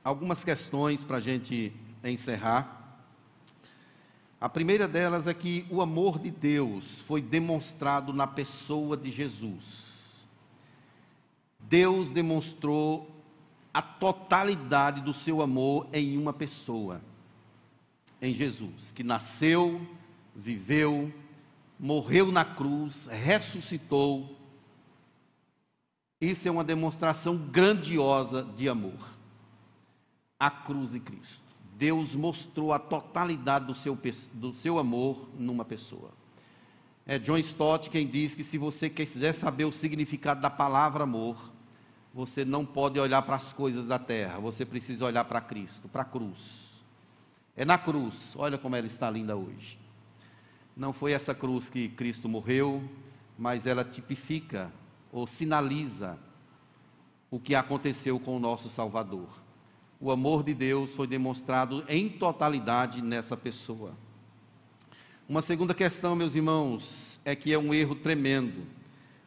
Algumas 0.03 0.43
questões 0.43 1.03
para 1.03 1.17
a 1.17 1.19
gente 1.19 1.73
encerrar. 2.03 2.77
A 4.39 4.47
primeira 4.47 4.87
delas 4.87 5.25
é 5.25 5.33
que 5.33 5.65
o 5.69 5.81
amor 5.81 6.19
de 6.19 6.29
Deus 6.29 6.99
foi 7.01 7.21
demonstrado 7.21 8.13
na 8.13 8.27
pessoa 8.27 8.95
de 8.95 9.09
Jesus. 9.09 10.25
Deus 11.59 12.11
demonstrou 12.11 13.09
a 13.73 13.81
totalidade 13.81 15.01
do 15.01 15.13
seu 15.13 15.41
amor 15.41 15.87
em 15.91 16.17
uma 16.17 16.33
pessoa, 16.33 17.01
em 18.21 18.33
Jesus, 18.33 18.91
que 18.91 19.03
nasceu, 19.03 19.81
viveu, 20.35 21.11
morreu 21.79 22.31
na 22.31 22.45
cruz, 22.45 23.07
ressuscitou. 23.07 24.35
Isso 26.21 26.47
é 26.47 26.51
uma 26.51 26.63
demonstração 26.63 27.37
grandiosa 27.37 28.43
de 28.43 28.69
amor. 28.69 29.15
A 30.39 30.49
cruz 30.49 30.91
de 30.91 30.99
Cristo. 30.99 31.46
Deus 31.77 32.15
mostrou 32.15 32.73
a 32.73 32.79
totalidade 32.79 33.65
do 33.65 33.75
seu, 33.75 33.95
do 34.33 34.51
seu 34.51 34.79
amor 34.79 35.29
numa 35.37 35.63
pessoa. 35.63 36.09
É 37.05 37.19
John 37.19 37.37
Stott 37.37 37.91
quem 37.91 38.07
diz 38.07 38.33
que 38.33 38.43
se 38.43 38.57
você 38.57 38.89
quiser 38.89 39.33
saber 39.33 39.65
o 39.65 39.71
significado 39.71 40.41
da 40.41 40.49
palavra 40.49 41.03
amor, 41.03 41.37
você 42.11 42.43
não 42.43 42.65
pode 42.65 42.99
olhar 42.99 43.21
para 43.21 43.35
as 43.35 43.53
coisas 43.53 43.85
da 43.85 43.99
terra, 43.99 44.39
você 44.39 44.65
precisa 44.65 45.05
olhar 45.05 45.23
para 45.25 45.39
Cristo, 45.39 45.87
para 45.87 46.01
a 46.01 46.05
cruz. 46.05 46.67
É 47.55 47.63
na 47.63 47.77
cruz, 47.77 48.33
olha 48.35 48.57
como 48.57 48.75
ela 48.75 48.87
está 48.87 49.07
linda 49.11 49.37
hoje. 49.37 49.77
Não 50.75 50.91
foi 50.91 51.11
essa 51.11 51.35
cruz 51.35 51.69
que 51.69 51.89
Cristo 51.89 52.27
morreu, 52.27 52.83
mas 53.37 53.67
ela 53.67 53.83
tipifica 53.83 54.71
ou 55.11 55.27
sinaliza 55.27 56.17
o 57.29 57.39
que 57.39 57.53
aconteceu 57.53 58.19
com 58.19 58.35
o 58.35 58.39
nosso 58.39 58.67
Salvador 58.67 59.46
o 59.99 60.11
amor 60.11 60.43
de 60.43 60.53
Deus 60.53 60.91
foi 60.91 61.07
demonstrado 61.07 61.83
em 61.87 62.07
totalidade 62.07 63.01
nessa 63.01 63.35
pessoa. 63.35 63.93
Uma 65.27 65.41
segunda 65.41 65.73
questão, 65.73 66.15
meus 66.15 66.35
irmãos, 66.35 67.19
é 67.25 67.35
que 67.35 67.51
é 67.51 67.57
um 67.57 67.73
erro 67.73 67.95
tremendo 67.95 68.65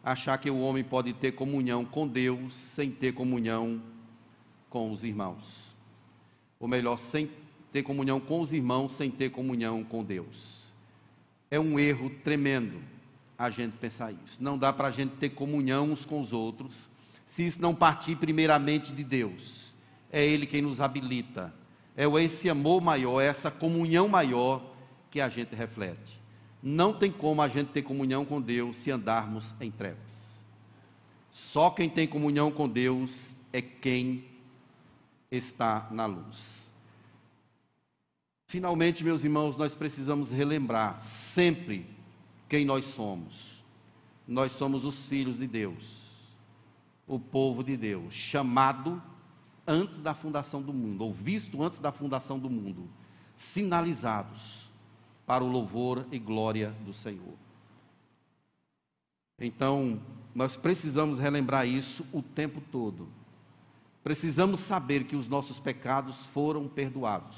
achar 0.02 0.38
que 0.38 0.48
o 0.48 0.60
homem 0.60 0.82
pode 0.82 1.12
ter 1.12 1.32
comunhão 1.32 1.84
com 1.84 2.06
Deus 2.06 2.54
sem 2.54 2.90
ter 2.90 3.12
comunhão 3.12 3.82
com 4.70 4.92
os 4.92 5.02
irmãos. 5.02 5.74
Ou 6.58 6.68
melhor, 6.68 6.98
sem 6.98 7.28
ter 7.72 7.82
comunhão 7.82 8.20
com 8.20 8.40
os 8.40 8.52
irmãos 8.52 8.92
sem 8.92 9.10
ter 9.10 9.30
comunhão 9.30 9.84
com 9.84 10.04
Deus. 10.04 10.70
É 11.50 11.58
um 11.58 11.78
erro 11.78 12.10
tremendo 12.22 12.80
a 13.36 13.50
gente 13.50 13.76
pensar 13.76 14.12
isso. 14.12 14.42
Não 14.42 14.56
dá 14.56 14.72
para 14.72 14.88
a 14.88 14.90
gente 14.90 15.16
ter 15.16 15.30
comunhão 15.30 15.90
uns 15.90 16.04
com 16.04 16.20
os 16.20 16.32
outros 16.32 16.88
se 17.26 17.46
isso 17.46 17.60
não 17.60 17.74
partir 17.74 18.16
primeiramente 18.16 18.92
de 18.92 19.04
Deus 19.04 19.69
é 20.12 20.24
Ele 20.24 20.46
quem 20.46 20.62
nos 20.62 20.80
habilita. 20.80 21.52
É 21.96 22.04
esse 22.22 22.48
amor 22.48 22.80
maior, 22.80 23.20
é 23.20 23.26
essa 23.26 23.50
comunhão 23.50 24.08
maior 24.08 24.62
que 25.10 25.20
a 25.20 25.28
gente 25.28 25.54
reflete. 25.54 26.20
Não 26.62 26.92
tem 26.92 27.10
como 27.10 27.42
a 27.42 27.48
gente 27.48 27.68
ter 27.68 27.82
comunhão 27.82 28.24
com 28.24 28.40
Deus 28.40 28.76
se 28.76 28.90
andarmos 28.90 29.54
em 29.60 29.70
trevas. 29.70 30.42
Só 31.30 31.70
quem 31.70 31.88
tem 31.88 32.06
comunhão 32.06 32.50
com 32.50 32.68
Deus 32.68 33.34
é 33.52 33.62
quem 33.62 34.24
está 35.30 35.88
na 35.90 36.06
luz. 36.06 36.68
Finalmente, 38.46 39.04
meus 39.04 39.22
irmãos, 39.22 39.56
nós 39.56 39.74
precisamos 39.74 40.30
relembrar 40.30 41.04
sempre 41.04 41.86
quem 42.48 42.64
nós 42.64 42.86
somos. 42.86 43.62
Nós 44.26 44.52
somos 44.52 44.84
os 44.84 45.06
filhos 45.06 45.38
de 45.38 45.46
Deus, 45.46 45.84
o 47.06 47.18
povo 47.18 47.62
de 47.62 47.76
Deus, 47.76 48.12
chamado 48.12 49.02
antes 49.70 50.00
da 50.00 50.12
fundação 50.12 50.60
do 50.60 50.72
mundo, 50.72 51.02
ou 51.02 51.14
visto 51.14 51.62
antes 51.62 51.78
da 51.78 51.92
fundação 51.92 52.38
do 52.38 52.50
mundo, 52.50 52.88
sinalizados 53.36 54.68
para 55.24 55.44
o 55.44 55.48
louvor 55.48 56.04
e 56.10 56.18
glória 56.18 56.74
do 56.84 56.92
Senhor. 56.92 57.34
Então, 59.38 60.00
nós 60.34 60.56
precisamos 60.56 61.18
relembrar 61.18 61.66
isso 61.66 62.04
o 62.12 62.20
tempo 62.20 62.60
todo. 62.72 63.08
Precisamos 64.02 64.60
saber 64.60 65.04
que 65.04 65.14
os 65.14 65.28
nossos 65.28 65.60
pecados 65.60 66.26
foram 66.26 66.66
perdoados. 66.66 67.36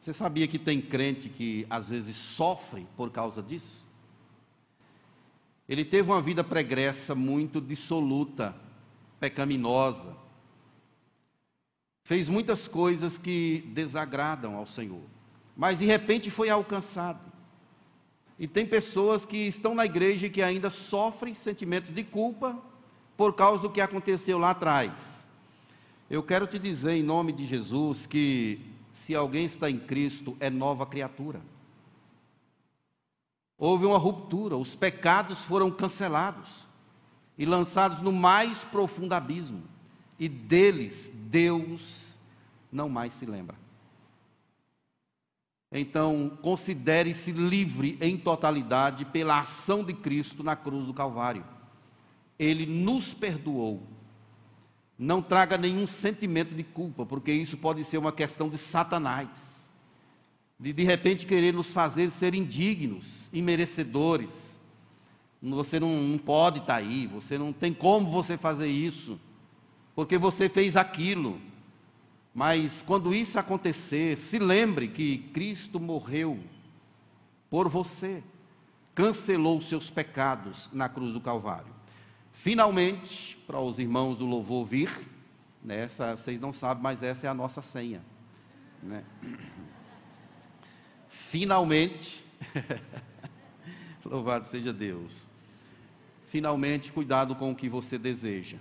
Você 0.00 0.14
sabia 0.14 0.46
que 0.46 0.58
tem 0.58 0.80
crente 0.80 1.28
que 1.28 1.66
às 1.68 1.88
vezes 1.88 2.16
sofre 2.16 2.86
por 2.96 3.10
causa 3.10 3.42
disso? 3.42 3.84
Ele 5.68 5.84
teve 5.84 6.10
uma 6.10 6.22
vida 6.22 6.42
pregressa 6.42 7.14
muito 7.14 7.60
dissoluta, 7.60 8.54
pecaminosa. 9.20 10.16
Fez 12.04 12.28
muitas 12.28 12.66
coisas 12.66 13.18
que 13.18 13.62
desagradam 13.72 14.56
ao 14.56 14.66
Senhor, 14.66 15.04
mas 15.56 15.78
de 15.78 15.84
repente 15.84 16.30
foi 16.30 16.48
alcançado. 16.48 17.20
E 18.38 18.48
tem 18.48 18.66
pessoas 18.66 19.26
que 19.26 19.36
estão 19.36 19.74
na 19.74 19.84
igreja 19.84 20.26
e 20.26 20.30
que 20.30 20.42
ainda 20.42 20.70
sofrem 20.70 21.34
sentimentos 21.34 21.94
de 21.94 22.02
culpa 22.02 22.58
por 23.16 23.34
causa 23.34 23.62
do 23.62 23.70
que 23.70 23.82
aconteceu 23.82 24.38
lá 24.38 24.50
atrás. 24.50 24.92
Eu 26.08 26.22
quero 26.22 26.46
te 26.46 26.58
dizer 26.58 26.92
em 26.92 27.02
nome 27.02 27.32
de 27.32 27.46
Jesus 27.46 28.06
que 28.06 28.58
se 28.92 29.14
alguém 29.14 29.44
está 29.44 29.70
em 29.70 29.78
Cristo 29.78 30.36
é 30.40 30.48
nova 30.48 30.86
criatura. 30.86 31.40
Houve 33.58 33.84
uma 33.84 33.98
ruptura, 33.98 34.56
os 34.56 34.74
pecados 34.74 35.44
foram 35.44 35.70
cancelados 35.70 36.69
e 37.40 37.46
lançados 37.46 38.02
no 38.02 38.12
mais 38.12 38.64
profundo 38.64 39.14
abismo, 39.14 39.62
e 40.18 40.28
deles 40.28 41.10
Deus 41.14 42.14
não 42.70 42.86
mais 42.90 43.14
se 43.14 43.24
lembra. 43.24 43.56
Então, 45.72 46.36
considere-se 46.42 47.32
livre 47.32 47.96
em 47.98 48.18
totalidade 48.18 49.06
pela 49.06 49.40
ação 49.40 49.82
de 49.82 49.94
Cristo 49.94 50.44
na 50.44 50.54
cruz 50.54 50.84
do 50.84 50.92
Calvário. 50.92 51.42
Ele 52.38 52.66
nos 52.66 53.14
perdoou. 53.14 53.82
Não 54.98 55.22
traga 55.22 55.56
nenhum 55.56 55.86
sentimento 55.86 56.54
de 56.54 56.62
culpa, 56.62 57.06
porque 57.06 57.32
isso 57.32 57.56
pode 57.56 57.82
ser 57.86 57.96
uma 57.96 58.12
questão 58.12 58.50
de 58.50 58.58
Satanás. 58.58 59.66
De 60.58 60.74
de 60.74 60.84
repente 60.84 61.24
querer 61.24 61.54
nos 61.54 61.72
fazer 61.72 62.10
ser 62.10 62.34
indignos, 62.34 63.06
imerecedores 63.32 64.49
você 65.42 65.80
não, 65.80 66.00
não 66.00 66.18
pode 66.18 66.58
estar 66.58 66.74
tá 66.74 66.78
aí, 66.78 67.06
você 67.06 67.38
não 67.38 67.52
tem 67.52 67.72
como 67.72 68.10
você 68.10 68.36
fazer 68.36 68.68
isso, 68.68 69.18
porque 69.94 70.18
você 70.18 70.48
fez 70.48 70.76
aquilo. 70.76 71.40
Mas 72.34 72.82
quando 72.82 73.14
isso 73.14 73.38
acontecer, 73.38 74.18
se 74.18 74.38
lembre 74.38 74.88
que 74.88 75.18
Cristo 75.32 75.80
morreu 75.80 76.38
por 77.48 77.68
você, 77.68 78.22
cancelou 78.94 79.58
os 79.58 79.68
seus 79.68 79.90
pecados 79.90 80.68
na 80.72 80.88
cruz 80.88 81.12
do 81.12 81.20
Calvário. 81.20 81.72
Finalmente, 82.32 83.36
para 83.46 83.58
os 83.58 83.78
irmãos 83.78 84.18
do 84.18 84.26
louvor 84.26 84.64
vir, 84.64 84.90
nessa, 85.62 86.16
vocês 86.16 86.40
não 86.40 86.52
sabem, 86.52 86.82
mas 86.82 87.02
essa 87.02 87.26
é 87.26 87.30
a 87.30 87.34
nossa 87.34 87.62
senha. 87.62 88.02
Né? 88.82 89.04
Finalmente, 91.08 92.24
louvado 94.04 94.48
seja 94.48 94.72
Deus. 94.72 95.29
Finalmente, 96.30 96.92
cuidado 96.92 97.34
com 97.34 97.50
o 97.50 97.56
que 97.56 97.68
você 97.68 97.98
deseja. 97.98 98.56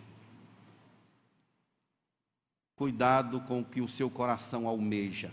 Cuidado 2.75 3.41
com 3.41 3.59
o 3.59 3.63
que 3.63 3.79
o 3.79 3.87
seu 3.87 4.09
coração 4.09 4.67
almeja. 4.67 5.31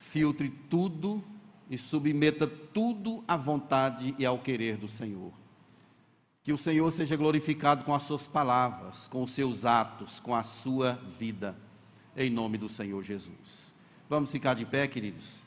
Filtre 0.00 0.48
tudo 0.70 1.22
e 1.68 1.76
submeta 1.76 2.46
tudo 2.46 3.22
à 3.28 3.36
vontade 3.36 4.14
e 4.18 4.24
ao 4.24 4.38
querer 4.38 4.78
do 4.78 4.88
Senhor. 4.88 5.32
Que 6.42 6.52
o 6.52 6.56
Senhor 6.56 6.90
seja 6.90 7.14
glorificado 7.14 7.84
com 7.84 7.94
as 7.94 8.04
suas 8.04 8.26
palavras, 8.26 9.06
com 9.08 9.22
os 9.22 9.32
seus 9.32 9.66
atos, 9.66 10.18
com 10.18 10.34
a 10.34 10.44
sua 10.44 10.94
vida, 11.18 11.54
em 12.16 12.30
nome 12.30 12.56
do 12.56 12.70
Senhor 12.70 13.02
Jesus. 13.02 13.74
Vamos 14.08 14.32
ficar 14.32 14.54
de 14.54 14.64
pé, 14.64 14.88
queridos? 14.88 15.46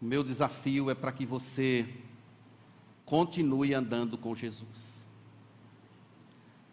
O 0.00 0.04
meu 0.04 0.22
desafio 0.22 0.90
é 0.90 0.94
para 0.94 1.12
que 1.12 1.26
você 1.26 1.88
continue 3.04 3.74
andando 3.74 4.16
com 4.16 4.34
Jesus. 4.34 5.06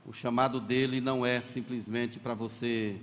O 0.05 0.13
chamado 0.13 0.59
dele 0.59 1.01
não 1.01 1.25
é 1.25 1.41
simplesmente 1.41 2.19
para 2.19 2.35
você 2.35 2.99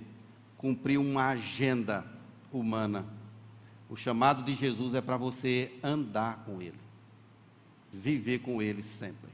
cumprir 0.57 0.99
uma 0.99 1.31
agenda 1.31 2.07
humana. 2.53 3.05
O 3.91 3.97
chamado 3.97 4.45
de 4.45 4.55
Jesus 4.55 4.95
é 4.95 5.01
para 5.01 5.17
você 5.17 5.77
andar 5.83 6.45
com 6.45 6.63
ele, 6.63 6.79
viver 7.93 8.39
com 8.39 8.63
ele 8.63 8.83
sempre. 8.83 9.31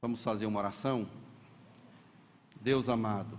Vamos 0.00 0.22
fazer 0.22 0.46
uma 0.46 0.60
oração? 0.60 1.08
Deus 2.60 2.88
amado, 2.88 3.36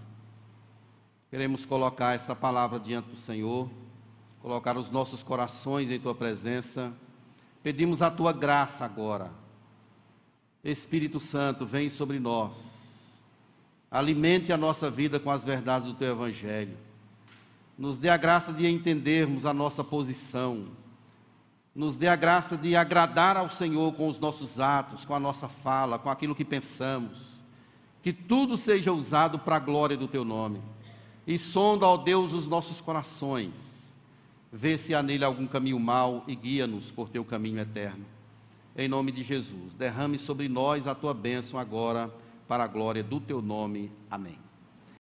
queremos 1.30 1.64
colocar 1.64 2.16
essa 2.16 2.36
palavra 2.36 2.80
diante 2.80 3.10
do 3.10 3.18
Senhor 3.18 3.70
colocar 4.42 4.76
os 4.76 4.90
nossos 4.90 5.22
corações 5.22 5.92
em 5.92 6.00
tua 6.00 6.16
presença. 6.16 6.92
Pedimos 7.62 8.02
a 8.02 8.10
tua 8.10 8.34
graça 8.34 8.84
agora. 8.84 9.32
Espírito 10.64 11.20
Santo, 11.20 11.66
vem 11.66 11.90
sobre 11.90 12.20
nós. 12.20 12.58
Alimente 13.90 14.52
a 14.52 14.58
nossa 14.58 14.90
vida 14.90 15.20
com 15.20 15.30
as 15.30 15.44
verdades 15.44 15.90
do 15.90 15.94
teu 15.94 16.12
evangelho. 16.12 16.78
Nos 17.78 17.98
dê 18.00 18.10
a 18.10 18.18
graça 18.18 18.52
de 18.52 18.68
entendermos 18.68 19.46
a 19.46 19.54
nossa 19.54 19.84
posição. 19.84 20.68
Nos 21.74 21.98
dê 21.98 22.08
a 22.08 22.16
graça 22.16 22.58
de 22.58 22.76
agradar 22.76 23.38
ao 23.38 23.50
Senhor 23.50 23.94
com 23.94 24.08
os 24.08 24.20
nossos 24.20 24.60
atos, 24.60 25.06
com 25.06 25.14
a 25.14 25.20
nossa 25.20 25.48
fala, 25.48 26.00
com 26.00 26.10
aquilo 26.10 26.36
que 26.36 26.46
pensamos. 26.46 27.32
Que 28.02 28.12
tudo 28.12 28.58
seja 28.58 28.92
usado 28.92 29.40
para 29.40 29.58
a 29.58 29.60
glória 29.60 29.96
do 29.96 30.08
teu 30.08 30.26
nome. 30.26 30.62
E 31.26 31.38
sonda, 31.38 31.86
ó 31.86 31.98
Deus, 31.98 32.34
os 32.34 32.48
nossos 32.48 32.82
corações 32.82 33.81
Vê 34.52 34.78
se 34.78 34.94
há 34.94 35.02
nele 35.02 35.24
algum 35.24 35.48
caminho 35.48 35.80
mau 35.80 36.24
e 36.28 36.36
guia-nos 36.36 36.92
por 36.92 37.08
teu 37.08 37.24
caminho 37.24 37.60
eterno. 37.60 38.06
Em 38.76 38.88
nome 38.88 39.12
de 39.12 39.24
Jesus, 39.24 39.74
derrame 39.76 40.20
sobre 40.20 40.50
nós 40.50 40.88
a 40.88 40.96
tua 40.96 41.14
bênção 41.14 41.60
agora, 41.60 42.12
para 42.48 42.66
a 42.66 42.68
glória 42.68 43.04
do 43.04 43.20
teu 43.20 43.42
nome. 43.42 43.90
Amém. 44.10 44.51